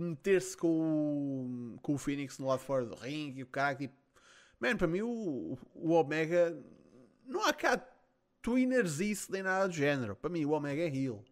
meter-se 0.00 0.56
com 0.56 0.68
o, 0.68 1.78
com 1.80 1.94
o 1.94 1.98
Phoenix 1.98 2.38
no 2.38 2.46
lado 2.46 2.60
fora 2.60 2.84
do 2.84 2.94
ringue 2.94 3.40
e 3.40 3.42
o 3.42 3.46
caralho. 3.46 3.78
Tipo, 3.78 3.94
man, 4.60 4.76
para 4.76 4.86
mim 4.86 5.02
o, 5.02 5.58
o 5.74 5.90
Omega. 5.92 6.56
Não 7.26 7.44
há 7.44 7.52
cá 7.52 7.76
Twinners 8.42 9.00
isso 9.00 9.30
nem 9.30 9.42
nada 9.42 9.68
do 9.68 9.74
género. 9.74 10.16
Para 10.16 10.30
mim, 10.30 10.44
o 10.44 10.52
Omega 10.52 10.82
é 10.82 10.88
heel. 10.88 11.24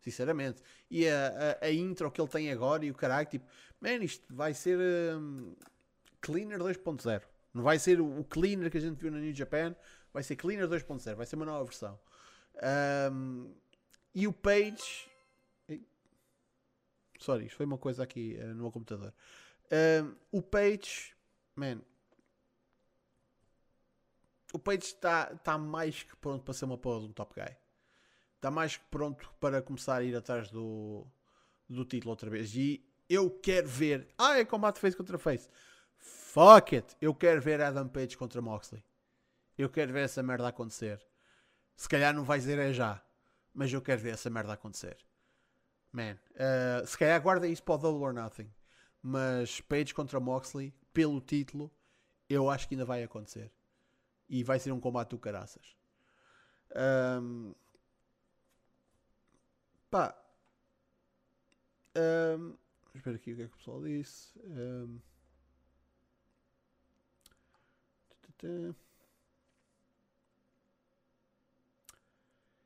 Sinceramente. 0.00 0.62
E 0.90 1.08
a, 1.08 1.58
a, 1.62 1.66
a, 1.66 1.70
intro 1.70 2.10
que 2.10 2.20
ele 2.20 2.28
tem 2.28 2.50
agora 2.50 2.84
e 2.84 2.90
o 2.90 2.94
caralho, 2.94 3.26
tipo, 3.26 3.46
man, 3.80 3.96
isto 4.02 4.34
vai 4.34 4.52
ser 4.52 4.78
um, 5.16 5.54
Cleaner 6.20 6.58
2.0. 6.58 7.22
Não 7.52 7.62
vai 7.62 7.78
ser 7.78 8.00
o, 8.00 8.20
o, 8.20 8.24
Cleaner 8.24 8.70
que 8.70 8.78
a 8.78 8.80
gente 8.80 9.00
viu 9.00 9.10
na 9.10 9.18
New 9.18 9.32
Japan, 9.32 9.74
vai 10.12 10.22
ser 10.22 10.36
Cleaner 10.36 10.68
2.0, 10.68 11.14
vai 11.14 11.26
ser 11.26 11.36
uma 11.36 11.46
nova 11.46 11.64
versão. 11.64 11.98
Um, 13.12 13.54
e 14.14 14.26
o 14.26 14.32
Page. 14.32 15.08
Sorry, 17.24 17.46
isto 17.46 17.56
foi 17.56 17.64
uma 17.64 17.78
coisa 17.78 18.02
aqui 18.02 18.38
uh, 18.38 18.48
no 18.48 18.64
meu 18.64 18.70
computador. 18.70 19.14
Um, 19.72 20.14
o 20.30 20.42
Page, 20.42 21.16
man, 21.56 21.80
o 24.52 24.58
Page 24.58 24.84
está 24.84 25.34
tá 25.36 25.56
mais 25.56 26.02
que 26.02 26.14
pronto 26.16 26.44
para 26.44 26.52
ser 26.52 26.66
uma 26.66 26.76
porra 26.76 27.00
de 27.00 27.06
um 27.06 27.12
top 27.12 27.34
guy. 27.34 27.56
Está 28.36 28.50
mais 28.50 28.76
que 28.76 28.84
pronto 28.90 29.32
para 29.40 29.62
começar 29.62 29.96
a 29.96 30.04
ir 30.04 30.14
atrás 30.14 30.50
do, 30.50 31.06
do 31.66 31.86
título 31.86 32.10
outra 32.10 32.28
vez. 32.28 32.54
E 32.54 32.86
eu 33.08 33.30
quero 33.30 33.68
ver. 33.68 34.06
Ah, 34.18 34.38
é 34.38 34.44
combate 34.44 34.78
face 34.78 34.94
contra 34.94 35.16
face. 35.16 35.48
Fuck 35.96 36.76
it! 36.76 36.94
Eu 37.00 37.14
quero 37.14 37.40
ver 37.40 37.58
Adam 37.62 37.88
Page 37.88 38.18
contra 38.18 38.42
Moxley. 38.42 38.84
Eu 39.56 39.70
quero 39.70 39.94
ver 39.94 40.04
essa 40.04 40.22
merda 40.22 40.48
acontecer. 40.48 41.02
Se 41.74 41.88
calhar 41.88 42.12
não 42.12 42.22
vai 42.22 42.38
dizer 42.38 42.58
é 42.58 42.70
já. 42.70 43.02
Mas 43.54 43.72
eu 43.72 43.80
quero 43.80 44.02
ver 44.02 44.12
essa 44.12 44.28
merda 44.28 44.52
acontecer. 44.52 44.98
Man, 45.94 46.18
uh, 46.34 46.84
se 46.84 46.98
calhar 46.98 47.22
guarda 47.22 47.46
isso 47.46 47.62
para 47.62 47.76
o 47.76 47.78
Double 47.78 48.02
or 48.02 48.12
Nothing. 48.12 48.52
Mas 49.00 49.60
Page 49.60 49.94
contra 49.94 50.18
Moxley, 50.18 50.74
pelo 50.92 51.20
título, 51.20 51.70
eu 52.28 52.50
acho 52.50 52.66
que 52.66 52.74
ainda 52.74 52.84
vai 52.84 53.04
acontecer 53.04 53.52
e 54.28 54.42
vai 54.42 54.58
ser 54.58 54.72
um 54.72 54.80
combate 54.80 55.10
do 55.10 55.18
caraças. 55.18 55.76
Um, 56.74 57.54
pá. 59.88 60.20
Um, 61.96 62.56
espera 62.92 63.14
aqui 63.14 63.32
o 63.32 63.36
que 63.36 63.42
é 63.42 63.46
que 63.46 63.54
o 63.54 63.56
pessoal 63.56 63.80
disse. 63.80 64.36
Um, 64.40 64.98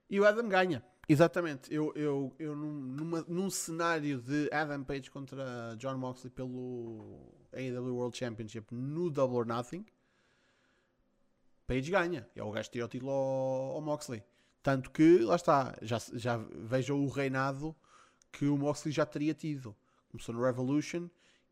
e 0.09 0.19
o 0.19 0.25
Adam 0.25 0.49
ganha. 0.49 0.83
Exatamente. 1.09 1.73
Eu, 1.73 1.93
eu, 1.95 2.35
eu 2.39 2.55
num, 2.55 2.73
numa, 2.73 3.25
num 3.27 3.49
cenário 3.49 4.21
de 4.21 4.51
Adam 4.53 4.85
Page 4.85 5.11
contra 5.11 5.75
John 5.79 5.97
Moxley 5.97 6.31
pelo 6.31 7.33
AEW 7.53 7.97
World 7.97 8.17
Championship 8.17 8.75
no 8.75 9.09
Double 9.09 9.39
or 9.39 9.47
Nothing, 9.47 9.87
Page 11.67 11.91
ganha. 11.91 12.29
É 12.35 12.43
o 12.43 12.51
gajo 12.51 12.69
que 12.69 12.73
tira 12.73 12.87
o 12.87 12.89
título 12.89 13.11
ao, 13.11 13.77
ao, 13.77 13.81
Moxley. 13.81 14.23
Tanto 14.63 14.91
que, 14.91 15.19
lá 15.19 15.37
está, 15.37 15.77
já, 15.83 15.99
já 16.15 16.37
vejam 16.37 17.03
o 17.03 17.09
reinado 17.09 17.75
que 18.33 18.47
o 18.47 18.57
Moxley 18.57 18.93
já 18.93 19.07
teria 19.07 19.35
tido. 19.35 19.77
Começou 20.09 20.35
no 20.35 20.43
Revolution 20.43 21.09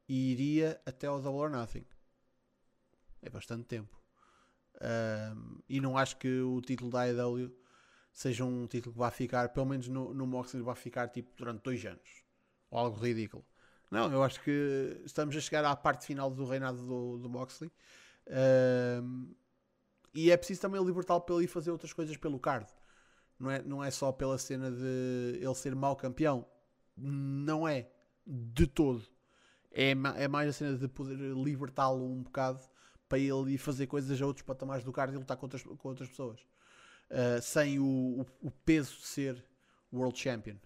e 0.09 0.33
iria 0.33 0.81
até 0.85 1.07
ao 1.07 1.21
Double 1.21 1.41
or 1.41 1.51
Nothing. 1.51 1.85
É 3.23 3.31
bastante 3.31 3.65
tempo. 3.65 3.95
Um, 4.81 5.59
e 5.69 5.81
não 5.81 5.97
acho 5.97 6.17
que 6.17 6.41
o 6.41 6.61
título 6.61 6.91
da 6.91 7.03
AEW 7.03 7.55
seja 8.17 8.47
um 8.47 8.67
título 8.67 8.95
que 8.95 8.99
vá 8.99 9.11
ficar, 9.11 9.51
pelo 9.51 9.67
menos 9.67 9.89
no, 9.89 10.15
no 10.15 10.27
Moxley, 10.27 10.63
vai 10.63 10.75
ficar 10.75 11.07
tipo 11.09 11.31
durante 11.37 11.63
dois 11.63 11.85
anos. 11.85 12.25
Ou 12.71 12.79
algo 12.79 12.99
ridículo. 12.99 13.45
Não, 13.91 14.11
eu 14.11 14.23
acho 14.23 14.41
que 14.43 15.03
estamos 15.05 15.37
a 15.37 15.41
chegar 15.41 15.63
à 15.67 15.77
parte 15.77 16.07
final 16.07 16.31
do 16.31 16.47
reinado 16.47 16.79
do, 16.79 17.19
do 17.19 17.29
Moxley. 17.29 17.71
Um, 19.03 19.35
e 20.15 20.31
é 20.31 20.37
preciso 20.39 20.63
também 20.63 20.83
libertá-lo 20.83 21.21
para 21.21 21.35
ele 21.35 21.47
fazer 21.47 21.71
outras 21.71 21.93
coisas 21.93 22.17
pelo 22.17 22.41
card. 22.41 22.67
Não 23.39 23.51
é, 23.51 23.63
não 23.63 23.85
é 23.85 23.91
só 23.91 24.11
pela 24.11 24.39
cena 24.39 24.71
de 24.71 25.39
ele 25.39 25.55
ser 25.55 25.75
mau 25.75 25.95
campeão. 25.95 26.47
Não 26.97 27.69
é. 27.69 27.91
De 28.27 28.67
todo. 28.67 29.05
É, 29.71 29.91
é 29.91 30.27
mais 30.27 30.49
a 30.49 30.53
cena 30.55 30.75
de 30.75 30.89
poder 30.89 31.19
libertá-lo 31.37 32.03
um 32.03 32.23
bocado 32.23 32.61
para 33.07 33.19
ele 33.19 33.53
ir 33.53 33.59
fazer 33.59 33.87
coisas 33.87 34.21
a 34.23 34.27
outros 34.27 34.45
patamares 34.45 34.85
do 34.85 34.91
card 34.91 35.15
e 35.15 35.19
lutar 35.19 35.37
com 35.37 35.45
outras, 35.45 35.63
com 35.63 35.89
outras 35.89 36.09
pessoas. 36.09 36.41
Uh, 37.11 37.41
sem 37.41 37.79
o, 37.79 38.21
o, 38.21 38.27
o, 38.49 38.51
peso 38.51 38.97
de 38.97 39.07
ser 39.07 39.45
World 39.93 40.19
Champion. 40.19 40.57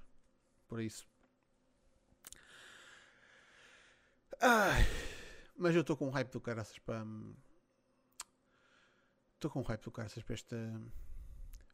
Por 0.67 0.81
isso. 0.81 1.07
Ai, 4.41 4.87
mas 5.57 5.75
eu 5.75 5.83
estou 5.83 5.97
com 5.97 6.07
um 6.07 6.11
hype 6.11 6.31
do 6.31 6.41
caraças 6.41 6.79
para 6.79 7.05
Estou 9.35 9.51
com 9.51 9.61
um 9.61 9.63
hype 9.63 9.83
do 9.83 9.91
caraças 9.91 10.23
para 10.23 10.35
este, 10.35 10.57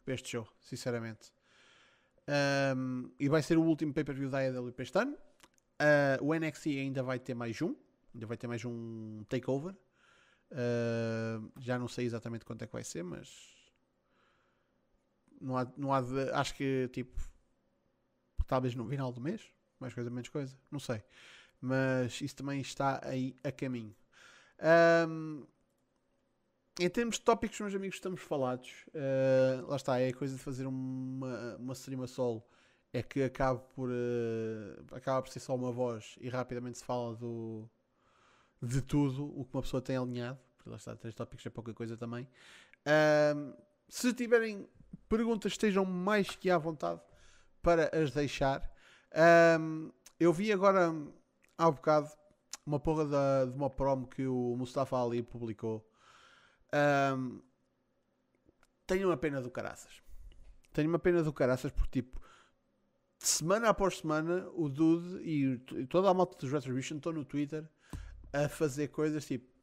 para 0.04 0.14
este 0.14 0.28
show, 0.28 0.48
sinceramente. 0.60 1.32
Um, 2.76 3.10
e 3.18 3.28
vai 3.28 3.42
ser 3.42 3.58
o 3.58 3.62
último 3.62 3.92
pay-per-view 3.92 4.30
da 4.30 4.38
AEW 4.38 4.72
para 4.72 4.82
este 4.84 4.96
ano. 4.96 5.16
Uh, 5.80 6.24
o 6.24 6.32
NXT 6.32 6.66
ainda 6.78 7.02
vai 7.02 7.18
ter 7.18 7.34
mais 7.34 7.60
um. 7.60 7.74
Ainda 8.14 8.26
vai 8.26 8.36
ter 8.36 8.46
mais 8.46 8.64
um 8.64 9.24
takeover. 9.28 9.74
Uh, 10.52 11.50
já 11.58 11.76
não 11.76 11.88
sei 11.88 12.06
exatamente 12.06 12.44
quanto 12.44 12.62
é 12.62 12.68
que 12.68 12.72
vai 12.72 12.84
ser, 12.84 13.02
mas 13.02 13.55
não 15.40 15.56
há, 15.56 15.72
não 15.76 15.92
há 15.92 16.00
de, 16.00 16.30
acho 16.30 16.54
que 16.54 16.88
tipo 16.92 17.20
talvez 18.46 18.74
no 18.74 18.88
final 18.88 19.12
do 19.12 19.20
mês, 19.20 19.42
mais 19.78 19.92
coisa, 19.92 20.10
menos 20.10 20.28
coisa, 20.28 20.56
não 20.70 20.78
sei. 20.78 21.02
Mas 21.60 22.20
isso 22.20 22.36
também 22.36 22.60
está 22.60 23.00
aí 23.04 23.36
a 23.42 23.50
caminho. 23.50 23.94
Um, 25.08 25.46
em 26.78 26.88
termos 26.90 27.16
de 27.16 27.22
tópicos, 27.22 27.58
meus 27.60 27.74
amigos, 27.74 27.96
estamos 27.96 28.20
falados. 28.20 28.84
Uh, 28.88 29.66
lá 29.66 29.76
está, 29.76 29.98
é 29.98 30.08
a 30.08 30.14
coisa 30.14 30.36
de 30.36 30.42
fazer 30.42 30.66
uma, 30.66 31.56
uma 31.56 31.72
stream 31.72 32.06
solo. 32.06 32.44
É 32.92 33.02
que 33.02 33.22
acaba 33.22 33.58
por, 33.58 33.90
uh, 33.90 34.94
acaba 34.94 35.22
por 35.22 35.30
ser 35.30 35.40
só 35.40 35.54
uma 35.54 35.72
voz 35.72 36.16
e 36.20 36.28
rapidamente 36.28 36.78
se 36.78 36.84
fala 36.84 37.14
do, 37.16 37.68
de 38.62 38.80
tudo 38.80 39.26
o 39.38 39.44
que 39.44 39.54
uma 39.54 39.62
pessoa 39.62 39.82
tem 39.82 39.96
alinhado. 39.96 40.38
Porque 40.56 40.70
lá 40.70 40.76
está, 40.76 40.94
três 40.96 41.14
tópicos 41.14 41.44
é 41.46 41.50
pouca 41.50 41.72
coisa 41.74 41.96
também. 41.96 42.28
Uh, 42.86 43.56
se 43.88 44.12
tiverem 44.12 44.68
perguntas, 45.08 45.52
estejam 45.52 45.84
mais 45.84 46.30
que 46.30 46.50
à 46.50 46.58
vontade 46.58 47.00
para 47.62 47.90
as 47.96 48.10
deixar. 48.10 48.70
eu 50.18 50.32
vi 50.32 50.52
agora 50.52 50.94
há 51.58 51.68
um 51.68 51.72
bocado 51.72 52.10
uma 52.64 52.80
porra 52.80 53.06
da, 53.06 53.44
de 53.44 53.56
uma 53.56 53.70
promo 53.70 54.08
que 54.08 54.26
o 54.26 54.56
Mustafa 54.56 55.00
Ali 55.00 55.22
publicou 55.22 55.88
um, 57.14 57.40
tenho 58.86 59.08
uma 59.08 59.16
pena 59.16 59.40
do 59.40 59.50
caraças. 59.50 60.02
Tenho 60.72 60.88
uma 60.88 60.98
pena 60.98 61.22
do 61.22 61.32
caraças 61.32 61.72
porque, 61.72 62.02
tipo, 62.02 62.20
semana 63.18 63.68
após 63.68 63.98
semana, 63.98 64.48
o 64.54 64.68
Dude 64.68 65.22
e, 65.22 65.60
e 65.74 65.86
toda 65.86 66.10
a 66.10 66.14
malta 66.14 66.36
dos 66.36 66.52
Retribution 66.52 66.96
estão 66.96 67.12
no 67.12 67.24
Twitter 67.24 67.68
a 68.32 68.48
fazer 68.48 68.88
coisas 68.88 69.24
tipo 69.26 69.54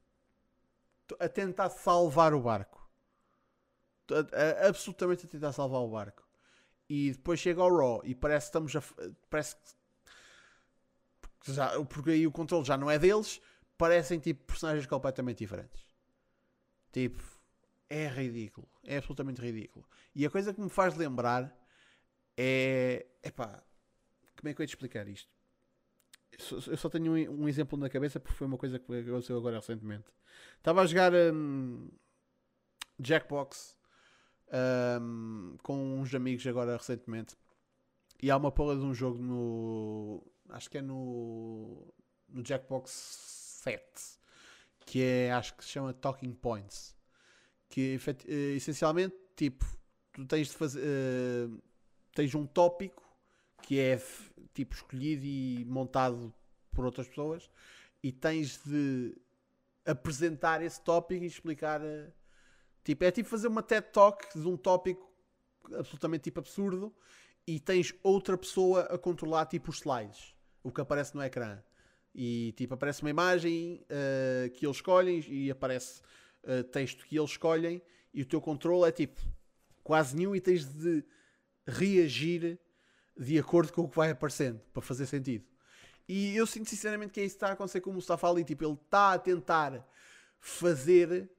a 1.20 1.30
tentar 1.30 1.70
salvar 1.70 2.34
o 2.34 2.42
barco. 2.42 2.83
A, 4.12 4.66
a, 4.66 4.68
absolutamente 4.68 5.26
a 5.26 5.30
tentar 5.30 5.52
salvar 5.54 5.82
o 5.82 5.90
barco. 5.90 6.24
E 6.90 7.12
depois 7.12 7.40
chega 7.40 7.62
ao 7.62 7.76
Raw 7.76 8.02
e 8.04 8.14
parece 8.14 8.48
que 8.48 8.50
estamos 8.50 8.76
a. 8.76 8.84
Parece 9.30 9.56
que. 9.56 11.54
Já, 11.54 11.84
porque 11.86 12.12
aí 12.12 12.28
o 12.28 12.32
controle 12.32 12.66
já 12.66 12.78
não 12.78 12.90
é 12.90 12.98
deles, 12.98 13.42
parecem 13.78 14.20
tipo 14.20 14.46
personagens 14.46 14.86
completamente 14.86 15.40
diferentes. 15.40 15.86
Tipo, 16.92 17.24
é 17.90 18.08
ridículo. 18.08 18.68
É 18.84 18.98
absolutamente 18.98 19.42
ridículo. 19.42 19.86
E 20.16 20.26
a 20.26 20.30
coisa 20.30 20.54
que 20.54 20.62
me 20.62 20.70
faz 20.70 20.96
lembrar 20.96 21.54
é. 22.38 23.06
Epá, 23.24 23.64
como 24.38 24.50
é 24.50 24.54
que 24.54 24.62
eu 24.62 24.64
ia 24.64 24.68
te 24.68 24.76
explicar 24.76 25.08
isto? 25.08 25.32
Eu 26.68 26.78
só 26.78 26.90
tenho 26.90 27.12
um, 27.12 27.44
um 27.44 27.48
exemplo 27.48 27.78
na 27.78 27.90
cabeça 27.90 28.20
porque 28.20 28.36
foi 28.36 28.48
uma 28.48 28.58
coisa 28.58 28.80
que 28.80 28.92
aconteceu 28.92 29.38
agora 29.38 29.58
recentemente. 29.58 30.12
Estava 30.58 30.82
a 30.82 30.86
jogar 30.86 31.14
um, 31.14 31.90
Jackbox 33.00 33.78
um, 35.02 35.56
com 35.64 36.00
uns 36.00 36.14
amigos 36.14 36.46
agora 36.48 36.78
recentemente. 36.78 37.36
E 38.22 38.32
há 38.32 38.38
uma 38.38 38.52
porra 38.52 38.76
de 38.76 38.82
um 38.84 38.94
jogo 38.94 39.22
no. 39.22 40.24
Acho 40.50 40.70
que 40.70 40.78
é 40.78 40.82
no. 40.82 41.94
No 42.30 42.44
Jackbox 42.44 42.90
7 43.64 44.24
que 44.86 45.02
é, 45.02 45.32
acho 45.32 45.56
que 45.56 45.64
se 45.64 45.72
chama 45.72 45.94
Talking 45.94 46.34
Points, 46.34 46.96
que 47.70 48.00
eh, 48.28 48.56
essencialmente, 48.56 49.16
tipo, 49.36 49.66
tu 50.12 50.26
tens 50.26 50.50
de 50.50 50.54
fazer, 50.56 50.82
uh, 50.82 51.62
tens 52.14 52.36
um 52.36 52.46
tópico 52.46 53.02
que 53.62 53.80
é 53.80 54.02
tipo 54.54 54.76
escolhido 54.76 55.26
e 55.26 55.66
montado 55.66 56.34
por 56.72 56.86
outras 56.86 57.08
pessoas 57.08 57.50
e 58.04 58.12
tens 58.12 58.62
de 58.66 59.16
apresentar 59.86 60.62
esse 60.62 60.82
tópico 60.82 61.24
e 61.24 61.28
explicar. 61.28 61.82
eh, 61.84 62.12
Tipo, 62.84 63.04
é 63.06 63.12
tipo 63.12 63.30
fazer 63.30 63.48
uma 63.48 63.64
TED 63.64 63.88
Talk 63.92 64.38
de 64.38 64.48
um 64.48 64.58
tópico 64.58 65.12
absolutamente 65.74 66.24
tipo 66.24 66.40
absurdo 66.40 66.94
e 67.48 67.60
tens 67.60 67.94
outra 68.04 68.38
pessoa 68.38 68.82
a 68.84 68.98
controlar 68.98 69.46
tipo 69.46 69.72
os 69.72 69.78
slides, 69.78 70.34
o 70.62 70.72
que 70.72 70.82
aparece 70.82 71.16
no 71.16 71.24
ecrã. 71.24 71.62
E 72.14 72.54
tipo, 72.58 72.74
aparece 72.74 73.02
uma 73.02 73.10
imagem 73.10 73.84
eh, 73.90 74.52
que 74.54 74.66
eles 74.66 74.78
escolhem 74.78 75.24
e 75.28 75.50
aparece 75.50 76.02
eh, 76.44 76.64
texto 76.64 77.06
que 77.06 77.18
eles 77.18 77.32
escolhem 77.32 77.82
e 78.14 78.22
o 78.22 78.26
teu 78.26 78.40
controle 78.40 78.88
é 78.88 78.92
tipo 78.92 79.20
quase 79.84 80.16
nenhum 80.16 80.36
e 80.36 80.42
tens 80.42 80.66
de 80.66 81.04
reagir 81.66 82.60
de 83.18 83.40
acordo 83.40 83.72
com 83.72 83.84
o 83.84 83.90
que 83.90 83.96
vai 83.96 84.12
aparecendo 84.12 84.60
para 84.72 84.82
fazer 84.82 85.06
sentido. 85.06 85.46
E 86.08 86.36
eu 86.36 86.46
sinto 86.46 86.70
sinceramente 86.70 87.14
que 87.14 87.22
é 87.22 87.24
isso 87.24 87.36
que 87.36 87.38
está 87.38 87.50
a 87.50 87.54
acontecer 87.54 87.82
com 87.82 87.92
o 87.92 87.94
Mustafa 87.94 88.28
Ali. 88.28 88.44
Tipo, 88.44 88.66
ele 88.66 88.74
está 88.74 89.14
a 89.14 89.20
tentar 89.20 89.88
fazer 90.40 91.30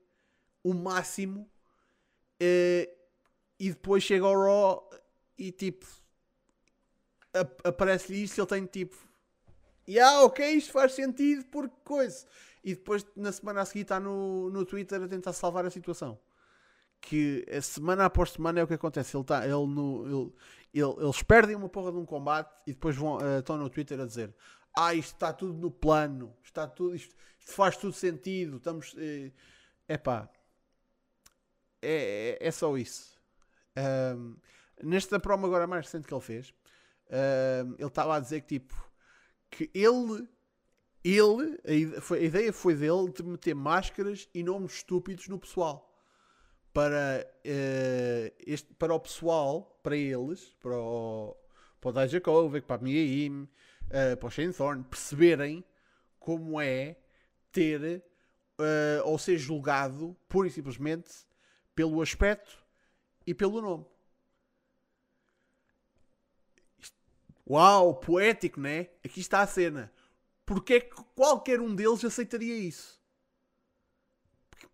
o 0.64 0.74
máximo 0.74 1.50
eh, 2.40 2.90
e 3.58 3.70
depois 3.70 4.02
chega 4.02 4.26
ao 4.26 4.34
Raw 4.36 4.90
e 5.38 5.52
tipo 5.52 5.86
ap- 7.32 7.60
aparece-lhe 7.66 8.22
isto 8.24 8.40
ele 8.40 8.46
tem 8.46 8.66
tipo 8.66 8.96
e 9.86 10.00
ah, 10.00 10.22
ok, 10.24 10.46
isto 10.52 10.72
faz 10.72 10.92
sentido 10.94 11.44
porque 11.52 11.74
coisa. 11.84 12.26
E 12.64 12.74
depois 12.74 13.06
na 13.16 13.32
semana 13.32 13.62
a 13.62 13.64
seguir 13.66 13.82
está 13.82 14.00
no, 14.00 14.50
no 14.50 14.64
Twitter 14.64 15.02
a 15.02 15.08
tentar 15.08 15.32
salvar 15.34 15.66
a 15.66 15.70
situação. 15.70 16.18
Que 17.00 17.44
a 17.50 17.62
semana 17.62 18.06
após 18.06 18.32
semana 18.32 18.60
é 18.60 18.64
o 18.64 18.68
que 18.68 18.74
acontece. 18.74 19.16
Ele 19.16 19.24
tá, 19.24 19.44
ele 19.44 19.52
no, 19.66 20.06
ele, 20.06 20.32
ele- 20.74 21.04
eles 21.04 21.22
perdem 21.22 21.56
uma 21.56 21.68
porra 21.68 21.92
de 21.92 21.98
um 21.98 22.06
combate 22.06 22.50
e 22.66 22.72
depois 22.74 22.96
vão, 22.96 23.20
eh, 23.20 23.40
estão 23.40 23.58
no 23.58 23.70
Twitter 23.70 24.00
a 24.00 24.06
dizer 24.06 24.34
ah, 24.76 24.94
isto 24.94 25.14
está 25.14 25.32
tudo 25.32 25.54
no 25.54 25.70
plano, 25.70 26.34
está 26.44 26.66
tudo, 26.68 26.94
isto, 26.96 27.14
isto 27.40 27.52
faz 27.52 27.76
tudo 27.76 27.92
sentido, 27.94 28.58
estamos. 28.58 28.94
É 28.98 29.32
epá, 29.94 30.28
é, 31.84 32.38
é, 32.40 32.48
é 32.48 32.50
só 32.50 32.76
isso. 32.76 33.20
Ahm, 33.76 34.36
nesta 34.82 35.18
promo 35.20 35.46
agora 35.46 35.66
mais 35.66 35.86
recente 35.86 36.06
que 36.06 36.14
ele 36.14 36.20
fez, 36.20 36.54
ahm, 37.10 37.74
ele 37.78 37.88
estava 37.88 38.16
a 38.16 38.20
dizer 38.20 38.40
que 38.42 38.58
tipo 38.58 38.74
que 39.54 39.70
ele, 39.72 40.28
ele 41.02 41.60
a, 41.64 42.18
ideia 42.18 42.52
foi 42.52 42.74
dele 42.74 43.10
de 43.10 43.22
meter 43.22 43.54
máscaras 43.54 44.28
e 44.34 44.42
nomes 44.42 44.74
estúpidos 44.74 45.28
no 45.28 45.38
pessoal. 45.38 45.90
Para, 46.72 47.24
eh, 47.44 48.32
este, 48.44 48.74
para 48.74 48.92
o 48.92 48.98
pessoal, 48.98 49.78
para 49.80 49.96
eles, 49.96 50.56
para 50.60 50.76
o, 50.76 51.36
para 51.80 51.90
o 51.90 52.62
para 52.62 52.74
a 52.74 52.78
Mia 52.78 53.00
Yim, 53.00 53.48
eh, 53.90 54.16
para 54.16 54.26
o 54.26 54.30
Shane 54.30 54.52
Thorne, 54.52 54.82
perceberem 54.82 55.64
como 56.18 56.60
é 56.60 56.96
ter 57.52 58.02
eh, 58.58 59.02
ou 59.04 59.16
ser 59.20 59.38
julgado 59.38 60.16
pura 60.28 60.48
e 60.48 60.50
simplesmente 60.50 61.12
pelo 61.74 62.00
aspecto 62.00 62.58
e 63.26 63.34
pelo 63.34 63.60
nome. 63.60 63.86
Uau, 67.48 67.96
poético, 67.96 68.60
né? 68.60 68.88
Aqui 69.04 69.20
está 69.20 69.40
a 69.40 69.46
cena. 69.46 69.92
Porque 70.46 70.74
é 70.74 70.80
que 70.80 70.94
qualquer 71.14 71.60
um 71.60 71.74
deles 71.74 72.04
aceitaria 72.04 72.56
isso? 72.56 73.02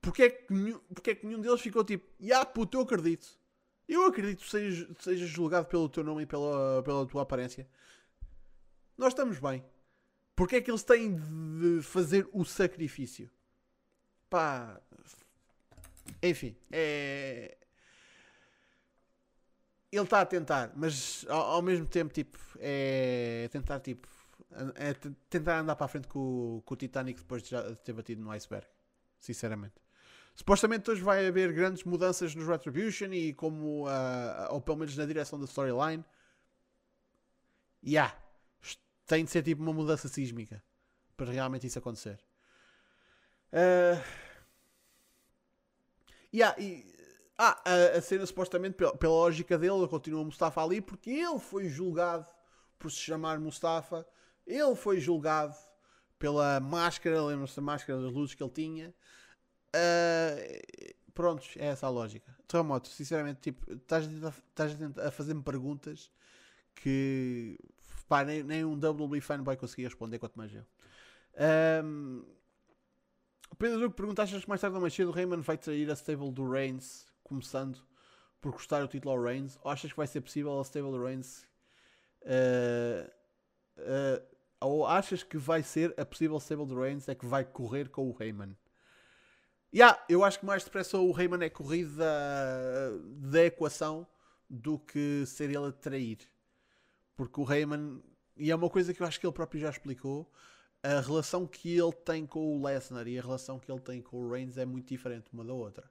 Porque 0.00 0.22
é 0.22 0.30
que 0.30 0.52
nenhum, 0.52 0.80
é 1.04 1.14
que 1.14 1.26
nenhum 1.26 1.40
deles 1.40 1.60
ficou 1.60 1.84
tipo, 1.84 2.06
ya 2.20 2.44
puto, 2.44 2.78
eu 2.78 2.82
acredito. 2.82 3.38
Eu 3.88 4.06
acredito 4.06 4.44
que 4.44 4.50
sejas, 4.50 4.88
sejas 5.00 5.28
julgado 5.28 5.66
pelo 5.66 5.88
teu 5.88 6.04
nome 6.04 6.22
e 6.22 6.26
pela, 6.26 6.82
pela 6.82 7.06
tua 7.06 7.22
aparência. 7.22 7.68
Nós 8.96 9.12
estamos 9.12 9.38
bem. 9.38 9.64
Porque 10.36 10.56
é 10.56 10.60
que 10.60 10.70
eles 10.70 10.82
têm 10.82 11.16
de 11.16 11.82
fazer 11.82 12.28
o 12.32 12.44
sacrifício? 12.44 13.30
Pá. 14.28 14.80
Enfim, 16.22 16.56
é. 16.70 17.56
Ele 19.92 20.04
está 20.04 20.20
a 20.20 20.26
tentar, 20.26 20.72
mas 20.76 21.26
ao, 21.28 21.40
ao 21.40 21.62
mesmo 21.62 21.84
tempo, 21.86 22.12
tipo, 22.12 22.38
é 22.60 23.48
tentar, 23.50 23.80
tipo, 23.80 24.06
é 24.76 24.94
tentar 25.28 25.60
andar 25.60 25.74
para 25.74 25.86
a 25.86 25.88
frente 25.88 26.06
com, 26.06 26.62
com 26.64 26.74
o 26.74 26.76
Titanic 26.76 27.20
depois 27.20 27.42
de 27.42 27.50
já 27.50 27.74
ter 27.76 27.92
batido 27.92 28.22
no 28.22 28.30
iceberg. 28.30 28.66
Sinceramente. 29.18 29.74
Supostamente 30.34 30.90
hoje 30.90 31.02
vai 31.02 31.26
haver 31.26 31.52
grandes 31.52 31.84
mudanças 31.84 32.34
nos 32.34 32.46
Retribution 32.46 33.12
e 33.12 33.34
como, 33.34 33.86
ah, 33.88 34.48
ou 34.50 34.60
pelo 34.60 34.78
menos 34.78 34.96
na 34.96 35.04
direção 35.04 35.38
da 35.38 35.44
storyline. 35.44 36.04
E 37.82 37.98
há. 37.98 38.14
Tem 39.06 39.24
de 39.24 39.30
ser 39.30 39.42
tipo 39.42 39.60
uma 39.62 39.72
mudança 39.72 40.08
sísmica 40.08 40.62
para 41.16 41.32
realmente 41.32 41.66
isso 41.66 41.78
acontecer. 41.78 42.18
Ah, 43.52 44.02
e 46.32 46.42
há- 46.42 46.54
ah, 47.38 47.62
a, 47.64 47.98
a 47.98 48.02
cena 48.02 48.26
supostamente, 48.26 48.74
pela, 48.76 48.96
pela 48.96 49.12
lógica 49.12 49.58
dele, 49.58 49.74
ele 49.74 49.88
continua 49.88 50.24
Mustafa 50.24 50.62
Ali 50.62 50.80
porque 50.80 51.10
ele 51.10 51.38
foi 51.38 51.68
julgado 51.68 52.26
por 52.78 52.90
se 52.90 52.98
chamar 52.98 53.38
Mustafa. 53.40 54.06
Ele 54.46 54.74
foi 54.74 55.00
julgado 55.00 55.54
pela 56.18 56.60
máscara, 56.60 57.22
lembra-se 57.22 57.56
da 57.56 57.62
máscara 57.62 58.00
das 58.00 58.12
luzes 58.12 58.34
que 58.34 58.42
ele 58.42 58.52
tinha. 58.52 58.94
Uh, 59.74 60.94
prontos, 61.14 61.54
é 61.56 61.66
essa 61.66 61.86
a 61.86 61.90
lógica. 61.90 62.34
Terremoto, 62.46 62.88
sinceramente, 62.88 63.40
tipo, 63.40 63.72
estás 63.72 64.06
a, 64.24 65.08
a 65.08 65.10
fazer-me 65.10 65.42
perguntas 65.42 66.10
que 66.74 67.58
pá, 68.08 68.24
nem, 68.24 68.42
nem 68.42 68.64
um 68.64 68.74
WB 68.74 69.20
fan 69.20 69.42
vai 69.42 69.56
conseguir 69.56 69.84
responder, 69.84 70.18
quanto 70.18 70.36
mais 70.36 70.52
eu. 70.54 70.64
Um, 71.84 72.24
Pedro 73.56 73.80
Duque 73.80 73.96
pergunta: 73.96 74.22
achas 74.22 74.42
que 74.42 74.48
mais 74.48 74.60
tarde 74.60 74.74
ou 74.76 74.80
mais 74.80 74.94
cedo 74.94 75.08
o 75.08 75.12
Raymond 75.12 75.42
vai 75.42 75.58
trair 75.58 75.90
a 75.90 75.94
stable 75.94 76.30
do 76.30 76.48
Reigns, 76.50 77.06
começando 77.22 77.78
por 78.40 78.52
custar 78.52 78.82
o 78.82 78.88
título 78.88 79.14
ao 79.14 79.22
Reigns? 79.22 79.58
Ou 79.62 79.70
achas 79.70 79.90
que 79.90 79.96
vai 79.96 80.06
ser 80.06 80.20
possível 80.20 80.58
a 80.58 80.62
stable 80.62 80.90
do 80.90 81.04
Reigns? 81.04 81.48
uh, 82.22 83.10
uh, 83.78 84.36
ou 84.60 84.86
achas 84.86 85.22
que 85.22 85.38
vai 85.38 85.62
ser 85.62 85.94
a 85.98 86.04
possível 86.04 86.38
stable 86.38 86.66
do 86.66 86.78
Reigns 86.78 87.08
é 87.08 87.14
que 87.14 87.26
vai 87.26 87.44
correr 87.44 87.88
com 87.88 88.10
o 88.10 88.16
Heyman? 88.18 88.56
Yeah, 89.72 90.02
eu 90.08 90.24
acho 90.24 90.40
que 90.40 90.46
mais 90.46 90.64
depressa 90.64 90.98
o 90.98 91.18
Heyman 91.18 91.44
é 91.44 91.48
corrido 91.48 91.96
da, 91.96 92.90
da 93.30 93.44
equação 93.44 94.06
do 94.48 94.78
que 94.78 95.24
ser 95.26 95.44
ele 95.44 95.68
a 95.68 95.72
trair. 95.72 96.18
Porque 97.16 97.40
o 97.40 97.50
Heyman, 97.50 98.02
e 98.36 98.50
é 98.50 98.54
uma 98.54 98.68
coisa 98.68 98.92
que 98.92 99.00
eu 99.00 99.06
acho 99.06 99.20
que 99.20 99.26
ele 99.26 99.32
próprio 99.32 99.60
já 99.60 99.70
explicou, 99.70 100.30
a 100.82 101.00
relação 101.00 101.46
que 101.46 101.76
ele 101.76 101.92
tem 101.92 102.26
com 102.26 102.56
o 102.56 102.64
Lesnar 102.64 103.06
e 103.06 103.18
a 103.18 103.22
relação 103.22 103.58
que 103.58 103.70
ele 103.70 103.80
tem 103.80 104.00
com 104.00 104.18
o 104.18 104.30
Reigns 104.30 104.56
é 104.56 104.64
muito 104.64 104.88
diferente 104.88 105.26
uma 105.32 105.44
da 105.44 105.52
outra. 105.52 105.90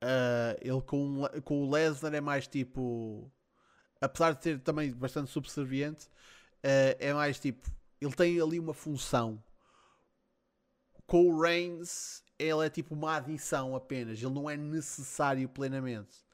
Ah, 0.00 0.56
ele 0.60 0.80
com, 0.82 1.22
com 1.44 1.62
o 1.62 1.70
Lesnar 1.70 2.14
é 2.14 2.20
mais 2.20 2.46
tipo. 2.46 3.30
Apesar 4.00 4.34
de 4.34 4.42
ser 4.42 4.60
também 4.60 4.92
bastante 4.92 5.30
subserviente, 5.30 6.08
ah, 6.62 6.96
é 6.98 7.12
mais 7.14 7.38
tipo. 7.38 7.70
Ele 8.00 8.12
tem 8.12 8.40
ali 8.40 8.58
uma 8.58 8.74
função. 8.74 9.42
Com 11.06 11.28
o 11.28 11.40
Reigns, 11.40 12.22
ele 12.38 12.66
é 12.66 12.70
tipo 12.70 12.94
uma 12.94 13.16
adição 13.16 13.76
apenas. 13.76 14.20
Ele 14.22 14.32
não 14.34 14.50
é 14.50 14.56
necessário 14.56 15.48
plenamente. 15.48 16.26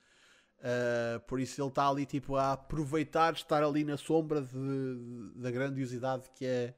Uh, 0.58 1.18
por 1.26 1.40
isso 1.40 1.60
ele 1.60 1.68
está 1.68 1.88
ali 1.88 2.06
tipo 2.06 2.36
a 2.36 2.52
aproveitar 2.52 3.34
estar 3.34 3.64
ali 3.64 3.82
na 3.82 3.96
sombra 3.96 4.40
de- 4.40 4.48
de- 4.52 5.32
da 5.40 5.50
grandiosidade 5.50 6.30
que 6.36 6.46
é 6.46 6.72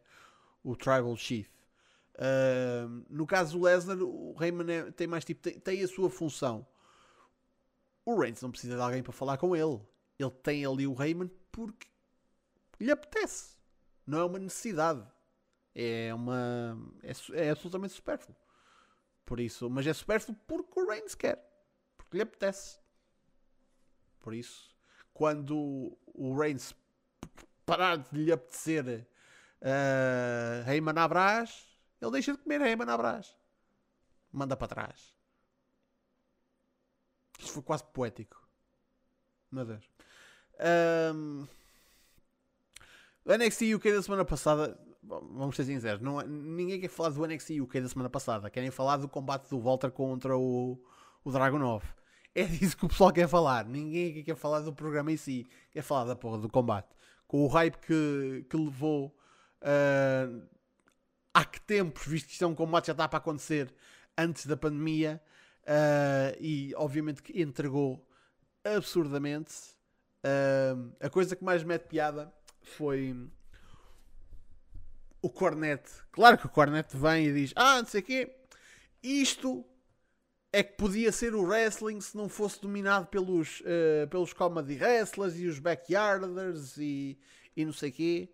o 0.65 0.75
Tribal 0.75 1.17
Chief. 1.17 1.49
Uh, 2.15 3.05
no 3.11 3.27
caso 3.27 3.59
do 3.59 3.65
Lesnar, 3.65 3.99
o 4.01 4.35
Heyman 4.41 4.73
é- 4.73 4.91
tem 4.93 5.07
mais 5.07 5.25
tipo 5.25 5.43
tem, 5.43 5.59
tem 5.59 5.83
a 5.83 5.89
sua 5.89 6.09
função. 6.09 6.67
O 8.05 8.19
Reigns 8.19 8.41
não 8.41 8.51
precisa 8.51 8.77
de 8.77 8.81
alguém 8.81 9.03
para 9.03 9.13
falar 9.13 9.37
com 9.37 9.55
ele. 9.55 9.81
Ele 10.19 10.31
tem 10.31 10.65
ali 10.65 10.87
o 10.87 11.01
Heyman 11.01 11.31
porque 11.53 11.89
lhe 12.81 12.91
apetece. 12.91 13.57
Não 14.07 14.19
é 14.19 14.25
uma 14.25 14.39
necessidade. 14.39 15.05
É 15.75 16.15
uma 16.15 16.79
é, 17.03 17.47
é 17.47 17.51
absolutamente 17.51 17.95
supérfluo. 17.95 18.37
Por 19.25 19.41
isso, 19.41 19.69
mas 19.69 19.87
é 19.87 19.93
supérfluo 19.93 20.39
porque 20.47 20.81
o 20.81 20.89
Reigns 20.89 21.15
quer. 21.15 21.45
Porque 21.97 22.17
lhe 22.17 22.23
apetece. 22.23 22.79
Por 24.21 24.35
isso, 24.35 24.71
quando 25.13 25.99
o 26.07 26.39
Reigns 26.39 26.75
parar 27.67 27.97
de 27.97 28.17
lhe 28.17 28.33
apetecer 28.33 29.07
uh, 29.65 30.99
à 30.99 31.09
brás, 31.09 31.65
ele 32.01 32.11
deixa 32.11 32.33
de 32.33 32.39
comer 32.39 32.61
Heyman 32.61 32.91
à 32.91 32.97
brás. 32.97 33.37
Manda 34.31 34.57
para 34.57 34.69
trás. 34.69 35.15
Isto 37.39 37.53
foi 37.53 37.63
quase 37.63 37.85
poético. 37.85 38.37
Meu 39.51 39.65
Deus. 39.65 39.89
Um, 41.15 41.47
o 43.25 43.33
NXT 43.33 43.75
UK 43.75 43.93
da 43.93 44.03
semana 44.03 44.25
passada, 44.25 44.79
vamos 45.03 45.57
ser 45.57 45.65
sinceros, 45.65 46.01
não, 46.01 46.21
é- 46.21 46.27
ninguém 46.27 46.81
quer 46.81 46.89
falar 46.89 47.11
do 47.11 47.25
NXT 47.27 47.61
UK 47.61 47.81
da 47.81 47.89
semana 47.89 48.11
passada. 48.11 48.51
Querem 48.51 48.71
falar 48.71 48.99
do 48.99 49.09
combate 49.09 49.49
do 49.49 49.61
Walter 49.61 49.91
contra 49.91 50.37
o, 50.37 50.79
o 51.25 51.31
Dragunov. 51.31 51.85
é 52.35 52.45
disso 52.45 52.77
que 52.77 52.85
o 52.85 52.89
pessoal 52.89 53.13
quer 53.13 53.29
falar. 53.29 53.65
Ninguém 53.65 54.23
quer 54.25 54.37
falar 54.37 54.61
do 54.61 54.73
programa 54.73 55.13
em 55.13 55.17
si, 55.17 55.47
quer 55.71 55.83
falar 55.83 56.05
da 56.05 56.17
porra 56.17 56.39
do 56.39 56.49
combate. 56.49 56.89
Com 57.27 57.45
o 57.45 57.49
hype 57.49 57.77
que, 57.79 58.47
que 58.51 58.57
levou 58.57 59.17
uh, 59.65 60.43
há 61.33 61.45
que 61.45 61.61
tempos, 61.61 62.07
visto 62.07 62.27
que 62.27 62.33
isto 62.33 62.45
é 62.45 62.47
um 62.47 62.55
combate 62.55 62.87
já 62.87 62.93
está 62.93 63.09
para 63.09 63.19
acontecer 63.19 63.75
antes 64.17 64.47
da 64.47 64.57
pandemia, 64.57 65.21
uh, 65.65 66.37
e 66.41 66.73
obviamente 66.77 67.23
que 67.23 67.41
entregou 67.41 68.07
absurdamente. 68.63 69.55
Uh, 70.25 70.95
a 71.01 71.11
coisa 71.11 71.37
que 71.37 71.45
mais 71.45 71.63
mete 71.63 71.87
piada 71.87 72.33
foi 72.63 73.15
o 75.21 75.29
Cornet. 75.29 75.83
Claro 76.13 76.39
que 76.39 76.47
o 76.47 76.51
Cornet 76.51 76.97
vem 76.97 77.27
e 77.27 77.33
diz: 77.33 77.53
Ah, 77.57 77.81
não 77.83 77.89
sei 77.89 78.01
o 78.01 78.05
quê, 78.05 78.37
isto 79.03 79.65
é 80.53 80.63
que 80.63 80.77
podia 80.77 81.11
ser 81.11 81.35
o 81.35 81.43
wrestling 81.43 82.01
se 82.01 82.17
não 82.17 82.29
fosse 82.29 82.61
dominado 82.61 83.07
pelos, 83.07 83.61
uh, 83.61 84.09
pelos 84.09 84.33
comedy 84.33 84.77
wrestlers 84.77 85.37
e 85.37 85.47
os 85.47 85.59
backyarders 85.59 86.77
e, 86.79 87.19
e 87.57 87.65
não 87.65 87.73
sei 87.73 87.91
o 87.91 87.93
quê. 87.93 88.33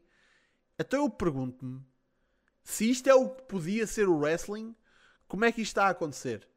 Então 0.80 1.04
eu 1.04 1.10
pergunto-me 1.10 1.84
se 2.62 2.90
isto 2.90 3.06
é 3.06 3.14
o 3.14 3.28
que 3.28 3.42
podia 3.42 3.86
ser 3.86 4.08
o 4.08 4.16
wrestling, 4.16 4.74
como 5.28 5.44
é 5.44 5.52
que 5.52 5.60
isto 5.60 5.72
está 5.72 5.88
a 5.88 5.90
acontecer? 5.90 6.48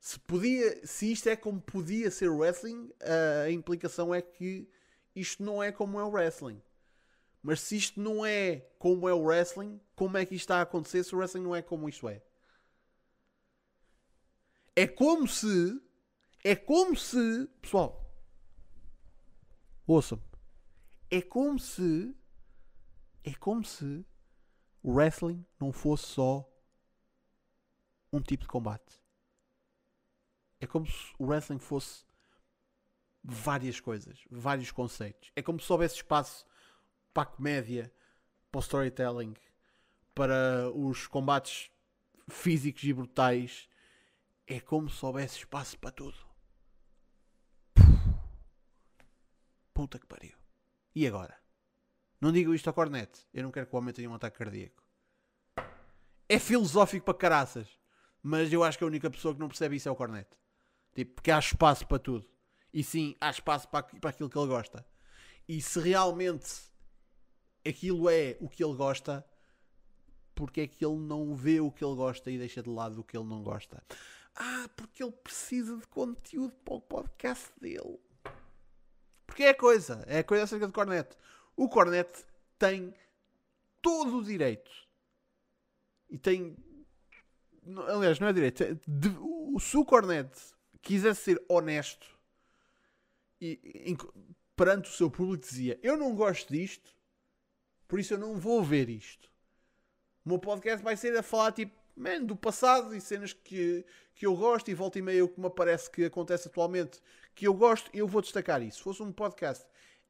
Se, 0.00 0.18
podia, 0.18 0.86
se 0.86 1.12
isto 1.12 1.28
é 1.28 1.36
como 1.36 1.60
podia 1.60 2.10
ser 2.10 2.30
o 2.30 2.38
wrestling, 2.38 2.90
a 3.44 3.50
implicação 3.50 4.14
é 4.14 4.22
que 4.22 4.66
isto 5.14 5.42
não 5.42 5.62
é 5.62 5.70
como 5.70 6.00
é 6.00 6.04
o 6.04 6.10
wrestling. 6.10 6.62
Mas 7.42 7.60
se 7.60 7.76
isto 7.76 8.00
não 8.00 8.24
é 8.24 8.66
como 8.78 9.06
é 9.06 9.12
o 9.12 9.22
wrestling, 9.22 9.78
como 9.94 10.16
é 10.16 10.24
que 10.24 10.34
isto 10.34 10.44
está 10.44 10.58
a 10.58 10.62
acontecer 10.62 11.04
se 11.04 11.14
o 11.14 11.18
wrestling 11.18 11.42
não 11.42 11.54
é 11.54 11.60
como 11.60 11.88
isto 11.90 12.08
é? 12.08 12.22
É 14.74 14.86
como 14.86 15.28
se. 15.28 15.78
É 16.42 16.56
como 16.56 16.96
se. 16.96 17.48
Pessoal. 17.60 18.02
Ouçam. 19.86 20.22
É 21.10 21.20
como 21.20 21.58
se. 21.58 22.14
É 23.26 23.34
como 23.34 23.64
se 23.64 24.06
o 24.80 24.92
wrestling 24.92 25.44
não 25.58 25.72
fosse 25.72 26.06
só 26.06 26.48
um 28.12 28.20
tipo 28.20 28.44
de 28.44 28.48
combate. 28.48 29.02
É 30.60 30.66
como 30.66 30.86
se 30.86 31.12
o 31.18 31.26
wrestling 31.26 31.58
fosse 31.58 32.06
várias 33.24 33.80
coisas, 33.80 34.24
vários 34.30 34.70
conceitos. 34.70 35.32
É 35.34 35.42
como 35.42 35.58
se 35.58 35.70
houvesse 35.72 35.96
espaço 35.96 36.46
para 37.12 37.24
a 37.24 37.26
comédia, 37.26 37.92
para 38.52 38.60
o 38.60 38.62
storytelling, 38.62 39.34
para 40.14 40.70
os 40.72 41.08
combates 41.08 41.68
físicos 42.30 42.84
e 42.84 42.92
brutais. 42.92 43.68
É 44.46 44.60
como 44.60 44.88
se 44.88 45.04
houvesse 45.04 45.38
espaço 45.38 45.76
para 45.80 45.90
tudo. 45.90 46.16
Puta 49.74 49.98
que 49.98 50.06
pariu. 50.06 50.38
E 50.94 51.04
agora? 51.08 51.45
Não 52.20 52.32
digo 52.32 52.54
isto 52.54 52.68
a 52.70 52.72
cornet. 52.72 53.26
Eu 53.32 53.42
não 53.42 53.50
quero 53.50 53.66
que 53.66 53.74
o 53.74 53.78
homem 53.78 53.92
tenha 53.92 54.10
um 54.10 54.14
ataque 54.14 54.38
cardíaco. 54.38 54.82
É 56.28 56.38
filosófico 56.38 57.04
para 57.04 57.14
caraças. 57.14 57.68
Mas 58.22 58.52
eu 58.52 58.64
acho 58.64 58.78
que 58.78 58.84
a 58.84 58.86
única 58.86 59.10
pessoa 59.10 59.34
que 59.34 59.40
não 59.40 59.48
percebe 59.48 59.76
isso 59.76 59.88
é 59.88 59.92
o 59.92 59.96
cornet. 59.96 60.28
Tipo, 60.94 61.14
porque 61.14 61.30
há 61.30 61.38
espaço 61.38 61.86
para 61.86 61.98
tudo. 61.98 62.28
E 62.72 62.82
sim, 62.82 63.14
há 63.20 63.30
espaço 63.30 63.68
para, 63.68 63.84
para 63.84 64.10
aquilo 64.10 64.28
que 64.28 64.38
ele 64.38 64.48
gosta. 64.48 64.84
E 65.48 65.60
se 65.60 65.78
realmente 65.78 66.48
aquilo 67.64 68.10
é 68.10 68.36
o 68.40 68.48
que 68.48 68.64
ele 68.64 68.74
gosta, 68.74 69.24
porque 70.34 70.62
é 70.62 70.66
que 70.66 70.84
ele 70.84 70.96
não 70.96 71.34
vê 71.34 71.60
o 71.60 71.70
que 71.70 71.84
ele 71.84 71.94
gosta 71.94 72.30
e 72.30 72.38
deixa 72.38 72.62
de 72.62 72.68
lado 72.68 73.00
o 73.00 73.04
que 73.04 73.16
ele 73.16 73.26
não 73.26 73.42
gosta? 73.42 73.82
Ah, 74.34 74.68
porque 74.76 75.02
ele 75.02 75.12
precisa 75.12 75.76
de 75.76 75.86
conteúdo 75.86 76.54
para 76.64 76.74
o 76.74 76.80
podcast 76.80 77.50
dele. 77.60 77.98
Porque 79.26 79.44
é 79.44 79.50
a 79.50 79.54
coisa, 79.54 80.04
é 80.06 80.18
a 80.18 80.24
coisa 80.24 80.44
acerca 80.44 80.66
do 80.66 80.72
Cornet. 80.72 81.16
O 81.56 81.68
Cornet 81.68 82.24
tem 82.58 82.94
todo 83.80 84.18
o 84.18 84.24
direito 84.24 84.70
e 86.10 86.18
tem. 86.18 86.56
Aliás, 87.88 88.20
não 88.20 88.28
é 88.28 88.32
direito. 88.32 88.62
De, 88.86 89.08
se 89.60 89.76
o 89.76 89.84
Cornet 89.84 90.30
quisesse 90.82 91.22
ser 91.22 91.44
honesto 91.48 92.06
e, 93.40 93.58
e, 93.64 93.96
perante 94.54 94.90
o 94.90 94.92
seu 94.92 95.10
público, 95.10 95.44
dizia: 95.44 95.78
Eu 95.82 95.96
não 95.96 96.14
gosto 96.14 96.52
disto, 96.52 96.94
por 97.88 97.98
isso 97.98 98.14
eu 98.14 98.18
não 98.18 98.38
vou 98.38 98.62
ver 98.62 98.88
isto. 98.88 99.30
O 100.24 100.28
meu 100.28 100.38
podcast 100.38 100.84
vai 100.84 100.96
ser 100.96 101.16
a 101.16 101.22
falar 101.22 101.52
tipo 101.52 101.74
man, 101.96 102.22
do 102.22 102.36
passado 102.36 102.94
e 102.94 103.00
cenas 103.00 103.32
que, 103.32 103.84
que 104.14 104.26
eu 104.26 104.36
gosto 104.36 104.70
e 104.70 104.74
volta 104.74 104.98
e 104.98 105.02
meia 105.02 105.24
o 105.24 105.28
que 105.28 105.40
me 105.40 105.50
parece 105.50 105.90
que 105.90 106.04
acontece 106.04 106.48
atualmente 106.48 107.00
que 107.34 107.46
eu 107.46 107.54
gosto, 107.54 107.90
eu 107.92 108.06
vou 108.06 108.22
destacar 108.22 108.62
isso. 108.62 108.78
Se 108.78 108.84
fosse 108.84 109.02
um 109.02 109.12
podcast 109.12 109.64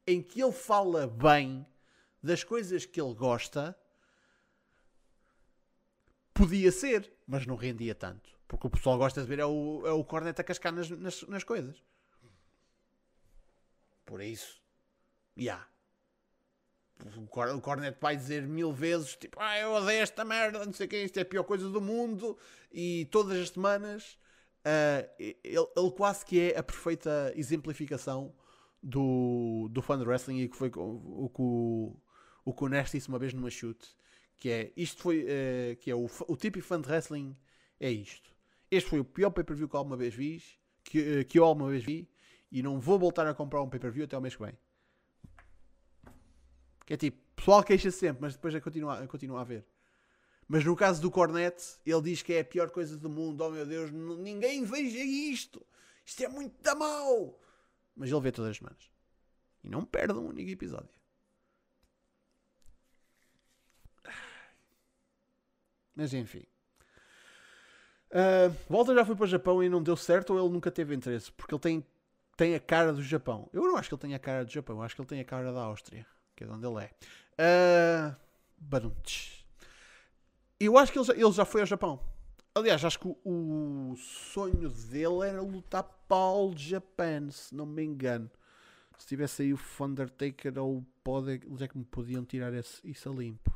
em 0.07 0.23
que 0.23 0.43
ele 0.43 0.53
fala 0.53 1.07
bem 1.07 1.67
das 2.23 2.45
coisas 2.45 2.85
que 2.85 3.01
ele 3.01 3.15
gosta, 3.15 3.77
podia 6.33 6.71
ser, 6.71 7.13
mas 7.27 7.47
não 7.47 7.57
rendia 7.57 7.95
tanto. 7.95 8.31
Porque 8.47 8.67
o 8.67 8.71
pessoal 8.71 8.97
gosta 8.99 9.21
de 9.21 9.27
ver 9.27 9.41
é 9.41 9.47
o, 9.47 9.83
é 9.85 9.91
o 9.91 10.05
cornet 10.05 10.41
a 10.41 10.45
cascar 10.45 10.73
nas, 10.73 10.89
nas, 10.91 11.23
nas 11.23 11.45
coisas. 11.45 11.83
Por 14.05 14.23
isso, 14.23 14.61
já. 15.37 15.43
Yeah. 15.43 15.69
O 17.19 17.61
Cornet 17.61 17.99
vai 18.01 18.17
dizer 18.17 18.43
mil 18.47 18.73
vezes 18.73 19.17
tipo, 19.17 19.39
ah, 19.39 19.59
eu 19.59 19.73
odeio 19.73 20.01
esta 20.01 20.25
merda, 20.25 20.65
não 20.65 20.73
sei 20.73 20.87
o 20.87 20.89
que, 20.89 20.97
isto 20.97 21.19
é 21.19 21.23
a 21.23 21.27
pior 21.27 21.45
coisa 21.45 21.69
do 21.69 21.81
mundo. 21.81 22.39
E 22.73 23.07
todas 23.11 23.39
as 23.39 23.51
semanas 23.51 24.17
uh, 24.67 25.09
ele, 25.19 25.37
ele, 25.45 25.91
quase 25.95 26.25
que 26.25 26.41
é 26.41 26.59
a 26.59 26.63
perfeita 26.63 27.33
exemplificação 27.37 28.35
do, 28.83 29.56
do 29.77 29.83
fã 29.83 29.99
de 29.99 30.05
wrestling 30.05 30.41
e 30.41 30.49
que 30.49 30.57
foi 30.57 30.71
o, 30.75 30.81
o, 30.81 31.31
o, 31.39 32.03
o 32.47 32.55
que 32.55 32.65
o 32.65 32.69
Nash 32.69 32.93
disse 32.93 33.09
uma 33.09 33.19
vez 33.19 33.35
numa 33.35 33.51
chute. 33.51 33.95
Que 34.39 34.51
é, 34.51 34.73
isto 34.77 35.03
foi, 35.03 35.25
uh, 35.25 35.77
que 35.77 35.91
é 35.91 35.95
o, 35.95 36.07
o 36.29 36.37
típico 36.37 36.67
fã 36.67 36.81
de 36.81 36.89
wrestling 36.89 37.37
é 37.79 37.91
isto. 37.91 38.35
Este 38.71 38.91
foi 38.91 39.01
o 39.01 39.05
pior 39.05 39.31
pay-per-view 39.31 39.69
que 39.69 39.77
alguma 39.77 39.97
vez 39.97 40.15
vi, 40.15 40.43
que, 40.83 41.21
uh, 41.21 41.25
que 41.25 41.39
eu 41.39 41.45
alguma 41.45 41.71
vez 41.71 41.85
vi, 41.85 42.09
e 42.51 42.63
não 42.63 42.81
vou 42.81 42.99
voltar 42.99 43.27
a 43.27 43.35
comprar 43.35 43.63
um 43.63 43.69
pay-per-view 43.69 44.05
até 44.05 44.17
o 44.17 44.21
mês 44.21 44.35
que 44.35 44.43
vem. 44.43 44.59
Que 46.87 46.95
é 46.95 46.97
tipo, 46.97 47.19
pessoal 47.35 47.63
queixa 47.63 47.91
sempre, 47.91 48.23
mas 48.23 48.35
depois 48.35 48.55
é 48.55 48.61
continuar, 48.61 49.07
continua 49.07 49.41
a 49.41 49.45
ver. 49.45 49.67
Mas 50.49 50.65
no 50.65 50.77
caso 50.77 51.03
do 51.03 51.11
Cornet, 51.11 51.57
ele 51.85 52.03
diz 52.03 52.23
que 52.23 52.33
é 52.33 52.41
a 52.41 52.45
pior 52.45 52.71
coisa 52.71 52.97
do 52.97 53.11
mundo. 53.11 53.43
Oh 53.43 53.51
meu 53.51 53.67
Deus, 53.67 53.91
ninguém 53.91 54.65
veja 54.65 54.99
isto. 54.99 55.67
Isto 56.05 56.23
é 56.23 56.29
muito 56.29 56.63
da 56.63 56.75
mau. 56.75 57.41
Mas 57.97 58.11
ele 58.11 58.21
vê 58.21 58.31
todas 58.31 58.53
as 58.53 58.57
semanas. 58.59 58.96
E 59.67 59.69
não 59.69 59.85
perde 59.85 60.15
um 60.15 60.29
único 60.29 60.51
episódio. 60.51 60.89
Mas 65.95 66.15
enfim. 66.15 66.45
Uh, 68.11 68.55
Walter 68.71 68.95
já 68.95 69.05
foi 69.05 69.17
para 69.17 69.25
o 69.25 69.29
Japão 69.29 69.63
e 69.63 69.69
não 69.69 69.83
deu 69.83 69.97
certo 69.97 70.33
ou 70.33 70.39
ele 70.39 70.53
nunca 70.53 70.71
teve 70.71 70.95
interesse? 70.95 71.33
Porque 71.33 71.55
ele 71.55 71.61
tem, 71.61 71.87
tem 72.37 72.55
a 72.55 72.61
cara 72.61 72.93
do 72.93 73.03
Japão. 73.03 73.51
Eu 73.53 73.65
não 73.65 73.77
acho 73.77 73.89
que 73.89 73.95
ele 73.95 74.03
tenha 74.03 74.17
a 74.17 74.21
cara 74.21 74.45
do 74.45 74.51
Japão. 74.53 74.77
Eu 74.77 74.83
acho 74.83 74.95
que 74.95 75.01
ele 75.03 75.09
tem 75.09 75.21
a 75.21 75.25
cara 75.25 75.53
da 75.53 75.63
Áustria 75.63 76.07
que 76.37 76.45
é 76.45 76.47
de 76.47 76.53
onde 76.53 76.67
ele 76.67 76.85
é. 76.85 76.91
Uh, 77.41 78.17
eu 80.61 80.79
acho 80.79 80.93
que 80.93 80.99
ele 80.99 81.07
já, 81.07 81.15
ele 81.15 81.33
já 81.33 81.45
foi 81.45 81.63
ao 81.63 81.67
Japão. 81.67 81.99
Aliás, 82.55 82.85
acho 82.85 82.99
que 82.99 83.09
o, 83.09 83.17
o 83.25 83.97
sonho 83.97 84.69
dele 84.69 85.27
era 85.27 85.41
lutar 85.41 85.83
para 85.83 86.17
o 86.17 86.57
Japan, 86.57 87.31
se 87.31 87.55
não 87.55 87.67
me 87.67 87.83
engano. 87.83 88.31
Se 88.99 89.07
tivesse 89.07 89.43
aí 89.43 89.53
o 89.55 89.61
Undertaker 89.81 90.59
ou 90.59 90.79
o 90.79 90.87
Pod, 91.05 91.31
eles 91.31 91.63
é 91.63 91.69
que 91.69 91.79
me 91.79 91.85
podiam 91.85 92.25
tirar 92.25 92.53
esse, 92.55 92.81
isso 92.89 93.11
a 93.11 93.13
limpo. 93.13 93.53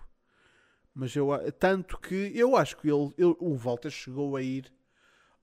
Mas 0.94 1.14
eu, 1.16 1.28
tanto 1.52 1.98
que 1.98 2.32
eu 2.34 2.56
acho 2.56 2.76
que 2.76 2.88
ele, 2.88 3.14
ele 3.16 3.36
o 3.38 3.56
Walter 3.56 3.90
chegou 3.90 4.36
a 4.36 4.42
ir 4.42 4.72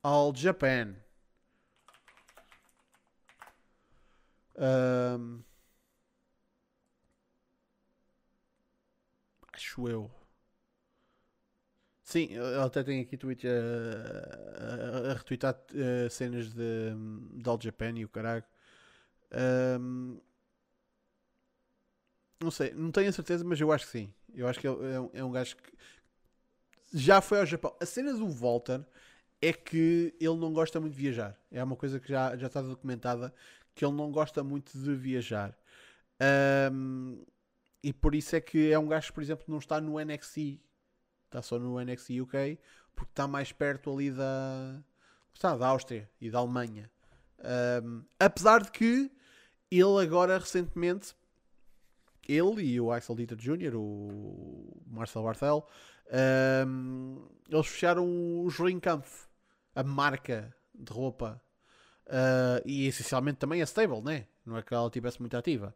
ao 0.04 0.36
Japan. 0.36 0.96
Um, 4.58 5.44
Acho 9.58 9.88
eu. 9.90 10.12
Sim, 12.04 12.28
ele 12.32 12.56
até 12.64 12.84
tem 12.84 13.02
aqui 13.02 13.18
tweet 13.18 13.48
a, 13.48 13.52
a, 15.10 15.12
a 15.12 15.14
retweetar 15.16 15.56
uh, 15.74 16.10
cenas 16.10 16.54
de, 16.54 16.94
de 17.34 17.50
All 17.50 17.60
Japan 17.60 17.98
e 17.98 18.06
o 18.06 18.10
caralho. 18.10 18.44
Um, 19.80 20.20
não 22.40 22.52
sei, 22.52 22.72
não 22.74 22.92
tenho 22.92 23.10
a 23.10 23.12
certeza, 23.12 23.44
mas 23.44 23.60
eu 23.60 23.72
acho 23.72 23.86
que 23.86 23.92
sim. 23.92 24.14
Eu 24.34 24.48
acho 24.48 24.60
que 24.60 24.68
é 24.68 24.72
um, 24.72 25.10
é 25.14 25.24
um 25.24 25.32
gajo 25.32 25.56
que 25.58 25.72
já 26.94 27.22
foi 27.22 27.40
ao 27.40 27.46
Japão. 27.46 27.76
A 27.82 27.86
cena 27.86 28.14
do 28.14 28.30
Walter 28.30 28.86
é 29.42 29.52
que 29.52 30.16
ele 30.20 30.38
não 30.38 30.54
gosta 30.54 30.80
muito 30.80 30.94
de 30.94 31.02
viajar. 31.02 31.38
É 31.52 31.64
uma 31.64 31.76
coisa 31.76 32.00
que 32.00 32.10
já, 32.10 32.36
já 32.38 32.48
está 32.48 32.62
documentada 32.62 33.34
que 33.74 33.86
ele 33.86 33.94
não 33.94 34.12
gosta 34.12 34.44
muito 34.44 34.78
de 34.78 34.96
viajar. 34.96 35.58
Um, 36.72 37.24
e 37.84 37.94
por 37.94 38.16
isso 38.16 38.36
é 38.36 38.42
que 38.42 38.72
é 38.72 38.80
um 38.80 38.88
gajo 38.88 39.08
que, 39.08 39.14
por 39.14 39.24
exemplo, 39.24 39.46
não 39.48 39.60
está 39.60 39.80
no 39.80 40.00
NXT, 40.04 40.60
está 41.26 41.42
só 41.42 41.60
no 41.60 41.80
NXT 41.80 42.22
UK, 42.22 42.60
porque 42.96 43.12
está 43.12 43.28
mais 43.28 43.52
perto 43.52 43.94
ali 43.94 44.10
da, 44.10 44.82
está, 45.34 45.56
da 45.56 45.68
Áustria 45.68 46.10
e 46.20 46.32
da 46.32 46.40
Alemanha. 46.40 46.90
Um, 47.84 48.04
apesar 48.20 48.64
de 48.64 48.72
que 48.72 49.12
ele 49.72 50.02
agora 50.02 50.38
recentemente, 50.38 51.16
ele 52.28 52.62
e 52.64 52.82
o 52.82 52.92
Axel 52.92 53.16
Dieter 53.16 53.38
Jr., 53.38 53.76
o 53.76 54.82
Marcel 54.86 55.24
Barthel, 55.24 55.68
um, 56.68 57.28
eles 57.50 57.68
fecharam 57.68 58.44
os 58.44 58.58
Ringkampf, 58.58 59.28
a 59.76 59.84
marca 59.84 60.54
de 60.74 60.92
roupa 60.92 61.42
uh, 62.08 62.62
e 62.66 62.88
essencialmente 62.88 63.38
também 63.38 63.62
a 63.62 63.66
stable, 63.66 64.02
né? 64.02 64.26
não 64.48 64.58
é 64.58 64.62
que 64.62 64.74
ela 64.74 64.88
estivesse 64.88 65.20
muito 65.20 65.36
ativa. 65.36 65.76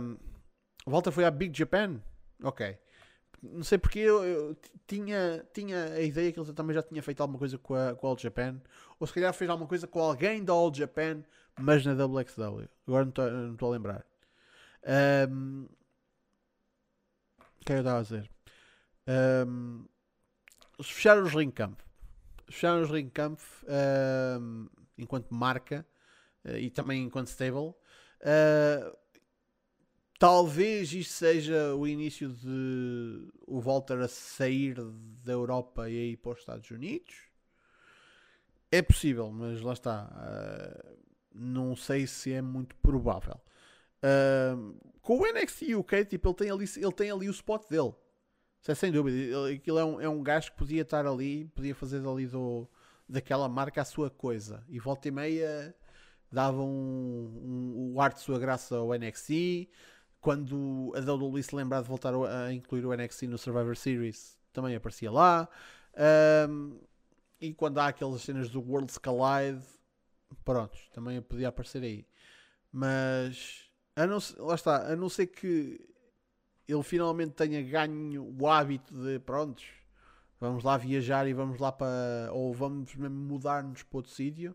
Um, 0.00 0.16
Walter 0.86 1.10
foi 1.10 1.24
à 1.24 1.30
Big 1.30 1.56
Japan, 1.56 2.00
ok. 2.42 2.78
Não 3.42 3.64
sei 3.64 3.76
porque 3.76 3.98
eu, 3.98 4.24
eu, 4.24 4.56
tinha, 4.86 5.44
tinha 5.52 5.84
a 5.86 6.00
ideia 6.00 6.32
que 6.32 6.40
ele 6.40 6.52
também 6.52 6.74
já 6.74 6.82
tinha 6.82 7.02
feito 7.02 7.20
alguma 7.20 7.38
coisa 7.38 7.58
com 7.58 7.74
a, 7.74 7.94
com 7.94 8.06
a 8.06 8.10
All 8.10 8.18
Japan, 8.18 8.60
ou 8.98 9.06
se 9.06 9.12
calhar 9.12 9.34
fez 9.34 9.50
alguma 9.50 9.68
coisa 9.68 9.86
com 9.86 10.00
alguém 10.00 10.42
da 10.42 10.52
All 10.52 10.72
Japan, 10.72 11.22
mas 11.58 11.84
na 11.84 11.92
WXW. 11.92 12.68
Agora 12.86 13.04
não 13.04 13.52
estou 13.52 13.68
a 13.68 13.72
lembrar. 13.72 14.06
Um, 15.30 15.66
o 17.38 17.64
que 17.64 17.72
é 17.72 17.76
que 17.76 17.78
eu 17.78 17.78
estava 17.78 17.98
a 17.98 18.02
dizer? 18.02 18.30
Um, 19.46 19.86
fecharam 20.82 21.22
os 21.22 21.32
Ring 21.32 21.50
Camp. 21.50 21.80
Fecharam 22.48 22.82
os 22.82 22.90
um, 22.90 24.68
enquanto 24.98 25.32
marca 25.32 25.86
uh, 26.44 26.56
e 26.56 26.70
também 26.70 27.04
enquanto 27.04 27.28
stable. 27.28 27.74
Uh, 28.20 28.96
talvez 30.18 30.92
isto 30.92 31.12
seja 31.12 31.74
o 31.74 31.86
início 31.86 32.28
de 32.28 33.28
o 33.46 33.60
Walter 33.60 33.98
a 34.00 34.08
sair 34.08 34.76
da 35.22 35.32
Europa 35.32 35.88
e 35.88 36.12
ir 36.12 36.16
para 36.18 36.32
os 36.32 36.40
Estados 36.40 36.70
Unidos. 36.70 37.14
É 38.70 38.82
possível, 38.82 39.30
mas 39.30 39.60
lá 39.60 39.72
está. 39.72 40.10
Uh, 40.10 41.03
não 41.34 41.74
sei 41.74 42.06
se 42.06 42.32
é 42.32 42.40
muito 42.40 42.76
provável. 42.76 43.40
Uh, 44.04 44.76
com 45.00 45.18
o 45.18 45.26
NXT 45.26 45.74
UK, 45.74 46.04
tipo, 46.04 46.28
ele 46.28 46.34
tem 46.34 46.50
ali, 46.50 46.64
ele 46.76 46.92
tem 46.92 47.10
ali 47.10 47.28
o 47.28 47.32
spot 47.32 47.68
dele. 47.68 47.92
Isso 48.60 48.70
é 48.70 48.74
sem 48.74 48.92
dúvida. 48.92 49.16
Ele, 49.16 49.56
aquilo 49.56 49.78
é 49.78 49.84
um, 49.84 50.00
é 50.00 50.08
um 50.08 50.22
gajo 50.22 50.52
que 50.52 50.58
podia 50.58 50.82
estar 50.82 51.06
ali, 51.06 51.46
podia 51.54 51.74
fazer 51.74 52.06
ali 52.06 52.26
do, 52.26 52.68
daquela 53.08 53.48
marca 53.48 53.82
a 53.82 53.84
sua 53.84 54.08
coisa. 54.08 54.64
E 54.68 54.78
volta 54.78 55.08
e 55.08 55.10
meia 55.10 55.74
dava 56.30 56.62
um, 56.62 57.40
um, 57.44 57.92
o 57.94 58.00
ar 58.00 58.12
de 58.12 58.20
sua 58.20 58.38
graça 58.38 58.76
ao 58.76 58.92
NXT. 58.94 59.68
Quando 60.20 60.92
a 60.96 61.12
WWE 61.12 61.42
se 61.42 61.54
lembrar 61.54 61.82
de 61.82 61.88
voltar 61.88 62.14
a 62.14 62.52
incluir 62.52 62.86
o 62.86 62.96
NXT 62.96 63.24
no 63.24 63.36
Survivor 63.36 63.76
Series, 63.76 64.38
também 64.52 64.74
aparecia 64.74 65.10
lá. 65.10 65.48
Um, 66.48 66.80
e 67.38 67.52
quando 67.52 67.78
há 67.78 67.88
aquelas 67.88 68.22
cenas 68.22 68.48
do 68.48 68.60
Worlds 68.62 68.96
Collide, 68.96 69.62
prontos, 70.44 70.88
também 70.92 71.20
podia 71.22 71.48
aparecer 71.48 71.82
aí. 71.82 72.06
Mas, 72.72 73.70
a 73.94 74.06
não, 74.06 74.18
lá 74.38 74.54
está, 74.54 74.92
a 74.92 74.96
não 74.96 75.08
ser 75.08 75.28
que 75.28 75.80
ele 76.66 76.82
finalmente 76.82 77.32
tenha 77.32 77.62
ganho 77.62 78.34
o 78.38 78.48
hábito 78.48 78.94
de, 78.94 79.18
prontos, 79.20 79.66
vamos 80.40 80.64
lá 80.64 80.76
viajar 80.76 81.26
e 81.28 81.32
vamos 81.32 81.58
lá 81.58 81.70
para. 81.70 82.30
ou 82.32 82.52
vamos 82.52 82.94
mesmo 82.94 83.16
mudar-nos 83.16 83.82
para 83.82 83.98
outro 83.98 84.12
sítio. 84.12 84.54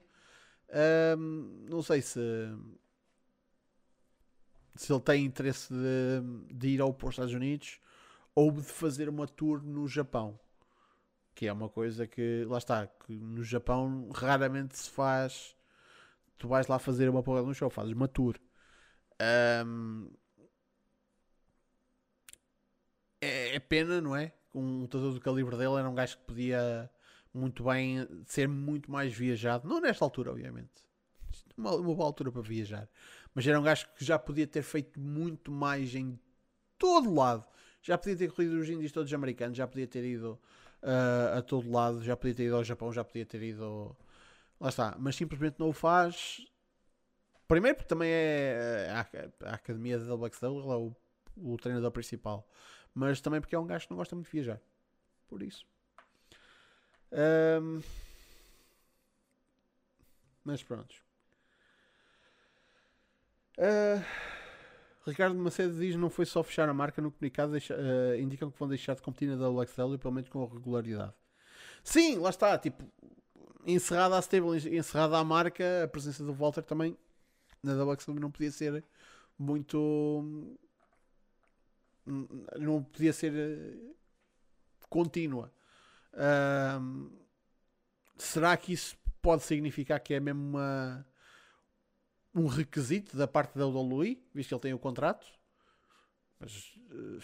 Um, 1.17 1.65
não 1.69 1.81
sei 1.81 2.01
se 2.01 2.19
se 4.79 4.93
ele 4.93 5.01
tem 5.01 5.25
interesse 5.25 5.73
de, 5.73 6.53
de 6.53 6.69
ir 6.69 6.79
ao, 6.81 6.93
para 6.93 7.09
os 7.09 7.13
Estados 7.13 7.33
Unidos 7.33 7.81
ou 8.33 8.49
de 8.49 8.61
fazer 8.63 9.09
uma 9.09 9.27
tour 9.27 9.61
no 9.61 9.85
Japão. 9.89 10.39
Que 11.35 11.47
é 11.47 11.53
uma 11.53 11.67
coisa 11.67 12.07
que, 12.07 12.45
lá 12.47 12.57
está, 12.57 12.87
que 12.87 13.11
no 13.13 13.43
Japão 13.43 14.09
raramente 14.13 14.77
se 14.77 14.89
faz. 14.89 15.53
Tu 16.39 16.47
vais 16.47 16.67
lá 16.67 16.79
fazer 16.79 17.09
uma 17.09 17.21
porra 17.21 17.43
no 17.43 17.53
show, 17.53 17.69
fazes 17.69 17.93
uma 17.93 18.07
tour. 18.07 18.35
Um, 19.65 20.09
é, 23.21 23.55
é, 23.55 23.59
pena, 23.59 23.99
não 24.01 24.15
é? 24.15 24.33
Um 24.55 24.81
lutador 24.81 25.13
do 25.13 25.19
calibre 25.19 25.57
dele 25.57 25.75
era 25.75 25.89
um 25.89 25.93
gajo 25.93 26.17
que 26.17 26.23
podia 26.23 26.89
muito 27.33 27.63
bem 27.63 28.07
ser 28.25 28.47
muito 28.47 28.89
mais 28.89 29.13
viajado. 29.13 29.67
Não 29.67 29.81
nesta 29.81 30.03
altura, 30.03 30.31
obviamente. 30.31 30.71
Uma, 31.57 31.75
uma 31.75 31.93
boa 31.93 32.07
altura 32.07 32.31
para 32.31 32.41
viajar. 32.41 32.89
Mas 33.35 33.45
era 33.45 33.59
um 33.59 33.63
gajo 33.63 33.87
que 33.95 34.03
já 34.03 34.17
podia 34.17 34.47
ter 34.47 34.63
feito 34.63 34.99
muito 34.99 35.51
mais 35.51 35.93
em 35.93 36.17
todo 36.77 37.13
lado. 37.13 37.45
Já 37.81 37.97
podia 37.97 38.15
ter 38.15 38.31
corrido 38.31 38.53
os 38.53 38.69
índios 38.69 38.91
todos 38.91 39.13
americanos, 39.13 39.57
já 39.57 39.67
podia 39.67 39.87
ter 39.87 40.03
ido 40.05 40.39
uh, 40.83 41.37
a 41.37 41.41
todo 41.41 41.69
lado, 41.69 42.01
já 42.01 42.15
podia 42.15 42.35
ter 42.35 42.45
ido 42.45 42.55
ao 42.55 42.63
Japão, 42.63 42.91
já 42.91 43.03
podia 43.03 43.25
ter 43.25 43.41
ido. 43.43 43.95
Lá 44.59 44.69
está. 44.69 44.95
Mas 44.99 45.15
simplesmente 45.15 45.59
não 45.59 45.69
o 45.69 45.73
faz. 45.73 46.45
Primeiro 47.47 47.77
porque 47.77 47.89
também 47.89 48.09
é 48.11 48.91
a, 48.91 49.49
a 49.49 49.53
academia 49.55 49.97
da 49.97 50.13
WXW, 50.13 50.59
ele 50.59 50.71
é 50.71 50.75
o, 50.75 50.95
o 51.37 51.57
treinador 51.57 51.91
principal. 51.91 52.47
Mas 52.93 53.21
também 53.21 53.41
porque 53.41 53.55
é 53.55 53.59
um 53.59 53.65
gajo 53.65 53.85
que 53.85 53.91
não 53.91 53.97
gosta 53.97 54.15
muito 54.15 54.27
de 54.27 54.31
viajar. 54.31 54.61
Por 55.27 55.41
isso. 55.41 55.65
Um, 57.11 57.81
mas 60.43 60.63
pronto. 60.63 60.95
Uh, 63.57 64.03
Ricardo 65.05 65.35
Macedo 65.35 65.77
diz 65.77 65.95
não 65.95 66.09
foi 66.09 66.25
só 66.25 66.43
fechar 66.43 66.69
a 66.69 66.73
marca 66.73 67.01
no 67.01 67.11
comunicado, 67.11 67.51
deixa, 67.51 67.75
uh, 67.75 68.15
indicam 68.19 68.49
que 68.49 68.57
vão 68.57 68.67
deixar 68.67 68.95
de 68.95 69.01
competir 69.01 69.27
na 69.27 69.49
WXW, 69.49 69.97
pelo 69.97 70.13
menos 70.13 70.29
com 70.29 70.45
regularidade. 70.45 71.13
Sim, 71.83 72.17
lá 72.17 72.29
está, 72.29 72.57
tipo, 72.57 72.83
encerrada 73.65 74.17
a 74.17 74.21
stable, 74.21 74.77
encerrada 74.77 75.17
a 75.17 75.23
marca, 75.23 75.83
a 75.83 75.87
presença 75.87 76.23
do 76.23 76.33
Walter 76.33 76.63
também 76.63 76.97
na 77.61 77.73
WXW 77.83 78.19
não 78.19 78.31
podia 78.31 78.51
ser 78.51 78.83
muito 79.37 80.57
não 82.57 82.83
podia 82.83 83.13
ser 83.13 83.33
eh, 83.33 83.93
contínua. 84.89 85.53
Uh, 86.13 87.11
será 88.17 88.57
que 88.57 88.73
isso 88.73 88.97
pode 89.21 89.43
significar 89.43 89.99
que 89.99 90.13
é 90.13 90.19
mesmo 90.19 90.41
uma 90.41 91.05
um 92.33 92.47
requisito 92.47 93.17
da 93.17 93.27
parte 93.27 93.57
da 93.57 93.67
WWE, 93.67 94.21
visto 94.33 94.49
que 94.49 94.53
ele 94.53 94.61
tem 94.61 94.73
o 94.73 94.79
contrato. 94.79 95.25
Mas 96.39 96.75
uh, 96.91 97.19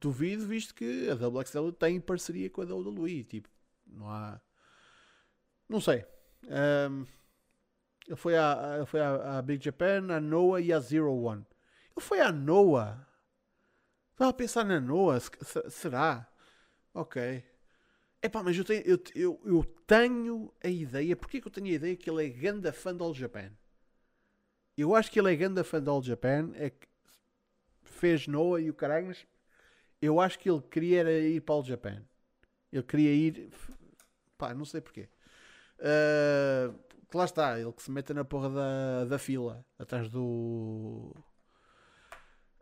duvido, 0.00 0.46
visto 0.46 0.74
que 0.74 1.08
a 1.08 1.14
WXW 1.14 1.72
tem 1.72 2.00
parceria 2.00 2.50
com 2.50 2.62
a 2.62 2.64
WWE. 2.64 3.24
Tipo, 3.24 3.48
não 3.86 4.08
há. 4.08 4.40
Não 5.70 5.80
sei. 5.80 6.04
Um, 6.90 7.06
ele 8.04 8.16
foi 8.16 8.36
à, 8.36 8.74
ele 8.76 8.86
foi 8.86 9.00
à, 9.00 9.38
à, 9.38 9.42
Big 9.42 9.64
Japan, 9.64 10.08
à 10.10 10.20
Noah 10.20 10.60
e 10.60 10.72
à 10.72 10.80
Zero 10.80 11.14
One. 11.14 11.46
Ele 11.96 12.04
foi 12.04 12.20
à 12.20 12.32
Noah. 12.32 13.06
Estava 14.10 14.30
a 14.30 14.34
pensar 14.34 14.64
na 14.64 14.80
Noah. 14.80 15.20
Será? 15.70 16.28
Ok. 16.92 17.44
Epá, 18.20 18.42
mas 18.42 18.58
eu 18.58 18.64
tenho, 18.64 18.82
eu, 18.82 18.98
eu, 19.14 19.40
eu 19.44 19.64
tenho 19.86 20.52
a 20.62 20.66
ideia. 20.66 21.14
Porquê 21.14 21.40
que 21.40 21.46
eu 21.46 21.52
tenho 21.52 21.68
a 21.68 21.76
ideia 21.76 21.96
que 21.96 22.10
ele 22.10 22.26
é 22.26 22.28
grande 22.28 22.72
fã 22.72 22.92
do 22.92 23.04
All 23.04 23.14
Japan? 23.14 23.52
Eu 24.76 24.96
acho 24.96 25.08
que 25.08 25.20
ele 25.20 25.32
é 25.32 25.36
grande 25.36 25.62
fã 25.62 25.80
do 25.80 25.88
All 25.88 26.02
Japan, 26.02 26.50
é 26.54 26.70
que 26.70 26.88
fez 27.84 28.26
Noah 28.26 28.60
e 28.60 28.70
o 28.70 28.76
mas 29.06 29.24
eu 30.02 30.20
acho 30.20 30.36
que 30.36 30.50
ele 30.50 30.62
queria 30.62 31.08
ir 31.28 31.40
para 31.42 31.52
o 31.52 31.56
All 31.58 31.64
Japan. 31.64 32.02
Ele 32.72 32.82
queria 32.82 33.14
ir. 33.14 33.52
Pá, 34.36 34.52
não 34.52 34.64
sei 34.64 34.80
porquê. 34.80 35.08
Uh, 35.80 36.78
que 37.10 37.16
lá 37.16 37.24
está, 37.24 37.58
ele 37.58 37.72
que 37.72 37.82
se 37.82 37.90
mete 37.90 38.14
na 38.14 38.24
porra 38.24 38.50
da, 38.50 39.04
da 39.06 39.18
fila 39.18 39.64
atrás 39.78 40.08
do. 40.08 41.14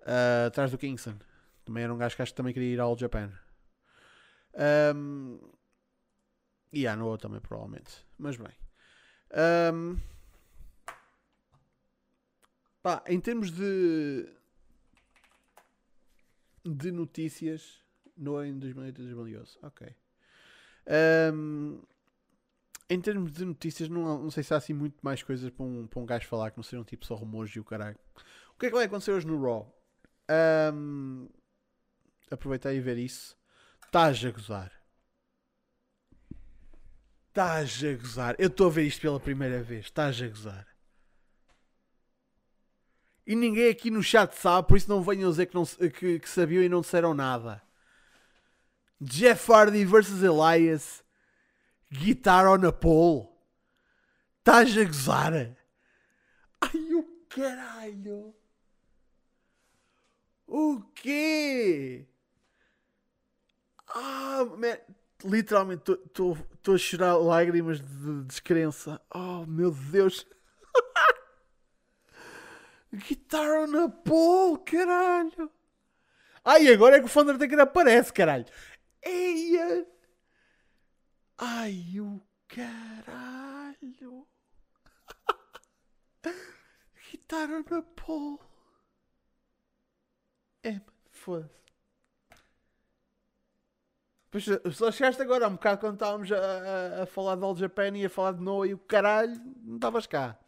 Uh, 0.03 0.47
atrás 0.47 0.71
do 0.71 0.79
Kingston. 0.79 1.19
Também 1.65 1.85
era 1.85 1.93
um 1.93 1.99
gajo 1.99 2.17
que 2.17 2.23
acho 2.23 2.33
que 2.33 2.37
também 2.37 2.55
queria 2.55 2.75
ir 2.75 2.81
ao 2.81 2.97
Japan. 2.97 3.31
Um, 4.95 5.39
e 6.73 6.87
a 6.87 6.97
Noah 6.97 7.19
também, 7.19 7.41
provavelmente. 7.41 8.07
Mas 8.19 8.37
bem. 8.37 8.55
Um, 9.75 9.99
Pá, 12.83 13.03
em 13.07 13.21
termos 13.21 13.51
de 13.51 14.27
de 16.65 16.91
notícias 16.93 17.83
no 18.17 18.43
em 18.45 18.59
2008 18.59 19.01
e 19.01 19.05
2011. 19.05 19.59
Ok. 19.63 19.95
Um, 21.35 21.83
em 22.91 23.01
termos 23.01 23.33
de 23.33 23.45
notícias, 23.45 23.89
não, 23.89 24.23
não 24.23 24.31
sei 24.31 24.43
se 24.43 24.55
há 24.55 24.57
assim 24.57 24.73
muito 24.73 24.99
mais 25.03 25.23
coisas 25.23 25.51
para 25.51 25.65
um, 25.65 25.87
para 25.87 26.01
um 26.01 26.07
gajo 26.07 26.27
falar 26.27 26.51
que 26.51 26.57
não 26.57 26.65
sejam 26.65 26.85
tipo 26.85 27.05
só 27.05 27.15
rumores 27.15 27.55
e 27.55 27.61
o 27.61 27.65
caralho. 27.65 27.99
O 28.55 28.59
que 28.59 28.67
é 28.67 28.69
que 28.71 28.75
vai 28.75 28.87
acontecer 28.87 29.13
hoje 29.13 29.27
no 29.27 29.41
Raw? 29.43 29.75
Um, 30.75 31.29
aproveitei 32.31 32.77
e 32.77 32.81
ver 32.81 32.97
isso. 32.97 33.37
Estás 33.85 34.25
a 34.25 34.31
gozar. 34.31 34.73
Estás 37.29 37.85
a 37.85 37.95
gozar. 37.95 38.35
Eu 38.39 38.49
estou 38.49 38.67
a 38.67 38.71
ver 38.71 38.85
isto 38.85 39.01
pela 39.01 39.21
primeira 39.21 39.63
vez. 39.63 39.87
Estás 39.87 40.21
a 40.21 40.29
gozar. 40.29 40.67
E 43.27 43.37
ninguém 43.37 43.69
aqui 43.69 43.91
no 43.91 44.03
chat 44.03 44.33
sabe, 44.35 44.67
por 44.67 44.79
isso 44.79 44.89
não 44.89 45.03
venham 45.03 45.31
dizer 45.31 45.47
que, 45.47 45.55
não, 45.55 45.67
que, 45.67 46.19
que 46.19 46.29
sabiam 46.29 46.63
e 46.63 46.69
não 46.69 46.81
disseram 46.81 47.13
nada. 47.13 47.63
Jeff 48.99 49.53
Hardy 49.53 49.85
versus 49.85 50.23
Elias. 50.23 51.05
Guitar 51.91 52.47
on 52.47 52.67
a 52.67 52.73
pole. 52.73 53.29
Estás 54.39 54.77
a 54.77 54.85
gozar? 54.85 55.33
Ai, 56.61 56.95
o 56.95 57.03
caralho! 57.29 58.35
O 60.47 60.83
quê? 60.95 62.07
Ah, 63.89 64.45
man, 64.57 64.79
literalmente 65.25 65.93
estou 65.93 66.37
a 66.75 66.79
chorar 66.79 67.17
lágrimas 67.17 67.81
de 67.81 68.25
descrença. 68.25 69.01
Oh, 69.15 69.45
meu 69.47 69.71
Deus! 69.71 70.27
Guitar 72.93 73.69
on 73.69 73.85
a 73.85 73.89
pole, 73.89 74.59
caralho! 74.65 75.51
Ai, 76.45 76.73
agora 76.73 76.97
é 76.97 77.01
que 77.01 77.07
o 77.07 77.11
Thundertaker 77.11 77.61
aparece, 77.61 78.13
caralho! 78.13 78.47
Eia! 79.03 79.87
Ai, 81.39 82.01
o 82.01 82.21
caralho! 82.49 84.27
Guitar 87.11 87.49
on 87.51 87.65
a 87.71 87.83
pole! 87.83 88.39
É, 90.65 90.81
foda-se. 91.13 91.59
Pois, 94.31 94.45
só 94.75 94.93
chegaste 94.93 95.23
agora, 95.23 95.49
um 95.49 95.53
bocado 95.53 95.81
quando 95.81 95.95
estávamos 95.95 96.31
a, 96.33 96.37
a, 96.37 97.03
a 97.05 97.07
falar 97.07 97.37
de 97.37 97.45
All 97.45 97.57
Japan 97.57 97.97
e 97.97 98.05
a 98.05 98.11
falar 98.11 98.33
de 98.33 98.43
Noah 98.43 98.69
e 98.69 98.75
o 98.75 98.79
caralho, 98.79 99.41
não 99.63 99.77
estavas 99.77 100.07
cá. 100.07 100.39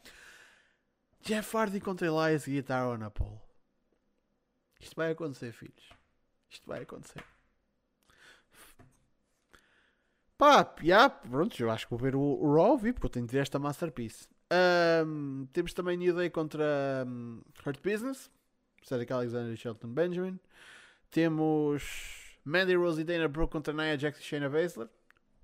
Jeff 1.22 1.56
Hardy 1.56 1.80
contra 1.80 2.06
Elias 2.06 2.46
Guitar 2.46 2.86
on 2.88 3.04
a 3.04 3.10
pole. 3.10 3.40
Isto 4.80 4.96
vai 4.96 5.12
acontecer, 5.12 5.52
filhos. 5.52 5.90
Isto 6.50 6.66
vai 6.66 6.82
acontecer. 6.82 7.24
Pá, 10.40 10.74
já, 10.82 11.10
pronto, 11.10 11.62
eu 11.62 11.70
acho 11.70 11.86
que 11.86 11.90
vou 11.90 11.98
ver 11.98 12.16
o, 12.16 12.18
o 12.18 12.54
Raw, 12.54 12.78
vi, 12.78 12.94
porque 12.94 13.04
eu 13.04 13.10
tenho 13.10 13.26
de 13.26 13.32
ver 13.32 13.42
esta 13.42 13.58
Masterpiece. 13.58 14.26
Um, 15.06 15.46
temos 15.52 15.74
também 15.74 15.98
New 15.98 16.14
Day 16.14 16.30
contra 16.30 17.04
um, 17.06 17.42
Hurt 17.62 17.78
Business. 17.82 18.30
Cedric 18.82 19.12
Alexander 19.12 19.52
e 19.52 19.56
Shelton 19.58 19.88
Benjamin. 19.88 20.40
Temos 21.10 22.38
Mandy 22.42 22.74
Rose 22.74 23.02
e 23.02 23.04
Dana 23.04 23.28
Brooke 23.28 23.52
contra 23.52 23.74
Nia 23.74 23.98
Jax 23.98 24.18
e 24.18 24.22
Shayna 24.22 24.48
Baszler. 24.48 24.88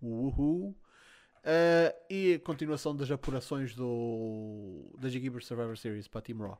Uhul. 0.00 0.70
Uh, 0.70 1.92
e 2.08 2.32
a 2.32 2.38
continuação 2.38 2.96
das 2.96 3.10
apurações 3.10 3.74
do, 3.74 4.96
da 4.98 5.10
G-Keeper 5.10 5.44
Survivor 5.44 5.76
Series 5.76 6.08
para 6.08 6.22
Team 6.22 6.38
Raw. 6.38 6.58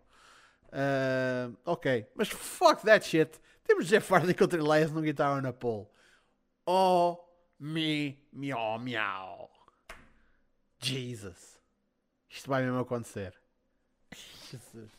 Uh, 0.66 1.56
ok, 1.64 2.06
mas 2.14 2.28
fuck 2.28 2.84
that 2.84 3.02
shit. 3.02 3.40
Temos 3.64 3.86
Jeff 3.86 4.12
Hardy 4.12 4.34
contra 4.34 4.60
Elias 4.60 4.92
no 4.92 5.00
guitarra 5.00 5.40
na 5.40 5.54
pole. 5.54 5.86
Oh, 6.66 7.25
me, 7.58 8.18
miau, 8.32 8.78
miau. 8.78 9.50
Jesus. 10.78 11.58
Isto 12.28 12.48
vai 12.48 12.62
mesmo 12.62 12.80
acontecer. 12.80 13.34
Jesus. 14.50 14.90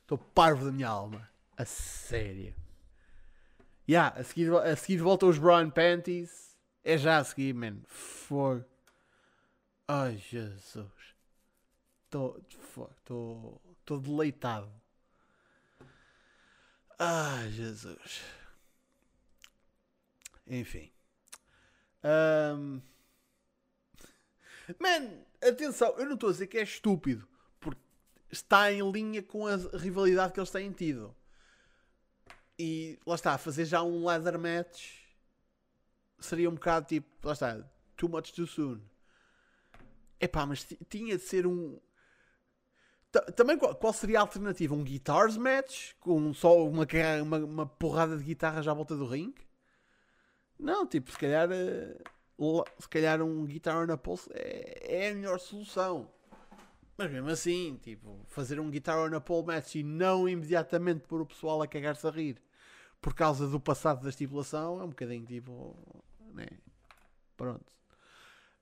Estou 0.00 0.18
parvo 0.34 0.64
da 0.64 0.72
minha 0.72 0.88
alma. 0.88 1.28
A 1.56 1.64
sério. 1.64 2.54
Yeah, 3.88 4.18
a 4.18 4.24
seguir, 4.24 4.52
a 4.54 4.74
seguir 4.76 4.98
voltam 4.98 5.28
os 5.28 5.38
Brown 5.38 5.70
Panties. 5.70 6.56
É 6.82 6.98
já 6.98 7.18
a 7.18 7.24
seguir, 7.24 7.54
man. 7.54 7.82
Fogo. 7.86 8.64
Ai, 9.86 10.16
Jesus. 10.16 10.90
Estou. 12.04 12.40
Deleitado. 13.86 14.72
Ai, 16.98 17.50
Jesus. 17.50 18.22
Enfim. 20.46 20.90
Um... 22.04 22.80
Man, 24.78 25.24
atenção, 25.42 25.94
eu 25.98 26.06
não 26.06 26.14
estou 26.14 26.28
a 26.28 26.32
dizer 26.32 26.46
que 26.46 26.58
é 26.58 26.62
estúpido, 26.62 27.26
porque 27.60 27.80
está 28.30 28.72
em 28.72 28.90
linha 28.90 29.22
com 29.22 29.46
a 29.46 29.56
rivalidade 29.74 30.32
que 30.32 30.40
eles 30.40 30.50
têm 30.50 30.70
tido. 30.70 31.14
E 32.58 32.98
lá 33.06 33.14
está, 33.14 33.36
fazer 33.36 33.64
já 33.64 33.82
um 33.82 34.04
ladder 34.04 34.38
match 34.38 35.04
seria 36.24 36.48
um 36.48 36.54
bocado 36.54 36.86
tipo, 36.86 37.08
lá 37.22 37.32
está, 37.32 37.58
too 37.96 38.08
much 38.08 38.32
too 38.32 38.46
soon. 38.46 38.80
Epá, 40.20 40.46
mas 40.46 40.66
tinha 40.88 41.16
de 41.16 41.22
ser 41.22 41.46
um. 41.46 41.78
Também 43.36 43.56
qual, 43.56 43.74
qual, 43.76 43.92
seria 43.92 44.18
a 44.18 44.22
alternativa? 44.22 44.74
Um 44.74 44.82
guitars 44.82 45.36
match? 45.36 45.92
Com 46.00 46.32
só 46.32 46.66
uma, 46.66 46.86
uma, 47.22 47.38
uma 47.38 47.66
porrada 47.66 48.16
de 48.16 48.24
guitarras 48.24 48.66
à 48.66 48.74
volta 48.74 48.96
do 48.96 49.06
ringue? 49.06 49.43
Não, 50.64 50.86
tipo, 50.86 51.12
se 51.12 51.18
calhar. 51.18 51.48
Eh, 51.52 51.94
se 52.80 52.88
calhar 52.88 53.22
um 53.22 53.44
guitar 53.44 53.86
na 53.86 53.96
pulse 53.96 54.28
é, 54.32 55.04
é 55.06 55.10
a 55.10 55.14
melhor 55.14 55.38
solução. 55.38 56.10
Mas 56.96 57.10
mesmo 57.10 57.28
assim, 57.28 57.78
tipo, 57.82 58.24
fazer 58.28 58.58
um 58.58 58.70
guitar 58.70 59.10
na 59.10 59.20
pole 59.20 59.46
match 59.46 59.74
e 59.74 59.82
não 59.82 60.28
imediatamente 60.28 61.06
pôr 61.06 61.20
o 61.20 61.26
pessoal 61.26 61.60
a 61.60 61.66
cagar-se 61.66 62.06
a 62.06 62.10
rir 62.10 62.40
por 63.00 63.14
causa 63.14 63.46
do 63.46 63.60
passado 63.60 64.02
da 64.02 64.08
estipulação 64.08 64.80
é 64.80 64.84
um 64.84 64.88
bocadinho 64.88 65.26
tipo. 65.26 65.76
Né? 66.32 66.46
Pronto. 67.36 67.66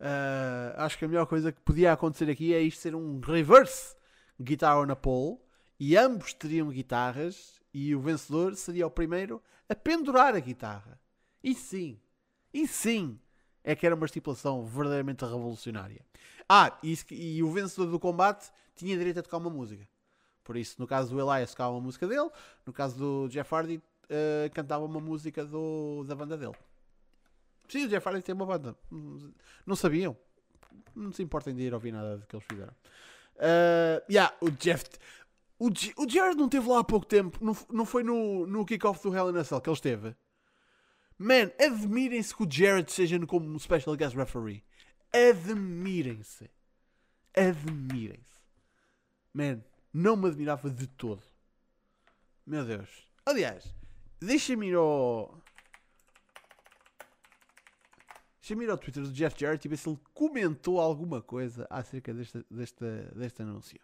Uh, 0.00 0.74
acho 0.78 0.98
que 0.98 1.04
a 1.04 1.08
melhor 1.08 1.26
coisa 1.26 1.52
que 1.52 1.60
podia 1.60 1.92
acontecer 1.92 2.28
aqui 2.28 2.52
é 2.52 2.60
isto 2.60 2.80
ser 2.80 2.96
um 2.96 3.20
reverse 3.20 3.94
guitar 4.40 4.84
na 4.84 4.96
pole 4.96 5.38
e 5.78 5.96
ambos 5.96 6.34
teriam 6.34 6.68
guitarras 6.70 7.60
e 7.72 7.94
o 7.94 8.00
vencedor 8.00 8.56
seria 8.56 8.88
o 8.88 8.90
primeiro 8.90 9.40
a 9.68 9.74
pendurar 9.76 10.34
a 10.34 10.40
guitarra. 10.40 11.00
E 11.42 11.54
sim, 11.54 11.98
e 12.52 12.66
sim, 12.66 13.18
é 13.64 13.74
que 13.74 13.86
era 13.86 13.94
uma 13.94 14.06
estipulação 14.06 14.64
verdadeiramente 14.64 15.24
revolucionária. 15.24 16.04
Ah, 16.48 16.78
e, 16.82 16.96
e, 17.10 17.42
o 17.42 17.50
vencedor 17.50 17.90
do 17.90 17.98
combate 17.98 18.50
tinha 18.74 18.96
direito 18.96 19.20
a 19.20 19.22
tocar 19.22 19.38
uma 19.38 19.50
música. 19.50 19.86
Por 20.44 20.56
isso, 20.56 20.76
no 20.78 20.86
caso 20.86 21.14
do 21.14 21.20
Elias, 21.20 21.50
tocava 21.50 21.72
uma 21.72 21.80
música 21.80 22.06
dele, 22.06 22.28
no 22.66 22.72
caso 22.72 22.98
do 22.98 23.28
Jeff 23.28 23.54
Hardy, 23.54 23.76
uh, 23.76 24.52
cantava 24.52 24.84
uma 24.84 25.00
música 25.00 25.44
do, 25.44 26.04
da 26.04 26.14
banda 26.14 26.36
dele. 26.36 26.56
Sim, 27.68 27.86
o 27.86 27.88
Jeff 27.88 28.06
Hardy 28.06 28.22
tem 28.22 28.34
uma 28.34 28.44
banda. 28.44 28.76
Não 29.64 29.76
sabiam? 29.76 30.16
Não 30.94 31.12
se 31.12 31.22
importem 31.22 31.54
de 31.54 31.62
ir 31.62 31.74
ouvir 31.74 31.92
nada 31.92 32.18
do 32.18 32.26
que 32.26 32.36
eles 32.36 32.46
fizeram. 32.46 32.72
Uh, 33.36 34.02
yeah, 34.10 34.34
o 34.40 34.50
Jeff. 34.50 34.84
O, 35.58 35.70
G, 35.72 35.94
o 35.96 36.08
Jared 36.08 36.36
não 36.36 36.46
esteve 36.46 36.68
lá 36.68 36.80
há 36.80 36.84
pouco 36.84 37.06
tempo. 37.06 37.38
Não, 37.42 37.56
não 37.70 37.86
foi 37.86 38.02
no, 38.02 38.46
no 38.46 38.66
kickoff 38.66 39.00
do 39.02 39.14
Hell 39.14 39.30
in 39.30 39.38
a 39.38 39.44
Cell 39.44 39.60
que 39.60 39.70
ele 39.70 39.74
esteve. 39.74 40.16
Man, 41.22 41.52
admirem-se 41.56 42.34
que 42.34 42.42
o 42.42 42.50
Jared 42.50 42.90
seja 42.90 43.24
como 43.26 43.48
um 43.48 43.56
special 43.56 43.94
guest 43.94 44.16
referee. 44.16 44.64
Admirem-se. 45.12 46.50
Admirem-se. 47.32 48.40
Man, 49.32 49.62
não 49.92 50.16
me 50.16 50.26
admirava 50.26 50.68
de 50.68 50.88
todo. 50.88 51.22
Meu 52.44 52.64
Deus. 52.64 53.08
Aliás, 53.24 53.72
deixa-me 54.20 54.70
ir 54.70 54.74
ao. 54.74 55.40
Deixa-me 58.40 58.64
ir 58.64 58.70
ao 58.70 58.78
Twitter 58.78 59.04
do 59.04 59.12
Jeff 59.12 59.38
Jarrett 59.38 59.64
e 59.64 59.70
ver 59.70 59.76
se 59.76 59.88
ele 59.88 60.00
comentou 60.12 60.80
alguma 60.80 61.22
coisa 61.22 61.68
acerca 61.70 62.12
deste, 62.12 62.44
deste, 62.50 62.84
deste 63.14 63.42
anúncio. 63.42 63.80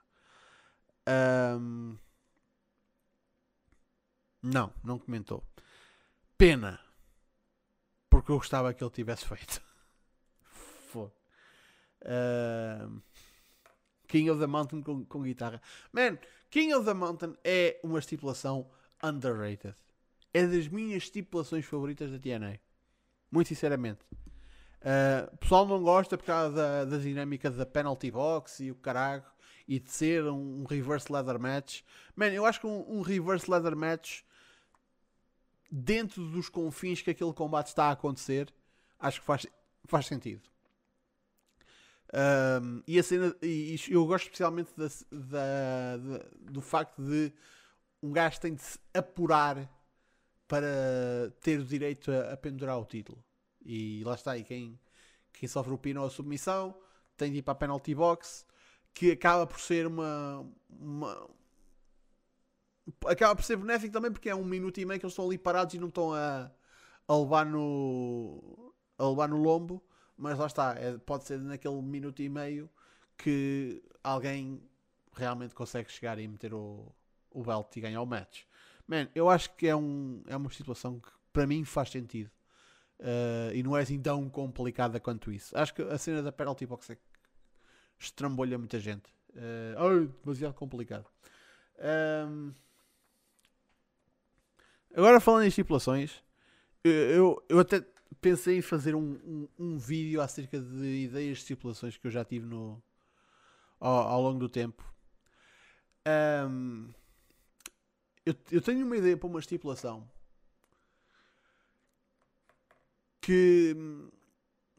Um... 1.57 1.97
Não, 4.43 4.74
não 4.82 4.99
comentou. 4.99 5.45
Pena 6.36 6.88
porque 8.29 8.33
eu 8.33 8.39
gostava 8.39 8.74
que 8.74 8.85
ele 8.85 8.91
tivesse 8.91 9.24
feito. 9.24 9.62
Foda. 10.93 11.14
Uh, 12.03 13.01
King 14.07 14.29
of 14.29 14.39
the 14.39 14.47
Mountain 14.47 14.83
com, 14.83 15.03
com, 15.07 15.22
guitarra. 15.22 15.62
Man, 15.91 16.18
King 16.51 16.74
of 16.74 16.85
the 16.85 16.93
Mountain 16.93 17.39
é 17.43 17.81
uma 17.83 17.99
estipulação 17.99 18.68
underrated. 19.03 19.74
É 20.35 20.47
das 20.47 20.68
minhas 20.68 21.05
estipulações 21.05 21.64
favoritas 21.64 22.11
da 22.11 22.18
TNA. 22.18 22.61
Muito 23.31 23.49
sinceramente. 23.49 24.01
Uh, 24.12 25.33
o 25.33 25.37
pessoal 25.39 25.66
não 25.66 25.83
gosta 25.83 26.18
por 26.18 26.26
causa 26.26 26.55
da, 26.55 26.85
da 26.85 26.99
dinâmica 26.99 27.51
da 27.51 27.64
penalty 27.64 28.11
box 28.11 28.62
e 28.62 28.70
o 28.70 28.74
caralho 28.74 29.24
e 29.66 29.81
de 29.81 29.91
ser 29.91 30.24
um, 30.24 30.61
um 30.61 30.64
reverse 30.64 31.11
ladder 31.11 31.39
match. 31.41 31.81
Man, 32.14 32.29
eu 32.29 32.45
acho 32.45 32.61
que 32.61 32.66
um, 32.66 32.99
um 32.99 33.01
reverse 33.01 33.51
ladder 33.51 33.74
match 33.74 34.20
dentro 35.70 36.24
dos 36.30 36.48
confins 36.48 37.02
que 37.02 37.10
aquele 37.10 37.32
combate 37.32 37.68
está 37.68 37.86
a 37.86 37.92
acontecer, 37.92 38.52
acho 38.98 39.20
que 39.20 39.26
faz, 39.26 39.46
faz 39.84 40.06
sentido. 40.06 40.42
Um, 42.12 42.82
e 42.86 42.98
a 42.98 43.02
cena, 43.02 43.36
e, 43.42 43.76
eu 43.88 44.06
gosto 44.06 44.24
especialmente 44.24 44.70
da, 44.76 44.86
da, 45.12 45.96
da, 45.98 46.24
do 46.40 46.62
facto 46.62 47.02
de 47.02 47.32
um 48.02 48.12
gajo 48.12 48.40
tem 48.40 48.54
de 48.54 48.62
se 48.62 48.78
apurar 48.94 49.68
para 50.46 51.30
ter 51.40 51.60
o 51.60 51.64
direito 51.64 52.10
a, 52.10 52.32
a 52.32 52.36
pendurar 52.36 52.78
o 52.78 52.86
título. 52.86 53.22
E 53.62 54.02
lá 54.04 54.14
está, 54.14 54.38
e 54.38 54.44
quem, 54.44 54.80
quem 55.34 55.48
sofre 55.48 55.72
o 55.74 55.78
pino 55.78 56.00
ou 56.00 56.06
a 56.06 56.10
submissão 56.10 56.74
tem 57.16 57.30
de 57.30 57.38
ir 57.38 57.42
para 57.42 57.52
a 57.52 57.56
penalty 57.56 57.94
box, 57.94 58.46
que 58.94 59.10
acaba 59.10 59.46
por 59.46 59.60
ser 59.60 59.86
uma, 59.86 60.48
uma, 60.70 61.28
acaba 63.07 63.34
por 63.36 63.45
ser 63.45 63.57
benéfico 63.57 63.93
também 63.93 64.12
porque 64.12 64.28
é 64.28 64.34
um 64.34 64.45
minuto 64.45 64.78
e 64.78 64.84
meio 64.84 64.99
que 65.01 65.07
eles 65.07 65.12
estão 65.12 65.26
ali 65.26 65.39
parados 65.39 65.74
e 65.74 65.78
não 65.78 65.89
estão 65.89 66.14
a, 66.14 66.51
a 67.07 67.16
levar 67.16 67.47
no 67.47 68.72
a 68.99 69.09
levar 69.09 69.28
no 69.28 69.36
lombo, 69.36 69.82
mas 70.16 70.39
lá 70.39 70.47
está, 70.47 70.74
é, 70.76 70.99
pode 70.99 71.24
ser 71.24 71.39
naquele 71.41 71.80
minuto 71.80 72.20
e 72.20 72.28
meio 72.28 72.68
que 73.16 73.82
alguém 74.03 74.61
realmente 75.12 75.55
consegue 75.55 75.91
chegar 75.91 76.18
e 76.18 76.26
meter 76.26 76.53
o, 76.53 76.93
o 77.30 77.43
belt 77.43 77.76
e 77.76 77.80
ganhar 77.80 78.03
o 78.03 78.07
match. 78.07 78.43
Man, 78.86 79.09
eu 79.14 79.28
acho 79.28 79.55
que 79.55 79.66
é, 79.66 79.76
um, 79.76 80.22
é 80.26 80.36
uma 80.36 80.51
situação 80.51 80.99
que 80.99 81.11
para 81.32 81.47
mim 81.47 81.64
faz 81.64 81.91
sentido. 81.91 82.30
Uh, 82.99 83.55
e 83.55 83.62
não 83.62 83.76
é 83.76 83.82
assim 83.82 84.01
tão 84.01 84.28
complicada 84.28 84.99
quanto 84.99 85.30
isso. 85.30 85.57
Acho 85.57 85.72
que 85.74 85.82
a 85.82 85.97
cena 85.99 86.22
da 86.22 86.32
penalty 86.32 86.66
box 86.66 86.91
é 86.91 86.97
que 86.97 87.03
estrambolha 87.99 88.59
muita 88.59 88.80
gente. 88.80 89.09
Uh, 89.30 89.76
oh, 89.78 90.24
demasiado 90.24 90.55
complicado. 90.55 91.07
Um, 91.78 92.53
agora 94.99 95.20
falando 95.20 95.44
em 95.44 95.49
estipulações, 95.49 96.22
eu, 96.82 97.42
eu 97.49 97.59
até 97.59 97.84
pensei 98.20 98.59
em 98.59 98.62
fazer 98.62 98.94
um, 98.94 99.12
um, 99.24 99.49
um, 99.59 99.78
vídeo 99.78 100.20
acerca 100.20 100.61
de 100.61 101.05
ideias 101.05 101.38
de 101.38 101.42
estipulações 101.42 101.96
que 101.96 102.07
eu 102.07 102.11
já 102.11 102.24
tive 102.24 102.46
no, 102.46 102.82
ao, 103.78 104.09
ao 104.09 104.22
longo 104.22 104.40
do 104.40 104.49
tempo. 104.49 104.84
Um, 106.49 106.90
eu, 108.26 108.34
eu 108.51 108.61
tenho 108.61 108.84
uma 108.84 108.96
ideia 108.96 109.16
para 109.16 109.28
uma 109.28 109.40
estipulação 109.40 110.09
que, 113.20 113.76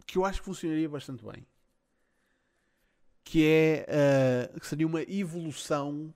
que 0.06 0.18
eu 0.18 0.26
acho 0.26 0.40
que 0.40 0.46
funcionaria 0.46 0.90
bastante 0.90 1.24
bem. 1.24 1.46
Que 3.24 3.46
é 3.46 3.86
uh, 4.54 4.60
que 4.60 4.66
seria 4.66 4.88
uma 4.88 5.04
evolução 5.04 6.14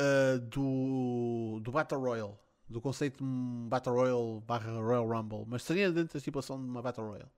uh, 0.00 0.38
do, 0.38 1.60
do 1.60 1.72
Battle 1.72 2.00
Royale. 2.00 2.45
Do 2.68 2.80
conceito 2.80 3.22
de 3.24 3.68
Battle 3.68 3.94
Royale 3.94 4.40
barra 4.40 4.72
Royal 4.72 5.06
Rumble. 5.06 5.44
Mas 5.46 5.62
seria 5.62 5.90
dentro 5.90 6.14
da 6.14 6.18
estipulação 6.18 6.60
de 6.60 6.68
uma 6.68 6.82
Battle 6.82 7.06
Royale. 7.06 7.30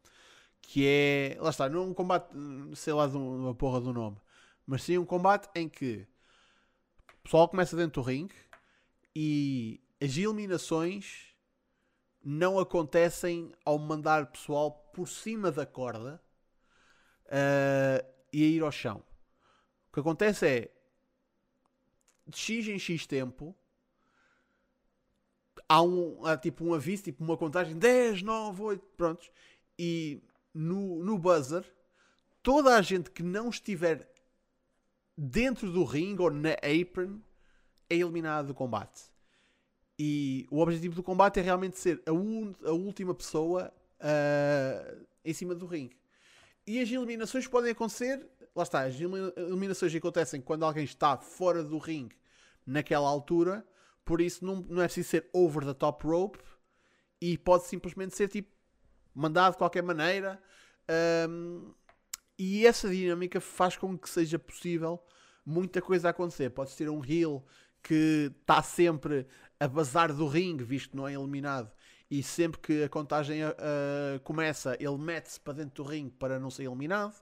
Que 0.63 0.87
é. 0.87 1.37
Lá 1.41 1.51
está, 1.51 1.69
não 1.69 1.91
é 1.91 1.95
combate, 1.95 2.35
sei 2.75 2.93
lá, 2.93 3.07
de 3.07 3.17
uma 3.17 3.55
porra 3.55 3.81
do 3.81 3.93
nome. 3.93 4.17
Mas 4.67 4.83
seria 4.83 5.01
um 5.01 5.05
combate 5.05 5.49
em 5.55 5.69
que 5.69 6.07
o 7.21 7.23
pessoal 7.25 7.49
começa 7.49 7.77
dentro 7.77 8.03
do 8.03 8.07
ringue 8.07 8.35
e 9.15 9.81
as 10.01 10.17
eliminações 10.17 11.35
não 12.23 12.59
acontecem 12.59 13.53
ao 13.65 13.79
mandar 13.79 14.27
pessoal 14.27 14.71
por 14.93 15.09
cima 15.09 15.51
da 15.51 15.65
corda 15.65 16.21
uh, 17.27 18.07
e 18.33 18.45
a 18.45 18.47
ir 18.47 18.63
ao 18.63 18.71
chão. 18.71 19.03
O 19.89 19.95
que 19.95 20.01
acontece 20.01 20.47
é 20.47 20.71
de 22.27 22.39
X 22.39 22.69
em 22.69 22.79
X 22.79 23.07
tempo 23.07 23.57
há, 25.69 25.83
um, 25.83 26.25
há 26.25 26.37
tipo 26.37 26.65
um 26.65 26.75
aviso, 26.75 27.05
tipo 27.05 27.23
uma 27.23 27.37
contagem 27.37 27.77
10, 27.77 28.23
9, 28.23 28.63
8, 28.63 28.87
prontos. 28.97 29.31
E 29.79 30.23
no, 30.55 31.05
no 31.05 31.19
buzzer, 31.19 31.65
toda 32.43 32.77
a 32.77 32.83
gente 32.83 33.11
que 33.11 33.23
não 33.23 33.51
estiver 33.51 34.11
dentro 35.17 35.71
do 35.71 35.85
ringue 35.85 36.23
ou 36.23 36.31
na 36.31 36.53
apron 36.53 37.21
é 37.91 37.97
eliminada 37.97 38.49
do 38.49 38.55
combate. 38.55 39.11
E 39.99 40.47
o 40.51 40.61
objetivo 40.61 40.95
do 40.95 41.03
combate 41.03 41.41
é 41.41 41.43
realmente 41.43 41.79
ser 41.79 42.01
a, 42.07 42.13
un, 42.13 42.55
a 42.65 42.71
última 42.71 43.15
pessoa 43.15 43.73
uh, 44.01 45.07
em 45.25 45.33
cima 45.33 45.55
do 45.55 45.67
ringue. 45.67 45.97
E 46.67 46.81
as 46.81 46.89
eliminações 46.89 47.49
podem 47.49 47.73
acontecer, 47.73 48.25
lá 48.55 48.63
está, 48.63 48.83
as 48.83 48.95
eliminações 49.01 49.95
acontecem 49.95 50.41
quando 50.41 50.65
alguém 50.65 50.85
está 50.85 51.17
fora 51.17 51.65
do 51.65 51.79
ringue 51.79 52.15
naquela 52.65 53.09
altura, 53.09 53.67
por 54.09 54.23
isso 54.23 54.43
não, 54.43 54.57
não 54.63 54.81
é 54.81 54.87
preciso 54.87 55.11
ser 55.11 55.29
over 55.35 55.67
the 55.67 55.75
top 55.75 56.07
rope 56.07 56.39
e 57.21 57.37
pode 57.37 57.67
simplesmente 57.67 58.17
ser 58.17 58.27
tipo 58.27 58.51
mandado 59.15 59.53
de 59.53 59.59
qualquer 59.59 59.83
maneira. 59.83 60.41
Um, 61.29 61.75
e 62.39 62.67
essa 62.67 62.89
dinâmica 62.89 63.39
faz 63.39 63.77
com 63.77 63.99
que 63.99 64.09
seja 64.09 64.39
possível 64.39 64.99
muita 65.45 65.83
coisa 65.83 66.09
acontecer. 66.09 66.49
Pode 66.49 66.71
ser 66.71 66.89
um 66.89 67.05
heel 67.05 67.45
que 67.83 68.33
está 68.41 68.63
sempre 68.63 69.27
a 69.61 69.69
bazar 69.69 70.11
do 70.11 70.27
ringue, 70.27 70.65
visto 70.65 70.93
que 70.93 70.97
não 70.97 71.07
é 71.07 71.13
eliminado, 71.13 71.71
e 72.11 72.23
sempre 72.23 72.59
que 72.63 72.83
a 72.85 72.89
contagem 72.89 73.45
uh, 73.45 74.19
começa, 74.25 74.75
ele 74.81 74.97
mete-se 74.97 75.39
para 75.39 75.53
dentro 75.53 75.85
do 75.85 75.91
ringue 75.91 76.13
para 76.13 76.41
não 76.41 76.51
ser 76.51 76.63
eliminado. 76.63 77.15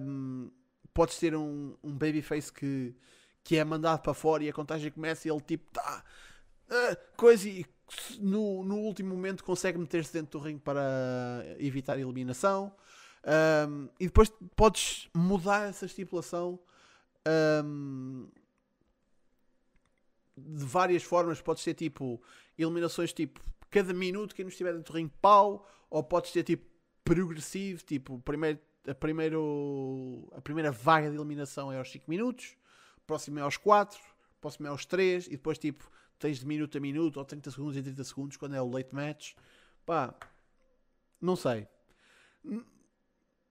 Um, 0.00 0.50
pode 0.94 1.12
ser 1.12 1.36
um, 1.36 1.76
um 1.82 1.92
babyface 1.92 2.50
que, 2.50 2.96
que 3.44 3.56
é 3.56 3.64
mandado 3.64 4.00
para 4.00 4.14
fora 4.14 4.44
e 4.44 4.48
a 4.48 4.52
contagem 4.52 4.90
começa 4.90 5.26
e 5.26 5.30
ele 5.30 5.40
tipo 5.40 5.70
tá 5.72 6.04
uh, 6.68 6.96
coisa 7.16 7.48
e 7.48 7.66
no, 8.18 8.64
no 8.64 8.76
último 8.78 9.14
momento 9.14 9.44
consegue 9.44 9.78
meter-se 9.78 10.12
dentro 10.12 10.38
do 10.38 10.44
ringue 10.44 10.60
para 10.60 11.44
evitar 11.58 11.94
a 11.94 12.00
eliminação. 12.00 12.74
Um, 13.68 13.88
e 14.00 14.06
depois 14.06 14.32
podes 14.56 15.08
mudar 15.14 15.68
essa 15.68 15.86
estipulação 15.86 16.58
um, 17.64 18.28
de 20.36 20.64
várias 20.64 21.02
formas. 21.02 21.40
Pode 21.40 21.60
ser 21.60 21.74
tipo 21.74 22.20
eliminações 22.58 23.12
tipo 23.12 23.40
cada 23.70 23.92
minuto 23.92 24.34
quem 24.34 24.44
não 24.44 24.50
estiver 24.50 24.72
dentro 24.72 24.92
do 24.92 24.96
ringue 24.96 25.12
pau, 25.20 25.66
ou 25.88 26.02
pode 26.02 26.28
ser 26.28 26.42
tipo 26.42 26.70
progressivo, 27.04 27.82
tipo 27.82 28.18
primeiro, 28.20 28.58
a, 28.86 28.94
primeiro, 28.94 30.28
a 30.36 30.40
primeira 30.40 30.70
vaga 30.70 31.10
de 31.10 31.16
eliminação 31.16 31.72
é 31.72 31.78
aos 31.78 31.90
5 31.90 32.04
minutos, 32.08 32.56
próximo 33.12 33.38
é 33.38 33.42
aos 33.42 33.58
4, 33.58 34.00
próximo 34.40 34.66
é 34.66 34.70
aos 34.70 34.86
3, 34.86 35.26
e 35.26 35.30
depois 35.32 35.58
tipo 35.58 35.90
tens 36.18 36.38
de 36.38 36.46
minuto 36.46 36.78
a 36.78 36.80
minuto 36.80 37.18
ou 37.18 37.24
30 37.24 37.50
segundos 37.50 37.76
em 37.76 37.82
30 37.82 38.04
segundos 38.04 38.36
quando 38.38 38.54
é 38.54 38.62
o 38.62 38.70
late 38.70 38.94
match. 38.94 39.34
Pá, 39.84 40.14
não 41.20 41.36
sei. 41.36 41.68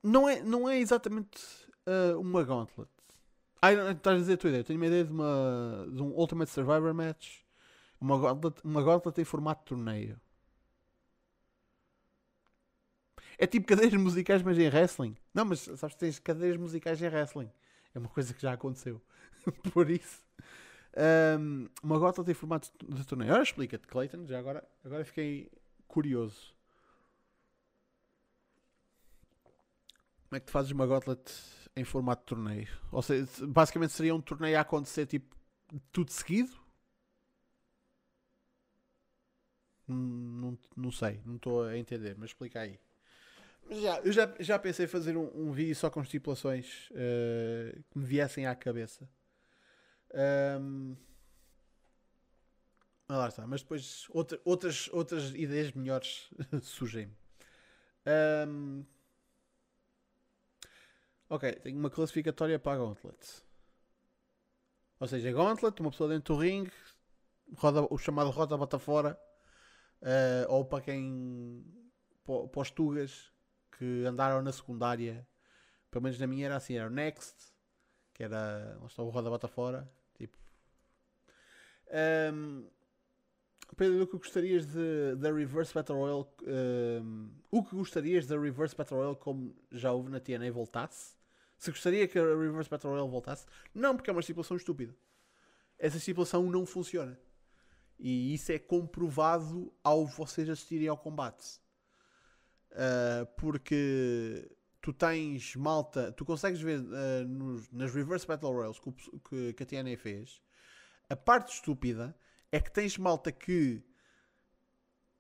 Não 0.01 0.27
é, 0.27 0.41
não 0.41 0.67
é 0.67 0.79
exatamente 0.79 1.39
uh, 1.85 2.19
uma 2.19 2.43
gauntlet. 2.43 2.89
Ah, 3.61 3.71
estás 3.91 4.17
a 4.17 4.19
dizer 4.19 4.33
a 4.33 4.37
tua 4.37 4.49
ideia. 4.49 4.61
Eu 4.61 4.65
tenho 4.65 4.79
uma 4.79 4.87
ideia 4.87 5.03
de, 5.03 5.11
uma, 5.11 5.87
de 5.93 6.01
um 6.01 6.07
Ultimate 6.07 6.49
Survivor 6.49 6.93
match. 6.93 7.41
Uma 7.99 8.17
gauntlet, 8.17 8.61
uma 8.63 8.81
gauntlet 8.81 9.21
em 9.21 9.25
formato 9.25 9.61
de 9.61 9.67
torneio. 9.67 10.19
É 13.37 13.45
tipo 13.45 13.67
cadeiras 13.67 14.01
musicais, 14.01 14.41
mas 14.41 14.57
em 14.57 14.69
wrestling. 14.69 15.15
Não, 15.31 15.45
mas 15.45 15.59
sabes 15.59 15.93
que 15.93 15.99
tens 15.99 16.17
cadeiras 16.17 16.57
musicais 16.57 16.99
em 16.99 17.07
wrestling. 17.07 17.51
É 17.93 17.99
uma 17.99 18.09
coisa 18.09 18.33
que 18.33 18.41
já 18.41 18.53
aconteceu. 18.53 19.01
Por 19.73 19.89
isso. 19.89 20.21
Um, 21.39 21.69
uma 21.83 21.99
gauntlet 21.99 22.29
em 22.29 22.33
formato 22.33 22.69
de 22.87 23.05
torneio. 23.05 23.33
Ora, 23.33 23.43
explica-te, 23.43 23.87
Clayton. 23.87 24.25
Já 24.25 24.39
agora, 24.39 24.67
agora 24.83 25.05
fiquei 25.05 25.51
curioso. 25.87 26.53
Como 30.27 30.37
é 30.37 30.39
que 30.39 30.45
tu 30.45 30.51
fazes 30.51 30.71
uma 30.71 30.87
gauntlet 30.87 31.19
em 31.75 31.83
formato 31.83 32.21
de 32.21 32.27
torneio? 32.27 32.67
Ou 32.91 33.01
seja, 33.01 33.27
basicamente 33.47 33.93
seria 33.93 34.15
um 34.15 34.21
torneio 34.21 34.57
a 34.57 34.61
acontecer 34.61 35.05
tipo 35.05 35.35
tudo 35.91 36.11
seguido? 36.11 36.51
Não, 39.87 40.57
não 40.75 40.91
sei, 40.91 41.21
não 41.25 41.35
estou 41.35 41.63
a 41.63 41.77
entender, 41.77 42.15
mas 42.17 42.29
explica 42.29 42.61
aí. 42.61 42.79
Já, 43.71 43.99
eu 44.01 44.11
já, 44.11 44.33
já 44.39 44.59
pensei 44.59 44.85
em 44.85 44.89
fazer 44.89 45.15
um, 45.15 45.31
um 45.33 45.51
vídeo 45.51 45.75
só 45.75 45.89
com 45.89 46.01
estipulações 46.01 46.89
uh, 46.91 47.83
que 47.89 47.97
me 47.97 48.05
viessem 48.05 48.45
à 48.45 48.53
cabeça. 48.53 49.09
Um, 50.59 50.95
lá 53.07 53.29
está, 53.29 53.47
mas 53.47 53.61
depois 53.61 54.07
outra, 54.09 54.39
outras, 54.43 54.89
outras 54.91 55.29
ideias 55.33 55.71
melhores 55.71 56.29
surgem-me. 56.61 57.15
Um, 58.47 58.85
Ok, 61.31 61.49
tenho 61.63 61.79
uma 61.79 61.89
classificatória 61.89 62.59
para 62.59 62.73
a 62.73 62.77
Gauntlet. 62.77 63.41
Ou 64.99 65.07
seja, 65.07 65.31
Gauntlet, 65.31 65.79
uma 65.79 65.89
pessoa 65.89 66.09
dentro 66.09 66.35
do 66.35 66.41
ringue, 66.41 66.73
roda, 67.55 67.87
o 67.89 67.97
chamado 67.97 68.29
roda 68.31 68.57
bota 68.57 68.77
fora, 68.77 69.17
uh, 70.01 70.51
ou 70.51 70.65
para 70.65 70.83
quem, 70.83 71.63
para 72.25 72.61
os 72.61 72.69
Tugas 72.69 73.31
que 73.81 74.05
andaram 74.05 74.43
na 74.43 74.51
secundária, 74.51 75.27
pelo 75.89 76.03
menos 76.03 76.19
na 76.19 76.27
minha 76.27 76.45
era 76.45 76.55
assim, 76.55 76.75
era 76.75 76.85
o 76.85 76.91
Next, 76.91 77.51
que 78.13 78.23
era, 78.23 78.77
lá 78.79 78.85
está 78.85 79.01
o 79.01 79.09
roda 79.09 79.27
bota 79.27 79.47
fora, 79.47 79.91
tipo. 80.13 80.37
Um, 82.31 82.69
Pedro, 83.75 84.03
o 84.03 84.07
que 84.07 84.17
gostarias 84.17 84.67
de, 84.67 85.15
da 85.15 85.33
Reverse 85.33 85.73
Battle 85.73 85.97
Royale? 85.97 86.27
Um, 87.03 87.31
o 87.49 87.63
que 87.63 87.75
gostarias 87.75 88.27
da 88.27 88.39
Reverse 88.39 88.75
Battle 88.75 88.99
Royale 88.99 89.15
como 89.15 89.55
já 89.71 89.91
houve 89.91 90.11
na 90.11 90.19
TNA 90.19 90.51
voltasse? 90.51 91.15
Se 91.57 91.71
gostaria 91.71 92.07
que 92.07 92.19
a 92.19 92.23
Reverse 92.23 92.69
Battle 92.69 92.91
Royale 92.91 93.09
voltasse, 93.09 93.47
não, 93.73 93.95
porque 93.95 94.11
é 94.11 94.13
uma 94.13 94.19
estipulação 94.19 94.57
estúpida. 94.57 94.95
Essa 95.79 95.97
estipulação 95.97 96.43
não 96.51 96.67
funciona. 96.67 97.19
E 97.97 98.31
isso 98.35 98.51
é 98.51 98.59
comprovado 98.59 99.73
ao 99.83 100.05
vocês 100.05 100.47
assistirem 100.47 100.87
ao 100.87 100.97
combate. 100.99 101.60
Uh, 102.71 103.25
porque 103.37 104.49
tu 104.81 104.93
tens 104.93 105.55
malta, 105.55 106.11
tu 106.11 106.23
consegues 106.23 106.61
ver 106.61 106.79
uh, 106.79 107.27
nos, 107.27 107.69
nas 107.71 107.93
Reverse 107.93 108.25
Battle 108.25 108.51
Royals 108.51 108.79
que, 108.79 108.91
que, 109.29 109.53
que 109.53 109.63
a 109.63 109.65
TNA 109.65 109.97
fez. 109.97 110.41
A 111.09 111.15
parte 111.15 111.53
estúpida 111.53 112.15
é 112.51 112.59
que 112.59 112.71
tens 112.71 112.97
malta 112.97 113.31
que 113.31 113.83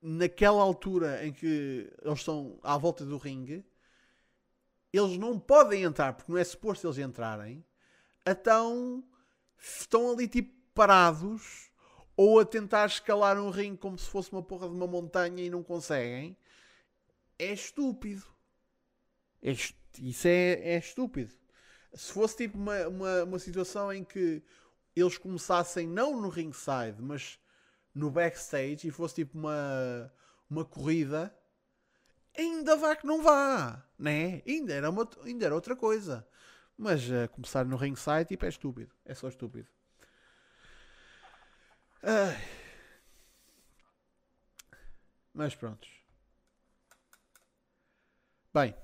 naquela 0.01 0.61
altura 0.61 1.25
em 1.25 1.31
que 1.31 1.91
eles 2.01 2.19
estão 2.19 2.59
à 2.63 2.77
volta 2.77 3.05
do 3.05 3.17
ringue 3.17 3.63
eles 4.93 5.17
não 5.17 5.39
podem 5.39 5.83
entrar, 5.83 6.13
porque 6.13 6.31
não 6.31 6.37
é 6.37 6.43
suposto 6.43 6.85
eles 6.85 6.97
entrarem, 6.97 7.63
então 8.25 9.03
estão 9.57 10.11
ali 10.11 10.27
tipo 10.27 10.53
parados 10.73 11.71
ou 12.15 12.39
a 12.39 12.45
tentar 12.45 12.85
escalar 12.87 13.39
um 13.39 13.49
ringue 13.49 13.77
como 13.77 13.97
se 13.97 14.09
fosse 14.09 14.31
uma 14.31 14.43
porra 14.43 14.67
de 14.67 14.75
uma 14.75 14.87
montanha 14.87 15.43
e 15.43 15.49
não 15.49 15.63
conseguem, 15.63 16.35
é 17.41 17.53
estúpido. 17.53 18.25
É, 19.41 19.51
isso 19.51 20.27
é, 20.27 20.51
é 20.53 20.77
estúpido. 20.77 21.33
Se 21.93 22.13
fosse 22.13 22.37
tipo 22.37 22.57
uma, 22.57 22.87
uma, 22.87 23.23
uma 23.23 23.39
situação 23.39 23.91
em 23.91 24.03
que 24.03 24.43
eles 24.95 25.17
começassem 25.17 25.87
não 25.87 26.21
no 26.21 26.29
ringside, 26.29 27.01
mas 27.01 27.39
no 27.93 28.11
backstage 28.11 28.87
e 28.87 28.91
fosse 28.91 29.15
tipo 29.15 29.37
uma, 29.37 30.13
uma 30.49 30.63
corrida, 30.63 31.35
ainda 32.37 32.75
vá 32.77 32.95
que 32.95 33.05
não 33.05 33.21
vá, 33.21 33.83
né? 33.97 34.41
Ainda 34.47 34.73
era, 34.73 34.89
uma, 34.89 35.09
ainda 35.23 35.45
era 35.45 35.55
outra 35.55 35.75
coisa. 35.75 36.25
Mas 36.77 37.03
uh, 37.09 37.27
começar 37.31 37.65
no 37.65 37.75
ringside 37.75 38.25
tipo, 38.25 38.45
é 38.45 38.49
estúpido. 38.49 38.93
É 39.03 39.13
só 39.13 39.27
estúpido. 39.27 39.67
Ai. 42.03 42.37
Mas 45.33 45.55
prontos. 45.55 46.00
Bem, 48.53 48.75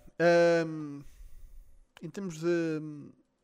um, 0.65 1.03
em 2.01 2.09
termos 2.09 2.39
de, 2.39 2.79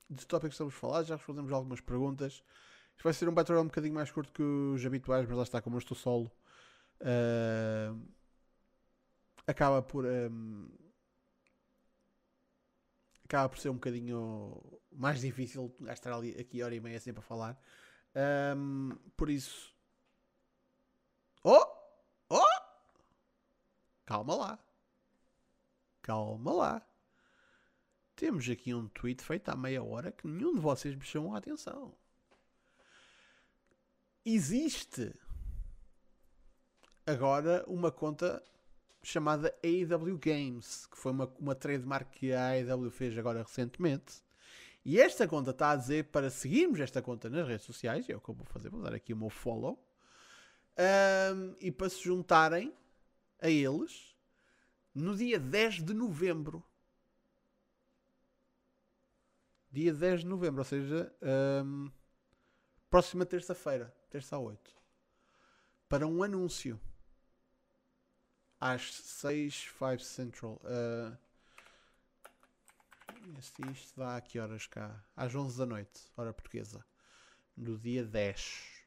de 0.10 0.26
tópicos 0.26 0.52
que 0.52 0.54
estamos 0.54 0.74
a 0.74 0.78
falar, 0.78 1.04
já 1.04 1.18
respondemos 1.18 1.52
algumas 1.52 1.82
perguntas. 1.82 2.42
Isto 2.96 3.04
vai 3.04 3.14
ser 3.14 3.28
um 3.28 3.34
Battle 3.34 3.60
um 3.60 3.66
bocadinho 3.66 3.94
mais 3.94 4.10
curto 4.10 4.32
que 4.32 4.42
os 4.42 4.86
habituais, 4.86 5.28
mas 5.28 5.36
lá 5.36 5.44
está, 5.44 5.62
como 5.62 5.76
eu 5.76 5.80
estou 5.80 5.98
solo, 5.98 6.32
uh, 7.02 8.00
acaba 9.46 9.82
por. 9.82 10.06
Um, 10.06 10.70
acaba 13.26 13.50
por 13.50 13.60
ser 13.60 13.68
um 13.68 13.74
bocadinho 13.74 14.64
mais 14.94 15.20
difícil 15.20 15.76
gastar 15.82 16.14
ali, 16.14 16.40
aqui 16.40 16.64
hora 16.64 16.74
e 16.74 16.80
meia 16.80 17.02
sempre 17.02 17.20
a 17.20 17.24
falar. 17.24 17.62
Um, 18.56 18.96
por 19.18 19.30
isso. 19.30 19.76
Oh! 21.44 21.66
Oh! 22.30 22.42
Calma 24.06 24.36
lá. 24.36 24.73
Calma 26.04 26.52
lá. 26.52 26.88
Temos 28.16 28.48
aqui 28.48 28.74
um 28.74 28.88
tweet 28.90 29.24
feito 29.24 29.50
há 29.50 29.56
meia 29.56 29.82
hora 29.82 30.12
que 30.12 30.28
nenhum 30.28 30.54
de 30.54 30.60
vocês 30.60 30.94
me 30.94 31.04
chamou 31.04 31.34
a 31.34 31.38
atenção. 31.40 31.96
Existe 34.26 35.16
agora 37.08 37.64
uma 37.68 37.92
conta 37.92 38.44
chamada 39.02 39.54
AEW 39.64 40.18
Games, 40.18 40.86
que 40.88 40.98
foi 40.98 41.14
uma, 41.14 41.34
uma 41.40 41.56
trademark 41.56 42.12
que 42.12 42.34
a 42.34 42.50
AEW 42.50 42.92
fez 42.92 43.18
agora 43.18 43.42
recentemente. 43.42 44.22
E 44.86 45.00
esta 45.00 45.26
conta 45.26 45.52
está 45.52 45.72
a 45.72 45.76
dizer 45.78 46.06
para 46.06 46.30
seguirmos 46.30 46.82
esta 46.82 47.02
conta 47.02 47.30
nas 47.30 47.48
redes 47.48 47.66
sociais, 47.66 48.10
é 48.10 48.16
o 48.16 48.20
que 48.20 48.30
eu 48.30 48.36
vou 48.36 48.46
fazer, 48.46 48.70
vou 48.70 48.82
dar 48.82 48.94
aqui 48.94 49.14
o 49.14 49.18
meu 49.18 49.30
follow, 49.30 49.82
um, 50.78 51.56
e 51.62 51.72
para 51.72 51.90
se 51.90 52.04
juntarem 52.04 52.74
a 53.42 53.50
eles 53.50 54.13
no 54.94 55.16
dia 55.16 55.40
10 55.40 55.82
de 55.84 55.94
novembro. 55.94 56.64
Dia 59.72 59.94
10 59.94 60.22
de 60.22 60.28
novembro, 60.28 60.62
ou 60.62 60.66
seja, 60.66 61.12
um, 61.66 61.92
próxima 62.90 63.26
terça-feira, 63.26 63.94
terça 64.10 64.36
a 64.36 64.40
8, 64.40 64.72
para 65.90 66.06
um 66.06 66.22
anúncio 66.22 66.80
às 68.60 68.94
6, 68.94 69.72
5 69.78 70.00
Central. 70.00 70.62
Uh, 70.64 71.18
isto 73.72 73.98
dá 73.98 74.18
a 74.18 74.22
que 74.22 74.38
horas 74.38 74.68
cá? 74.68 75.04
Às 75.16 75.34
11 75.34 75.58
da 75.58 75.66
noite, 75.66 76.02
hora 76.16 76.32
portuguesa. 76.32 76.86
No 77.58 77.78
dia 77.78 78.06
10. 78.06 78.84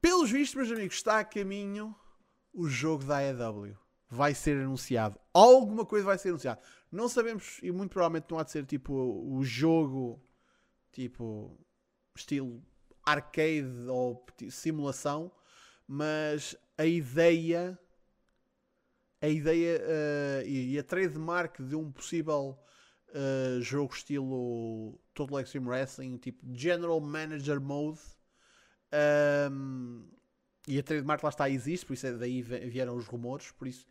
Pelos 0.00 0.30
vistos, 0.30 0.54
meus 0.54 0.70
amigos, 0.70 0.94
está 0.94 1.18
a 1.18 1.24
caminho 1.24 1.94
o 2.52 2.68
jogo 2.68 3.04
da 3.04 3.18
AEW. 3.18 3.76
Vai 4.08 4.34
ser 4.34 4.56
anunciado. 4.56 5.20
Alguma 5.32 5.84
coisa 5.84 6.06
vai 6.06 6.18
ser 6.18 6.30
anunciada. 6.30 6.60
Não 6.90 7.08
sabemos, 7.08 7.58
e 7.62 7.70
muito 7.70 7.92
provavelmente 7.92 8.30
não 8.30 8.38
há 8.38 8.42
de 8.42 8.50
ser 8.50 8.64
tipo 8.64 8.94
o 8.94 9.44
jogo, 9.44 10.22
tipo, 10.92 11.58
estilo 12.16 12.62
arcade 13.04 13.86
ou 13.88 14.24
simulação, 14.50 15.32
mas 15.86 16.56
a 16.76 16.84
ideia 16.84 17.78
a 19.20 19.28
ideia 19.28 19.80
uh, 19.80 20.46
e 20.46 20.78
a 20.78 20.82
trademark 20.82 21.60
de 21.60 21.74
um 21.74 21.90
possível 21.90 22.58
uh, 23.08 23.60
jogo 23.60 23.92
estilo 23.92 25.00
Total 25.12 25.40
Extreme 25.40 25.66
Wrestling, 25.66 26.18
tipo 26.18 26.46
General 26.54 27.00
Manager 27.00 27.60
Mode. 27.60 28.00
Um, 29.50 30.08
e 30.68 30.78
a 30.78 30.82
trademark 30.82 31.22
lá 31.22 31.30
está, 31.30 31.48
existe, 31.48 31.86
por 31.86 31.94
isso 31.94 32.06
é 32.06 32.12
daí 32.12 32.42
vieram 32.42 32.94
os 32.94 33.06
rumores, 33.06 33.50
por 33.52 33.66
isso 33.66 33.86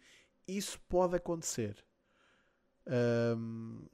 isso 0.47 0.79
pode 0.87 1.15
acontecer. 1.15 1.83
Um, 2.87 3.85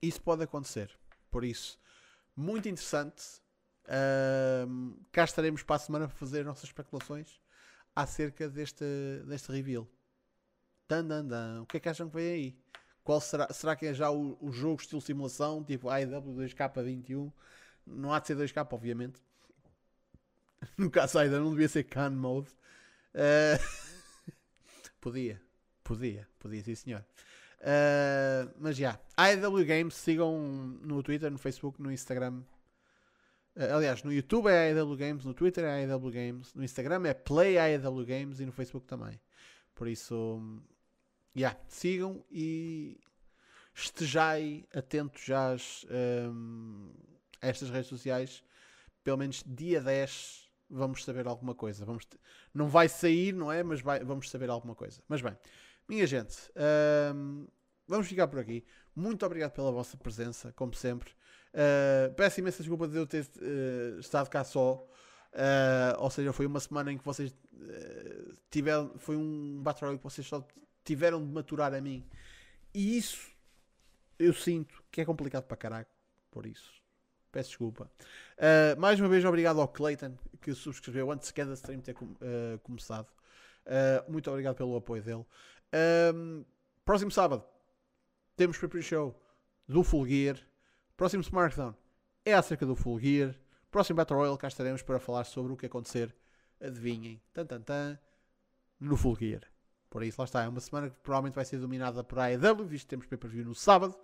isso 0.00 0.22
pode 0.22 0.42
acontecer. 0.42 0.96
Por 1.30 1.44
isso, 1.44 1.78
muito 2.34 2.68
interessante. 2.68 3.42
Um, 4.66 4.96
cá 5.12 5.24
estaremos 5.24 5.62
para 5.62 5.76
a 5.76 5.78
semana 5.80 6.08
para 6.08 6.16
fazer 6.16 6.44
nossas 6.44 6.64
especulações 6.64 7.40
acerca 7.94 8.48
deste, 8.48 8.84
deste 9.26 9.52
reveal. 9.52 9.86
Dan, 10.88 11.04
dan, 11.04 11.26
dan. 11.26 11.62
O 11.62 11.66
que 11.66 11.76
é 11.76 11.80
que 11.80 11.88
acham 11.88 12.08
que 12.08 12.16
vem 12.16 12.32
aí? 12.32 12.58
Qual 13.04 13.20
será, 13.20 13.52
será 13.52 13.76
que 13.76 13.86
é 13.86 13.94
já 13.94 14.10
o, 14.10 14.38
o 14.40 14.50
jogo 14.50 14.80
estilo 14.80 15.00
simulação, 15.00 15.62
tipo 15.62 15.88
AEW 15.90 16.36
2K21? 16.36 17.32
Não 17.86 18.14
há 18.14 18.20
de 18.20 18.28
ser 18.28 18.36
2K, 18.36 18.66
obviamente. 18.72 19.20
No 21.14 21.20
ainda 21.20 21.38
não 21.38 21.50
devia 21.50 21.68
ser 21.68 21.84
Can 21.84 22.10
Mode. 22.10 22.48
Uh, 23.14 24.32
podia, 25.00 25.40
podia, 25.84 26.26
podia, 26.38 26.62
sim 26.62 26.74
senhor. 26.74 27.04
Uh, 27.60 28.50
mas 28.58 28.76
já, 28.76 28.98
yeah. 29.18 29.46
AEW 29.46 29.64
Games, 29.66 29.94
sigam 29.94 30.38
no 30.82 31.02
Twitter, 31.02 31.30
no 31.30 31.38
Facebook, 31.38 31.82
no 31.82 31.92
Instagram 31.92 32.42
Uh, 33.56 33.74
aliás, 33.74 34.02
no 34.04 34.12
YouTube 34.12 34.48
é 34.48 34.70
AEW 34.70 34.96
Games, 34.96 35.24
no 35.24 35.34
Twitter 35.34 35.64
é 35.64 35.84
AEW 35.84 36.10
Games, 36.10 36.54
no 36.54 36.62
Instagram 36.62 37.06
é 37.06 37.14
Play 37.14 37.58
AEW 37.58 38.06
Games 38.06 38.40
e 38.40 38.46
no 38.46 38.52
Facebook 38.52 38.86
também. 38.86 39.20
Por 39.74 39.88
isso, 39.88 40.40
yeah, 41.36 41.58
sigam 41.68 42.24
e 42.30 43.00
estejai 43.74 44.64
atentos 44.74 45.24
já 45.24 45.52
às, 45.52 45.84
um, 45.90 46.92
a 47.42 47.48
estas 47.48 47.70
redes 47.70 47.88
sociais. 47.88 48.42
Pelo 49.02 49.18
menos 49.18 49.42
dia 49.44 49.80
10 49.80 50.49
vamos 50.70 51.04
saber 51.04 51.26
alguma 51.26 51.54
coisa. 51.54 51.84
Vamos 51.84 52.06
não 52.54 52.68
vai 52.68 52.88
sair, 52.88 53.32
não 53.32 53.50
é? 53.50 53.62
Mas 53.62 53.80
vai, 53.80 54.04
vamos 54.04 54.30
saber 54.30 54.48
alguma 54.48 54.74
coisa. 54.74 55.02
Mas 55.08 55.20
bem, 55.20 55.36
minha 55.88 56.06
gente, 56.06 56.36
um, 57.14 57.46
vamos 57.86 58.06
ficar 58.06 58.28
por 58.28 58.38
aqui. 58.38 58.64
Muito 58.94 59.24
obrigado 59.26 59.52
pela 59.52 59.72
vossa 59.72 59.96
presença, 59.96 60.52
como 60.52 60.74
sempre. 60.74 61.12
Uh, 61.52 62.14
peço 62.14 62.40
imensa 62.40 62.58
desculpa 62.58 62.86
de 62.86 62.96
eu 62.96 63.06
ter 63.06 63.24
uh, 63.24 63.98
estado 63.98 64.28
cá 64.28 64.44
só. 64.44 64.86
Uh, 65.32 65.98
ou 65.98 66.10
seja, 66.10 66.32
foi 66.32 66.46
uma 66.46 66.60
semana 66.60 66.92
em 66.92 66.98
que 66.98 67.04
vocês 67.04 67.34
tiveram. 68.50 68.98
Foi 68.98 69.16
um 69.16 69.60
Battle 69.62 69.98
que 69.98 70.04
vocês 70.04 70.26
só 70.26 70.46
tiveram 70.84 71.24
de 71.24 71.32
maturar 71.32 71.74
a 71.74 71.80
mim. 71.80 72.06
E 72.72 72.96
isso 72.96 73.30
eu 74.18 74.32
sinto 74.32 74.82
que 74.90 75.00
é 75.00 75.04
complicado 75.04 75.44
para 75.44 75.56
caraco. 75.56 75.90
Por 76.30 76.46
isso, 76.46 76.79
peço 77.30 77.50
desculpa. 77.50 77.90
mais 78.78 78.98
uma 78.98 79.08
vez, 79.08 79.24
obrigado 79.24 79.60
ao 79.60 79.68
Clayton 79.68 80.16
que 80.40 80.54
subscreveu 80.54 81.10
antes 81.10 81.28
sequer 81.28 81.46
da 81.46 81.54
stream 81.54 81.80
ter 81.80 81.94
começado. 82.62 83.08
muito 84.08 84.30
obrigado 84.30 84.56
pelo 84.56 84.76
apoio 84.76 85.02
dele. 85.02 85.26
próximo 86.84 87.10
sábado 87.10 87.44
temos 88.36 88.58
pre 88.58 88.82
show 88.82 89.20
do 89.68 89.82
Full 89.82 90.06
Gear. 90.06 90.38
Próximo 90.96 91.22
SmackDown 91.22 91.74
é 92.24 92.34
acerca 92.34 92.66
do 92.66 92.74
Full 92.74 92.98
Gear. 93.00 93.34
Próximo 93.70 93.96
Battle 93.96 94.18
Royale 94.18 94.38
cá 94.38 94.48
estaremos 94.48 94.82
para 94.82 94.98
falar 94.98 95.24
sobre 95.24 95.52
o 95.52 95.56
que 95.56 95.66
acontecer, 95.66 96.14
adivinhem, 96.60 97.22
tan 97.32 97.46
tan 97.46 97.60
tan, 97.60 97.98
no 98.80 98.96
Full 98.96 99.16
Gear. 99.16 99.42
Por 99.88 100.02
isso, 100.02 100.20
lá 100.20 100.24
está, 100.24 100.42
é 100.42 100.48
uma 100.48 100.60
semana 100.60 100.90
que 100.90 100.96
provavelmente 101.02 101.34
vai 101.34 101.44
ser 101.44 101.58
dominada 101.58 102.02
por 102.02 102.18
AEW, 102.18 102.64
visto 102.64 102.84
que 102.84 102.90
temos 102.90 103.06
pay-per-view 103.06 103.44
no 103.44 103.54
sábado. 103.54 103.96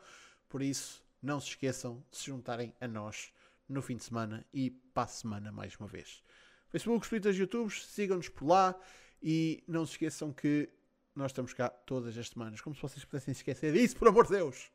Por 0.49 0.63
isso, 0.63 1.03
não 1.27 1.41
se 1.41 1.49
esqueçam 1.49 2.03
de 2.11 2.19
se 2.19 2.27
juntarem 2.27 2.73
a 2.81 2.87
nós 2.87 3.33
no 3.69 3.83
fim 3.83 3.97
de 3.97 4.05
semana 4.05 4.47
e 4.55 4.71
para 4.71 5.03
a 5.03 5.07
semana 5.09 5.51
mais 5.51 5.75
uma 5.77 5.89
vez. 5.89 6.23
Facebook, 6.69 7.09
Twitter, 7.09 7.35
YouTube, 7.35 7.71
sigam-nos 7.71 8.29
por 8.29 8.47
lá 8.47 8.79
e 9.21 9.65
não 9.67 9.85
se 9.85 9.93
esqueçam 9.93 10.33
que 10.33 10.69
nós 11.17 11.33
estamos 11.33 11.53
cá 11.53 11.69
todas 11.69 12.17
as 12.17 12.29
semanas, 12.29 12.61
como 12.61 12.77
se 12.77 12.83
vocês 12.83 13.05
pudessem 13.05 13.33
esquecer 13.33 13.73
disso, 13.73 13.97
por 13.97 14.07
amor 14.07 14.27
de 14.27 14.35
Deus. 14.35 14.71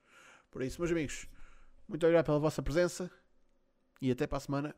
Por 0.49 0.61
isso, 0.61 0.81
meus 0.81 0.91
amigos, 0.91 1.25
muito 1.87 2.03
obrigado 2.05 2.25
pela 2.25 2.39
vossa 2.39 2.61
presença 2.61 3.09
e 4.01 4.11
até 4.11 4.27
para 4.27 4.37
a 4.37 4.41
semana. 4.41 4.75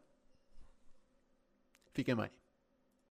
Fiquem 1.92 2.16
bem. 2.16 2.43